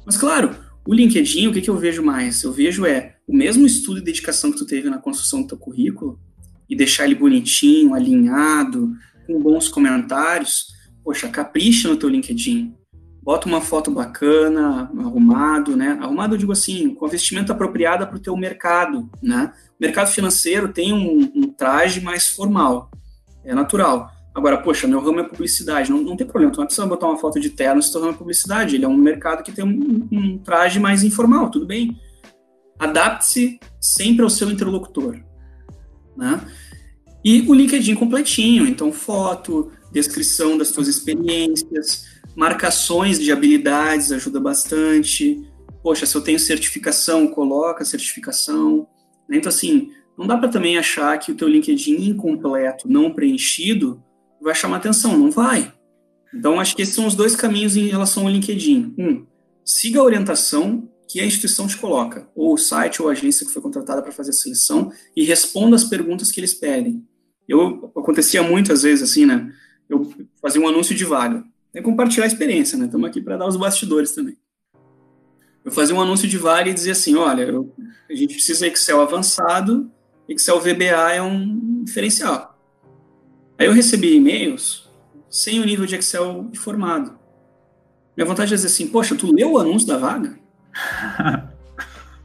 Mas, 0.05 0.17
claro, 0.17 0.55
o 0.87 0.95
LinkedIn, 0.95 1.49
o 1.49 1.53
que, 1.53 1.61
que 1.61 1.71
eu 1.71 1.77
vejo 1.77 2.03
mais? 2.03 2.43
Eu 2.43 2.53
vejo 2.53 2.87
é 2.87 3.17
o 3.27 3.37
mesmo 3.37 3.67
estudo 3.67 3.99
e 3.99 4.05
dedicação 4.05 4.53
que 4.53 4.59
tu 4.59 4.65
teve 4.65 4.89
na 4.89 4.99
construção 4.99 5.43
do 5.43 5.49
teu 5.49 5.59
currículo, 5.59 6.19
e 6.69 6.77
deixar 6.77 7.05
ele 7.05 7.15
bonitinho, 7.15 7.95
alinhado, 7.95 8.93
com 9.27 9.41
bons 9.41 9.69
comentários, 9.69 10.67
poxa, 11.05 11.29
capricha 11.29 11.89
no 11.89 11.97
teu 11.97 12.09
LinkedIn. 12.09 12.75
Bota 13.27 13.49
uma 13.49 13.61
foto 13.61 13.91
bacana, 13.91 14.89
arrumado, 14.97 15.77
né? 15.77 15.99
Arrumado, 16.01 16.37
eu 16.37 16.39
digo 16.39 16.53
assim, 16.53 16.95
com 16.95 17.07
a 17.07 17.09
vestimenta 17.09 17.53
apropriada 17.53 18.07
para 18.07 18.17
o 18.17 18.21
teu 18.21 18.37
mercado, 18.37 19.11
né? 19.21 19.53
O 19.71 19.83
mercado 19.83 20.13
financeiro 20.13 20.73
tem 20.73 20.93
um, 20.93 21.33
um 21.35 21.49
traje 21.51 22.01
mais 22.01 22.29
formal, 22.29 22.89
é 23.45 23.53
natural. 23.53 24.13
Agora, 24.33 24.59
poxa, 24.59 24.87
meu 24.87 25.01
ramo 25.01 25.19
é 25.19 25.25
publicidade, 25.25 25.91
não, 25.91 26.03
não 26.03 26.17
tem 26.17 26.25
problema, 26.25 26.53
tu 26.53 26.61
não 26.61 26.67
precisa 26.67 26.87
botar 26.87 27.09
uma 27.09 27.19
foto 27.19 27.41
de 27.41 27.51
terno 27.51 27.83
se 27.83 27.93
ramo 27.99 28.11
é 28.11 28.13
publicidade, 28.13 28.77
ele 28.77 28.85
é 28.85 28.89
um 28.89 28.97
mercado 28.97 29.43
que 29.43 29.51
tem 29.51 29.65
um, 29.65 30.07
um 30.13 30.39
traje 30.39 30.79
mais 30.79 31.03
informal, 31.03 31.51
tudo 31.51 31.67
bem. 31.67 32.01
Adapte-se 32.79 33.59
sempre 33.81 34.23
ao 34.23 34.31
seu 34.31 34.49
interlocutor, 34.53 35.19
né? 36.17 36.41
E 37.25 37.41
o 37.49 37.53
LinkedIn 37.53 37.97
completinho, 37.97 38.69
então 38.69 38.93
foto, 38.93 39.73
descrição 39.91 40.57
das 40.57 40.69
suas 40.69 40.87
experiências, 40.87 42.16
marcações 42.37 43.19
de 43.19 43.33
habilidades 43.33 44.13
ajuda 44.13 44.39
bastante. 44.39 45.43
Poxa, 45.83 46.05
se 46.05 46.15
eu 46.15 46.21
tenho 46.21 46.39
certificação, 46.39 47.27
coloca 47.27 47.85
certificação. 47.85 48.87
Né? 49.29 49.39
Então, 49.39 49.49
assim, 49.49 49.91
não 50.19 50.27
dá 50.27 50.37
para 50.37 50.49
também 50.49 50.77
achar 50.77 51.19
que 51.19 51.33
o 51.33 51.35
teu 51.35 51.49
LinkedIn 51.49 52.11
incompleto, 52.11 52.89
não 52.89 53.13
preenchido, 53.13 54.03
vai 54.41 54.55
chamar 54.55 54.77
atenção. 54.77 55.17
Não 55.19 55.31
vai. 55.31 55.73
Então, 56.35 56.61
acho 56.61 56.77
que 56.77 56.83
esses 56.83 56.95
são 56.95 57.07
os 57.07 57.15
dois 57.15 57.35
caminhos 57.35 57.77
em 57.77 57.87
relação 57.87 58.25
ao 58.25 58.29
LinkedIn. 58.29 58.95
Um, 58.99 59.27
siga 59.65 60.01
a 60.01 60.05
orientação 60.05 60.89
que 61.09 61.21
a 61.21 61.25
instituição 61.25 61.67
te 61.67 61.77
coloca, 61.77 62.29
ou 62.35 62.55
o 62.55 62.59
site 62.59 63.01
ou 63.01 63.09
a 63.09 63.13
agência 63.13 63.47
que 63.47 63.53
foi 63.53 63.63
contratada 63.63 64.03
para 64.03 64.11
fazer 64.11 64.31
a 64.31 64.35
seleção, 64.35 64.93
e 65.17 65.25
responda 65.25 65.77
as 65.77 65.85
perguntas 65.85 66.33
que 66.33 66.41
eles 66.41 66.53
pedem. 66.53 67.03
Eu 67.49 67.93
acontecia 67.97 68.43
muitas 68.43 68.83
vezes 68.83 69.09
assim, 69.09 69.25
né? 69.25 69.51
Eu 69.89 70.13
fazia 70.43 70.61
um 70.61 70.67
anúncio 70.67 70.95
de 70.97 71.05
vaga. 71.05 71.45
É 71.77 71.83
compartilhar 71.83 72.25
a 72.25 72.27
experiência, 72.27 72.79
né? 72.79 72.87
Estamos 72.87 73.07
aqui 73.07 73.21
para 73.21 73.37
dar 73.37 73.47
os 73.47 73.55
bastidores 73.55 74.13
também. 74.13 74.35
Eu 75.63 75.71
fazia 75.71 75.95
um 75.95 76.01
anúncio 76.01 76.27
de 76.27 76.39
vaga 76.39 76.71
e 76.71 76.75
dizia 76.75 76.93
assim: 76.93 77.17
olha, 77.17 77.43
eu, 77.43 77.71
a 78.09 78.15
gente 78.15 78.33
precisa 78.33 78.67
Excel 78.67 78.99
avançado, 79.03 79.91
Excel 80.27 80.59
VBA 80.59 81.13
é 81.13 81.21
um 81.21 81.85
diferencial. 81.85 82.59
Aí 83.59 83.67
eu 83.67 83.75
recebi 83.75 84.17
e-mails 84.17 84.89
sem 85.29 85.61
o 85.61 85.67
nível 85.67 85.85
de 85.85 85.97
Excel 85.97 86.51
formado. 86.55 87.19
Minha 88.17 88.27
vontade 88.27 88.55
é 88.55 88.57
dizer 88.57 88.69
assim: 88.69 88.89
poxa, 88.89 89.15
tu 89.15 89.31
leu 89.31 89.53
o 89.53 89.59
anúncio 89.59 89.87
da 89.87 89.99
vaga? 89.99 90.39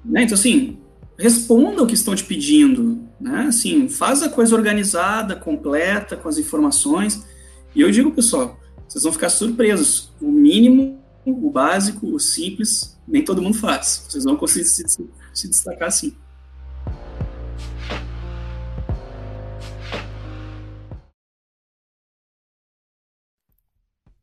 né? 0.05 0.23
Então, 0.23 0.35
assim, 0.35 0.79
responda 1.19 1.83
o 1.83 1.87
que 1.87 1.93
estão 1.93 2.15
te 2.15 2.23
pedindo, 2.23 3.05
né? 3.19 3.47
Assim, 3.49 3.89
faz 3.89 4.23
a 4.23 4.29
coisa 4.29 4.55
organizada, 4.55 5.35
completa, 5.35 6.15
com 6.15 6.29
as 6.29 6.37
informações. 6.37 7.27
E 7.75 7.81
eu 7.81 7.91
digo, 7.91 8.11
pessoal, 8.11 8.60
vocês 8.91 9.05
vão 9.05 9.13
ficar 9.13 9.29
surpresos. 9.29 10.11
O 10.21 10.29
mínimo, 10.29 10.99
o 11.25 11.49
básico, 11.49 12.07
o 12.07 12.19
simples, 12.19 12.99
nem 13.07 13.23
todo 13.23 13.41
mundo 13.41 13.57
faz. 13.57 14.05
Vocês 14.09 14.25
vão 14.25 14.35
conseguir 14.35 14.65
se, 14.65 14.83
se 15.33 15.47
destacar 15.47 15.87
assim. 15.87 16.13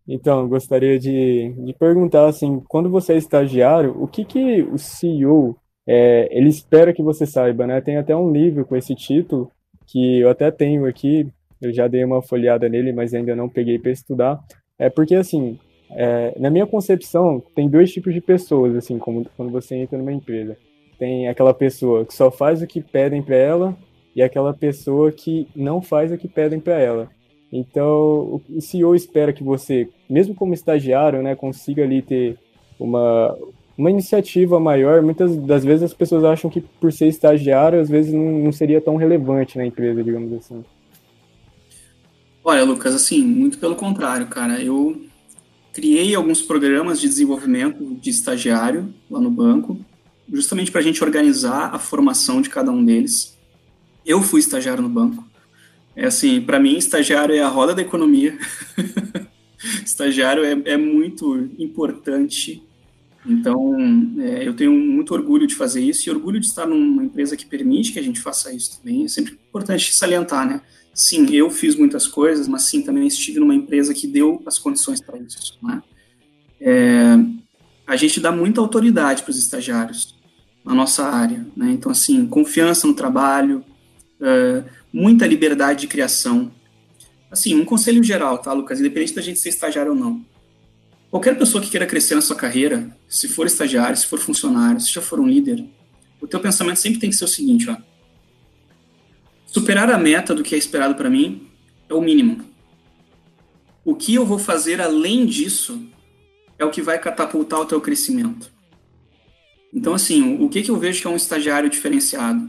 Então, 0.06 0.46
gostaria 0.46 0.98
de, 0.98 1.50
de 1.64 1.72
perguntar, 1.72 2.28
assim, 2.28 2.62
quando 2.68 2.90
você 2.90 3.14
é 3.14 3.16
estagiário, 3.16 3.96
o 3.98 4.06
que 4.06 4.22
que 4.22 4.62
o 4.64 4.76
CEO 4.76 5.56
é, 5.86 6.28
ele 6.30 6.50
espera 6.50 6.92
que 6.92 7.02
você 7.02 7.24
saiba, 7.24 7.66
né? 7.66 7.80
Tem 7.80 7.96
até 7.96 8.14
um 8.14 8.30
livro 8.30 8.66
com 8.66 8.76
esse 8.76 8.94
título 8.94 9.50
que 9.86 10.20
eu 10.20 10.28
até 10.28 10.50
tenho 10.50 10.84
aqui, 10.84 11.26
eu 11.60 11.72
já 11.72 11.88
dei 11.88 12.04
uma 12.04 12.22
folhada 12.22 12.68
nele, 12.68 12.92
mas 12.92 13.12
ainda 13.14 13.34
não 13.34 13.48
peguei 13.48 13.78
para 13.78 13.90
estudar. 13.90 14.38
É 14.78 14.88
porque 14.88 15.14
assim, 15.14 15.58
é, 15.90 16.34
na 16.38 16.50
minha 16.50 16.66
concepção, 16.66 17.42
tem 17.54 17.68
dois 17.68 17.92
tipos 17.92 18.12
de 18.12 18.20
pessoas, 18.20 18.76
assim, 18.76 18.98
como 18.98 19.26
quando 19.36 19.50
você 19.50 19.76
entra 19.76 19.98
numa 19.98 20.12
empresa. 20.12 20.56
Tem 20.98 21.28
aquela 21.28 21.54
pessoa 21.54 22.04
que 22.04 22.14
só 22.14 22.30
faz 22.30 22.62
o 22.62 22.66
que 22.66 22.80
pedem 22.80 23.22
para 23.22 23.36
ela 23.36 23.76
e 24.14 24.22
aquela 24.22 24.52
pessoa 24.52 25.12
que 25.12 25.46
não 25.54 25.80
faz 25.80 26.12
o 26.12 26.18
que 26.18 26.28
pedem 26.28 26.60
para 26.60 26.78
ela. 26.78 27.08
Então, 27.52 28.42
o 28.48 28.60
CEO 28.60 28.94
espera 28.94 29.32
que 29.32 29.42
você, 29.42 29.88
mesmo 30.08 30.34
como 30.34 30.52
estagiário, 30.52 31.22
né, 31.22 31.34
consiga 31.34 31.82
ali 31.82 32.02
ter 32.02 32.36
uma, 32.78 33.36
uma 33.76 33.90
iniciativa 33.90 34.60
maior, 34.60 35.00
muitas 35.02 35.34
das 35.36 35.64
vezes 35.64 35.84
as 35.84 35.94
pessoas 35.94 36.24
acham 36.24 36.50
que 36.50 36.60
por 36.60 36.92
ser 36.92 37.06
estagiário, 37.06 37.80
às 37.80 37.88
vezes 37.88 38.12
não, 38.12 38.24
não 38.24 38.52
seria 38.52 38.80
tão 38.80 38.96
relevante 38.96 39.56
na 39.56 39.64
empresa, 39.64 40.02
digamos 40.04 40.32
assim. 40.34 40.62
Olha, 42.48 42.64
Lucas, 42.64 42.94
assim, 42.94 43.22
muito 43.22 43.58
pelo 43.58 43.76
contrário, 43.76 44.26
cara. 44.26 44.58
Eu 44.58 45.02
criei 45.70 46.14
alguns 46.14 46.40
programas 46.40 46.98
de 46.98 47.06
desenvolvimento 47.06 47.94
de 48.00 48.08
estagiário 48.08 48.88
lá 49.10 49.20
no 49.20 49.30
banco, 49.30 49.78
justamente 50.32 50.72
para 50.72 50.80
a 50.80 50.82
gente 50.82 51.04
organizar 51.04 51.74
a 51.74 51.78
formação 51.78 52.40
de 52.40 52.48
cada 52.48 52.70
um 52.70 52.82
deles. 52.82 53.36
Eu 54.02 54.22
fui 54.22 54.40
estagiário 54.40 54.82
no 54.82 54.88
banco. 54.88 55.28
É 55.94 56.06
assim, 56.06 56.40
para 56.40 56.58
mim, 56.58 56.78
estagiário 56.78 57.34
é 57.34 57.40
a 57.40 57.48
roda 57.48 57.74
da 57.74 57.82
economia. 57.82 58.38
estagiário 59.84 60.42
é, 60.42 60.72
é 60.72 60.78
muito 60.78 61.50
importante 61.58 62.66
então, 63.26 63.76
é, 64.20 64.46
eu 64.46 64.54
tenho 64.54 64.72
muito 64.72 65.12
orgulho 65.12 65.46
de 65.46 65.54
fazer 65.54 65.82
isso 65.82 66.08
e 66.08 66.10
orgulho 66.10 66.40
de 66.40 66.46
estar 66.46 66.66
numa 66.66 67.04
empresa 67.04 67.36
que 67.36 67.44
permite 67.44 67.92
que 67.92 67.98
a 67.98 68.02
gente 68.02 68.20
faça 68.20 68.50
isso 68.52 68.78
também. 68.78 69.04
É 69.04 69.08
sempre 69.08 69.34
importante 69.34 69.92
salientar, 69.92 70.48
né? 70.48 70.62
Sim, 70.98 71.32
eu 71.32 71.48
fiz 71.48 71.76
muitas 71.76 72.08
coisas, 72.08 72.48
mas 72.48 72.64
sim, 72.64 72.82
também 72.82 73.06
estive 73.06 73.38
numa 73.38 73.54
empresa 73.54 73.94
que 73.94 74.06
deu 74.06 74.42
as 74.44 74.58
condições 74.58 75.00
para 75.00 75.16
isso, 75.16 75.56
né? 75.62 75.80
É, 76.60 77.16
a 77.86 77.94
gente 77.94 78.18
dá 78.18 78.32
muita 78.32 78.60
autoridade 78.60 79.22
para 79.22 79.30
os 79.30 79.38
estagiários 79.38 80.16
na 80.64 80.74
nossa 80.74 81.04
área, 81.04 81.46
né? 81.56 81.70
Então, 81.70 81.92
assim, 81.92 82.26
confiança 82.26 82.84
no 82.86 82.94
trabalho, 82.94 83.64
é, 84.20 84.64
muita 84.92 85.24
liberdade 85.24 85.82
de 85.82 85.86
criação. 85.86 86.50
Assim, 87.30 87.54
um 87.54 87.64
conselho 87.64 88.02
geral, 88.02 88.38
tá, 88.38 88.52
Lucas? 88.52 88.80
Independente 88.80 89.14
da 89.14 89.22
gente 89.22 89.38
ser 89.38 89.50
estagiário 89.50 89.92
ou 89.92 89.98
não 89.98 90.26
Qualquer 91.10 91.38
pessoa 91.38 91.62
que 91.62 91.70
queira 91.70 91.86
crescer 91.86 92.14
na 92.14 92.20
sua 92.20 92.36
carreira, 92.36 92.94
se 93.08 93.28
for 93.28 93.46
estagiário, 93.46 93.96
se 93.96 94.06
for 94.06 94.18
funcionário, 94.18 94.80
se 94.80 94.92
já 94.92 95.00
for 95.00 95.18
um 95.18 95.26
líder, 95.26 95.64
o 96.20 96.26
teu 96.26 96.38
pensamento 96.38 96.78
sempre 96.78 97.00
tem 97.00 97.08
que 97.08 97.16
ser 97.16 97.24
o 97.24 97.28
seguinte, 97.28 97.70
ó. 97.70 97.76
Superar 99.48 99.90
a 99.90 99.96
meta 99.96 100.34
do 100.34 100.42
que 100.42 100.54
é 100.54 100.58
esperado 100.58 100.94
para 100.94 101.08
mim 101.08 101.48
é 101.88 101.94
o 101.94 102.02
mínimo. 102.02 102.44
O 103.82 103.94
que 103.94 104.14
eu 104.14 104.26
vou 104.26 104.38
fazer 104.38 104.78
além 104.78 105.24
disso 105.24 105.82
é 106.58 106.64
o 106.66 106.70
que 106.70 106.82
vai 106.82 106.98
catapultar 106.98 107.58
o 107.58 107.64
teu 107.64 107.80
crescimento. 107.80 108.52
Então, 109.72 109.94
assim, 109.94 110.36
o 110.38 110.50
que, 110.50 110.62
que 110.62 110.70
eu 110.70 110.76
vejo 110.76 111.00
que 111.00 111.06
é 111.06 111.10
um 111.10 111.16
estagiário 111.16 111.70
diferenciado? 111.70 112.46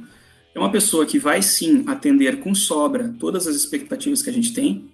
É 0.53 0.59
uma 0.59 0.71
pessoa 0.71 1.05
que 1.05 1.17
vai 1.17 1.41
sim 1.41 1.85
atender 1.88 2.41
com 2.41 2.53
sobra 2.53 3.15
todas 3.17 3.47
as 3.47 3.55
expectativas 3.55 4.21
que 4.21 4.29
a 4.29 4.33
gente 4.33 4.53
tem, 4.53 4.89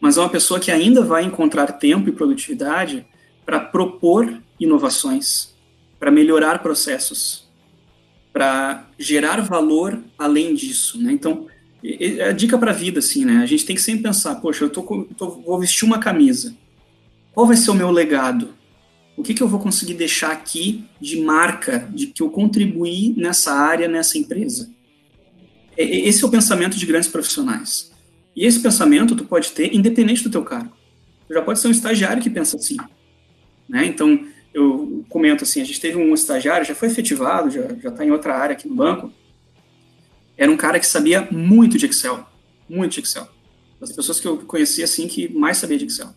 mas 0.00 0.16
é 0.16 0.20
uma 0.20 0.28
pessoa 0.28 0.58
que 0.58 0.72
ainda 0.72 1.04
vai 1.04 1.22
encontrar 1.22 1.72
tempo 1.72 2.08
e 2.08 2.12
produtividade 2.12 3.06
para 3.44 3.60
propor 3.60 4.42
inovações, 4.58 5.54
para 5.96 6.10
melhorar 6.10 6.60
processos, 6.60 7.45
para 8.36 8.86
gerar 8.98 9.40
valor 9.40 9.98
além 10.18 10.54
disso, 10.54 11.02
né? 11.02 11.10
Então, 11.10 11.46
a 12.28 12.32
dica 12.32 12.58
para 12.58 12.70
a 12.70 12.74
vida, 12.74 12.98
assim, 12.98 13.24
né? 13.24 13.38
A 13.38 13.46
gente 13.46 13.64
tem 13.64 13.74
que 13.74 13.80
sempre 13.80 14.02
pensar, 14.02 14.34
poxa, 14.34 14.66
eu 14.66 14.68
tô, 14.68 14.82
tô, 15.16 15.30
vou 15.40 15.58
vestir 15.58 15.86
uma 15.86 15.98
camisa. 15.98 16.54
Qual 17.32 17.46
vai 17.46 17.56
ser 17.56 17.70
o 17.70 17.74
meu 17.74 17.90
legado? 17.90 18.50
O 19.16 19.22
que, 19.22 19.32
que 19.32 19.42
eu 19.42 19.48
vou 19.48 19.58
conseguir 19.58 19.94
deixar 19.94 20.32
aqui 20.32 20.84
de 21.00 21.18
marca, 21.18 21.88
de 21.90 22.08
que 22.08 22.22
eu 22.22 22.28
contribuí 22.28 23.14
nessa 23.16 23.54
área, 23.54 23.88
nessa 23.88 24.18
empresa? 24.18 24.70
Esse 25.74 26.22
é 26.22 26.26
o 26.26 26.30
pensamento 26.30 26.76
de 26.76 26.84
grandes 26.84 27.08
profissionais. 27.08 27.90
E 28.36 28.44
esse 28.44 28.60
pensamento 28.60 29.16
tu 29.16 29.24
pode 29.24 29.52
ter 29.52 29.74
independente 29.74 30.22
do 30.22 30.28
teu 30.28 30.42
cargo. 30.42 30.76
Tu 31.26 31.32
já 31.32 31.40
pode 31.40 31.58
ser 31.58 31.68
um 31.68 31.70
estagiário 31.70 32.22
que 32.22 32.28
pensa 32.28 32.58
assim. 32.58 32.76
Né? 33.66 33.86
Então, 33.86 34.26
eu 34.56 35.04
comento 35.10 35.44
assim, 35.44 35.60
a 35.60 35.64
gente 35.64 35.80
teve 35.80 35.98
um 35.98 36.14
estagiário, 36.14 36.66
já 36.66 36.74
foi 36.74 36.88
efetivado, 36.88 37.50
já 37.50 37.90
está 37.90 38.02
em 38.02 38.10
outra 38.10 38.34
área 38.34 38.54
aqui 38.54 38.66
no 38.66 38.74
banco, 38.74 39.12
era 40.34 40.50
um 40.50 40.56
cara 40.56 40.80
que 40.80 40.86
sabia 40.86 41.28
muito 41.30 41.76
de 41.76 41.84
Excel, 41.84 42.26
muito 42.68 42.92
de 42.92 43.00
Excel. 43.00 43.28
Das 43.78 43.92
pessoas 43.92 44.18
que 44.18 44.26
eu 44.26 44.38
conheci 44.38 44.82
assim 44.82 45.06
que 45.06 45.28
mais 45.28 45.58
sabia 45.58 45.76
de 45.76 45.84
Excel. 45.84 46.08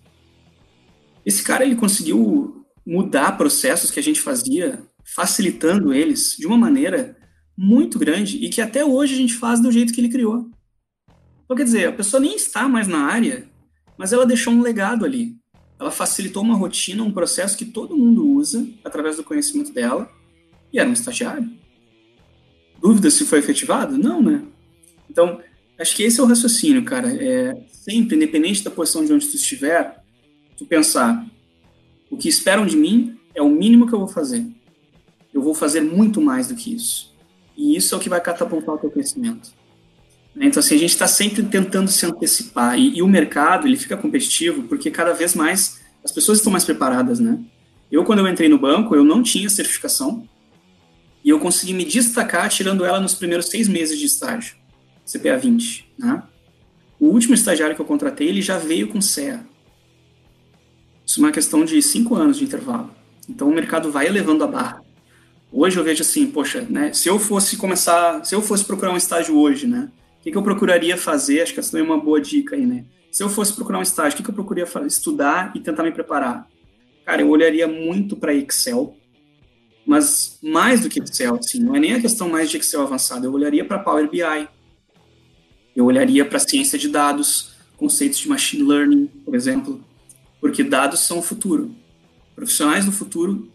Esse 1.26 1.44
cara 1.44 1.66
ele 1.66 1.76
conseguiu 1.76 2.66
mudar 2.86 3.34
processos 3.34 3.92
que 3.92 4.00
a 4.00 4.04
gente 4.04 4.22
fazia, 4.22 4.82
facilitando 5.04 5.94
eles 5.94 6.36
de 6.38 6.48
uma 6.48 6.58
maneira 6.58 7.18
muito 7.58 8.00
grande 8.00 8.38
e 8.38 8.50
que 8.50 8.62
até 8.62 8.86
hoje 8.86 9.16
a 9.16 9.18
gente 9.18 9.34
faz 9.34 9.60
do 9.60 9.70
jeito 9.70 9.94
que 9.94 10.00
ele 10.00 10.08
criou. 10.08 10.50
Então, 11.44 11.58
quer 11.58 11.66
dizer, 11.66 11.90
a 11.90 11.92
pessoa 11.92 12.22
nem 12.22 12.36
está 12.36 12.70
mais 12.70 12.88
na 12.88 13.00
área, 13.00 13.50
mas 13.98 14.14
ela 14.14 14.26
deixou 14.26 14.54
um 14.54 14.62
legado 14.62 15.04
ali. 15.04 15.36
Ela 15.80 15.92
facilitou 15.92 16.44
uma 16.44 16.56
rotina, 16.56 17.04
um 17.04 17.12
processo 17.12 17.58
que 17.58 17.66
todo 17.66 17.96
mundo 17.96 18.28
usa 18.28 18.68
através 18.84 19.18
do 19.18 19.24
conhecimento 19.24 19.72
dela, 19.72 20.12
e 20.74 20.80
era 20.80 20.90
um 20.90 20.94
estagiário. 20.94 21.50
Dúvida 22.82 23.10
se 23.10 23.26
foi 23.26 23.40
efetivado? 23.40 23.98
Não, 23.98 24.22
né? 24.22 24.44
Então, 25.10 25.42
Acho 25.80 25.96
que 25.96 26.04
esse 26.04 26.20
é 26.20 26.24
o 26.24 26.26
raciocínio, 26.26 26.84
cara. 26.84 27.10
É, 27.10 27.58
sempre, 27.72 28.18
independente 28.18 28.62
da 28.62 28.70
posição 28.70 29.06
de 29.06 29.14
onde 29.14 29.26
tu 29.26 29.38
estiver, 29.38 30.04
tu 30.58 30.66
pensar, 30.66 31.26
o 32.12 32.18
que 32.18 32.28
esperam 32.28 32.66
de 32.66 32.76
mim 32.76 33.18
é 33.34 33.42
o 33.42 33.50
mínimo 33.50 33.88
que 33.88 33.94
eu 33.94 34.00
vou 34.00 34.08
fazer. 34.08 34.46
Eu 35.34 35.42
vou 35.42 35.56
fazer 35.56 35.80
muito 35.80 36.20
mais 36.20 36.50
do 36.50 36.56
que 36.56 36.76
isso. 36.76 37.16
E 37.56 37.78
isso 37.78 37.96
é 37.96 37.98
o 37.98 38.02
que 38.02 38.10
vai 38.10 38.20
catapultar 38.20 38.76
o 38.76 38.78
teu 38.78 38.92
crescimento. 38.92 39.54
Então, 40.36 40.60
assim, 40.60 40.76
a 40.76 40.80
gente 40.80 40.92
está 40.92 41.08
sempre 41.08 41.44
tentando 41.44 41.90
se 41.90 42.06
antecipar. 42.06 42.78
E, 42.78 42.98
e, 42.98 43.02
o 43.02 43.08
mercado, 43.08 43.68
ele 43.68 43.78
fica 43.78 43.98
competitivo 43.98 44.64
porque 44.64 44.90
cada 44.90 45.14
vez 45.14 45.36
mais 45.36 45.80
as 46.04 46.12
pessoas 46.12 46.38
estão 46.38 46.52
mais 46.52 46.64
preparadas, 46.64 47.20
né? 47.20 47.40
Eu, 47.92 48.04
quando 48.04 48.20
eu 48.20 48.28
entrei 48.28 48.48
no 48.48 48.58
banco, 48.58 48.96
eu 48.96 49.04
não 49.04 49.24
tinha 49.24 49.50
certificação 49.50 50.28
e 51.24 51.30
eu 51.30 51.40
consegui 51.40 51.74
me 51.74 51.84
destacar 51.84 52.48
tirando 52.50 52.86
ela 52.86 53.00
nos 53.00 53.16
primeiros 53.16 53.48
seis 53.48 53.68
meses 53.68 54.00
de 54.00 54.06
estágio, 54.06 54.56
CPA 55.06 55.38
20, 55.38 55.92
né? 55.98 56.24
O 57.00 57.08
último 57.08 57.34
estagiário 57.34 57.76
que 57.76 57.82
eu 57.82 57.86
contratei, 57.86 58.28
ele 58.28 58.42
já 58.42 58.58
veio 58.58 58.88
com 58.88 59.02
CEA. 59.02 59.46
Isso 61.06 61.20
é 61.20 61.24
uma 61.24 61.32
questão 61.32 61.66
de 61.66 61.82
cinco 61.82 62.16
anos 62.16 62.38
de 62.38 62.44
intervalo. 62.44 62.92
Então, 63.28 63.50
o 63.50 63.54
mercado 63.54 63.92
vai 63.92 64.08
elevando 64.08 64.44
a 64.44 64.48
barra. 64.48 64.84
Hoje 65.52 65.78
eu 65.78 65.84
vejo 65.84 66.02
assim, 66.02 66.28
poxa, 66.28 66.66
né? 66.70 66.94
Se 66.94 67.10
eu 67.10 67.18
fosse 67.18 67.58
começar, 67.58 68.24
se 68.24 68.36
eu 68.36 68.42
fosse 68.42 68.64
procurar 68.64 68.92
um 68.92 68.98
estágio 68.98 69.36
hoje, 69.38 69.66
né? 69.66 69.90
Que, 70.30 70.34
que 70.34 70.38
eu 70.38 70.44
procuraria 70.44 70.96
fazer? 70.96 71.42
Acho 71.42 71.54
que 71.54 71.60
essa 71.60 71.72
também 71.72 71.86
é 71.86 71.90
uma 71.90 72.00
boa 72.00 72.22
dica 72.22 72.56
aí, 72.56 72.66
né? 72.66 72.86
Se 73.12 73.24
eu 73.24 73.30
fosse 73.30 73.52
procurar 73.54 73.80
um 73.80 73.82
estágio, 73.82 74.14
o 74.14 74.18
que, 74.18 74.24
que 74.24 74.30
eu 74.30 74.34
procuraria 74.34 74.68
estudar 74.86 75.52
e 75.56 75.60
tentar 75.60 75.82
me 75.82 75.92
preparar? 75.92 76.48
Cara, 77.04 77.22
eu 77.22 77.30
olharia 77.30 77.68
muito 77.68 78.16
para 78.16 78.34
Excel, 78.34 78.96
mas 79.86 80.38
mais 80.44 80.82
do 80.82 80.90
que 80.90 81.00
Excel, 81.00 81.36
assim, 81.36 81.60
não 81.60 81.76
é 81.76 81.80
nem 81.80 81.94
a 81.94 82.02
questão 82.02 82.30
mais 82.30 82.50
de 82.52 82.58
Excel 82.58 82.82
avançado, 82.82 83.26
eu 83.26 83.34
olharia 83.34 83.66
para 83.66 83.80
Power 83.80 84.08
BI, 84.08 84.48
eu 85.76 85.86
olharia 85.86 86.24
para 86.24 86.38
ciência 86.38 86.78
de 86.78 86.90
dados, 86.90 87.56
conceitos 87.76 88.20
de 88.20 88.30
machine 88.30 88.62
learning, 88.62 89.08
por 89.26 89.34
exemplo, 89.34 89.84
porque 90.40 90.64
dados 90.64 91.00
são 91.00 91.18
o 91.18 91.24
futuro. 91.24 91.76
Profissionais 92.36 92.86
do 92.86 92.92
futuro 92.92 93.52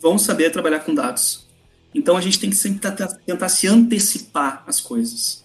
vão 0.00 0.16
saber 0.16 0.50
trabalhar 0.50 0.80
com 0.80 0.94
dados. 0.94 1.48
Então 1.92 2.16
a 2.16 2.20
gente 2.20 2.38
tem 2.38 2.50
que 2.50 2.56
sempre 2.56 2.88
tentar 3.26 3.48
se 3.48 3.66
antecipar 3.66 4.62
as 4.66 4.80
coisas. 4.80 5.43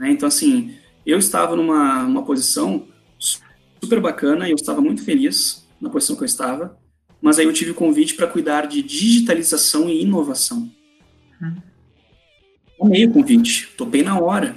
Né? 0.00 0.10
Então, 0.10 0.26
assim, 0.26 0.74
eu 1.04 1.18
estava 1.18 1.54
numa 1.54 2.02
uma 2.04 2.24
posição 2.24 2.88
super 3.18 4.00
bacana 4.00 4.48
e 4.48 4.52
eu 4.52 4.56
estava 4.56 4.80
muito 4.80 5.04
feliz 5.04 5.68
na 5.78 5.90
posição 5.90 6.16
que 6.16 6.22
eu 6.22 6.26
estava, 6.26 6.78
mas 7.20 7.38
aí 7.38 7.44
eu 7.44 7.52
tive 7.52 7.72
o 7.72 7.74
convite 7.74 8.14
para 8.14 8.26
cuidar 8.26 8.66
de 8.66 8.82
digitalização 8.82 9.90
e 9.90 10.02
inovação. 10.02 10.70
Hum. 11.42 11.56
Amei 12.80 13.04
o 13.04 13.12
convite, 13.12 13.68
topei 13.76 14.02
na 14.02 14.18
hora. 14.18 14.56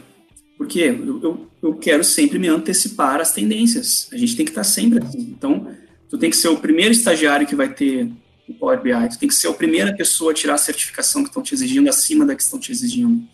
Porque 0.57 0.79
eu, 0.79 1.21
eu, 1.21 1.47
eu, 1.61 1.75
quero 1.75 2.05
sempre 2.05 2.39
me 2.39 2.47
antecipar 2.47 3.19
às 3.19 3.33
tendências. 3.33 4.07
A 4.13 4.17
gente 4.17 4.35
tem 4.37 4.45
que 4.45 4.51
estar 4.51 4.63
sempre 4.63 5.03
assim. 5.03 5.19
Então, 5.19 5.67
tu 6.09 6.17
tem 6.17 6.29
que 6.29 6.37
ser 6.37 6.47
o 6.47 6.57
primeiro 6.57 6.93
estagiário 6.93 7.45
que 7.45 7.55
vai 7.55 7.73
ter 7.73 8.09
o 8.47 8.53
Power 8.53 8.81
BI. 8.81 9.09
Tu 9.09 9.19
tem 9.19 9.27
que 9.27 9.35
ser 9.35 9.49
a 9.49 9.53
primeira 9.53 9.93
pessoa 9.93 10.31
a 10.31 10.33
tirar 10.33 10.53
a 10.53 10.57
certificação 10.57 11.21
que 11.21 11.29
estão 11.29 11.43
te 11.43 11.53
exigindo 11.53 11.89
acima 11.89 12.25
da 12.25 12.33
que 12.33 12.43
estão 12.43 12.59
te 12.59 12.71
exigindo. 12.71 13.27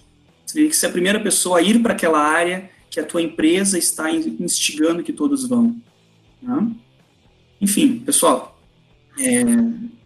Você 0.50 0.62
tem 0.62 0.68
que 0.68 0.76
ser 0.76 0.88
a 0.88 0.92
primeira 0.92 1.20
pessoa 1.20 1.60
a 1.60 1.62
ir 1.62 1.80
para 1.80 1.94
aquela 1.94 2.18
área 2.18 2.72
que 2.90 3.00
a 3.00 3.06
tua 3.06 3.22
empresa 3.22 3.78
está 3.78 4.10
instigando 4.10 5.04
que 5.04 5.14
todos 5.14 5.48
vão. 5.48 5.76
Né? 6.42 6.72
Enfim, 7.62 8.00
pessoal, 8.00 8.60
é, 9.20 9.44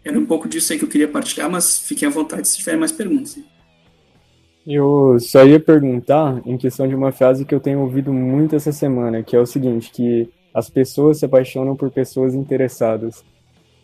era 0.04 0.18
um 0.18 0.26
pouco 0.26 0.46
disso 0.46 0.70
aí 0.70 0.78
que 0.78 0.84
eu 0.84 0.88
queria 0.88 1.08
partilhar, 1.08 1.50
mas 1.50 1.78
fiquem 1.78 2.06
à 2.06 2.10
vontade 2.10 2.46
se 2.46 2.58
tiverem 2.58 2.78
mais 2.78 2.92
perguntas. 2.92 3.38
Eu 4.66 5.16
só 5.18 5.46
ia 5.46 5.58
perguntar 5.58 6.42
em 6.44 6.58
questão 6.58 6.86
de 6.86 6.94
uma 6.94 7.10
frase 7.10 7.46
que 7.46 7.54
eu 7.54 7.60
tenho 7.60 7.80
ouvido 7.80 8.12
muito 8.12 8.54
essa 8.54 8.70
semana, 8.70 9.22
que 9.22 9.34
é 9.34 9.40
o 9.40 9.46
seguinte, 9.46 9.90
que 9.90 10.28
as 10.52 10.68
pessoas 10.68 11.20
se 11.20 11.24
apaixonam 11.24 11.74
por 11.74 11.90
pessoas 11.90 12.34
interessadas. 12.34 13.24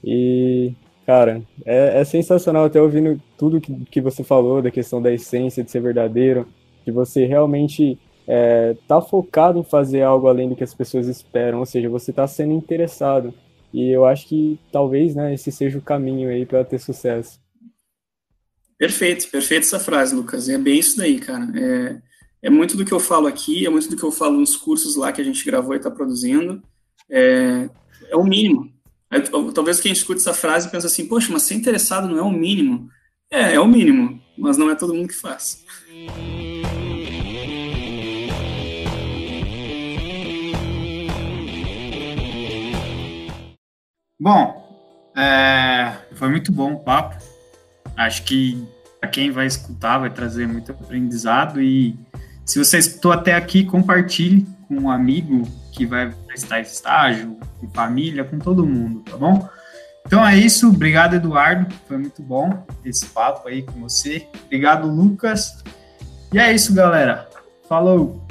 E 0.05 0.75
Cara, 1.07 1.43
é, 1.65 2.01
é, 2.01 2.05
sensacional 2.05 2.65
até 2.65 2.81
ouvindo 2.81 3.21
tudo 3.37 3.61
que, 3.61 3.75
que 3.87 4.01
você 4.01 4.23
falou 4.23 4.63
da 4.63 4.71
questão 4.71 5.01
da 5.01 5.13
essência, 5.13 5.65
de 5.65 5.71
ser 5.71 5.81
verdadeiro, 5.81 6.47
de 6.85 6.93
você 6.93 7.27
realmente 7.27 7.99
é, 8.27 8.77
tá 8.87 9.01
focado 9.01 9.59
em 9.59 9.65
fazer 9.65 10.03
algo 10.03 10.29
além 10.29 10.49
do 10.49 10.55
que 10.55 10.63
as 10.63 10.75
pessoas 10.75 11.09
esperam, 11.09 11.59
ou 11.59 11.67
seja, 11.67 11.89
você 11.89 12.13
tá 12.13 12.27
sendo 12.27 12.53
interessado. 12.53 13.35
E 13.73 13.89
eu 13.91 14.05
acho 14.05 14.29
que 14.29 14.59
talvez, 14.71 15.15
né, 15.15 15.35
esse 15.35 15.51
seja 15.51 15.79
o 15.79 15.83
caminho 15.83 16.29
aí 16.29 16.45
para 16.45 16.65
ter 16.65 16.79
sucesso. 16.79 17.41
Perfeito, 18.79 19.29
perfeita 19.31 19.67
essa 19.67 19.79
frase, 19.79 20.15
Lucas. 20.15 20.49
É 20.49 20.57
bem 20.57 20.79
isso 20.79 20.97
daí, 20.97 21.19
cara. 21.19 21.47
É, 21.55 22.01
é 22.43 22.51
muito 22.51 22.77
do 22.77 22.85
que 22.85 22.93
eu 22.93 23.01
falo 23.01 23.27
aqui, 23.27 23.67
é 23.67 23.71
muito 23.71 23.91
do 23.91 23.97
que 23.97 24.03
eu 24.03 24.11
falo 24.11 24.39
nos 24.39 24.57
cursos 24.57 24.97
lá 24.97 25.13
que 25.13 25.21
a 25.21 25.25
gente 25.25 25.45
gravou 25.45 25.75
e 25.75 25.77
está 25.77 25.91
produzindo. 25.91 26.63
É, 27.09 27.69
é 28.09 28.17
o 28.17 28.25
mínimo. 28.25 28.73
Talvez 29.53 29.81
quem 29.81 29.91
escute 29.91 30.21
essa 30.21 30.33
frase 30.33 30.71
pense 30.71 30.87
assim, 30.87 31.07
poxa, 31.07 31.33
mas 31.33 31.43
ser 31.43 31.55
interessado 31.55 32.09
não 32.09 32.19
é 32.19 32.23
o 32.23 32.31
mínimo. 32.31 32.89
É, 33.29 33.55
é 33.55 33.61
o 33.61 33.67
mínimo, 33.67 34.21
mas 34.39 34.57
não 34.57 34.71
é 34.71 34.75
todo 34.75 34.95
mundo 34.95 35.09
que 35.09 35.15
faz. 35.15 35.65
Bom, 44.21 45.13
é, 45.17 45.97
foi 46.15 46.29
muito 46.29 46.53
bom 46.53 46.75
o 46.75 46.81
papo. 46.81 47.17
Acho 47.97 48.23
que 48.25 48.63
para 49.01 49.09
quem 49.09 49.31
vai 49.31 49.47
escutar 49.47 49.99
vai 49.99 50.11
trazer 50.11 50.47
muito 50.47 50.71
aprendizado 50.71 51.61
e 51.61 51.99
se 52.45 52.59
você 52.59 52.79
escutou 52.79 53.13
até 53.13 53.35
aqui, 53.35 53.65
compartilhe 53.65 54.47
com 54.69 54.75
um 54.75 54.91
amigo 54.91 55.49
que 55.73 55.87
vai 55.87 56.13
prestar 56.31 56.61
estágio, 56.61 57.37
com 57.59 57.69
família, 57.71 58.23
com 58.23 58.39
todo 58.39 58.65
mundo, 58.65 59.01
tá 59.01 59.17
bom? 59.17 59.49
Então 60.07 60.25
é 60.27 60.37
isso, 60.37 60.69
obrigado 60.69 61.15
Eduardo, 61.15 61.73
foi 61.89 61.99
muito 61.99 62.23
bom 62.23 62.65
esse 62.85 63.07
papo 63.07 63.49
aí 63.49 63.63
com 63.63 63.81
você. 63.81 64.27
Obrigado 64.47 64.89
Lucas. 64.89 65.63
E 66.33 66.39
é 66.39 66.53
isso, 66.53 66.73
galera. 66.73 67.29
Falou. 67.69 68.25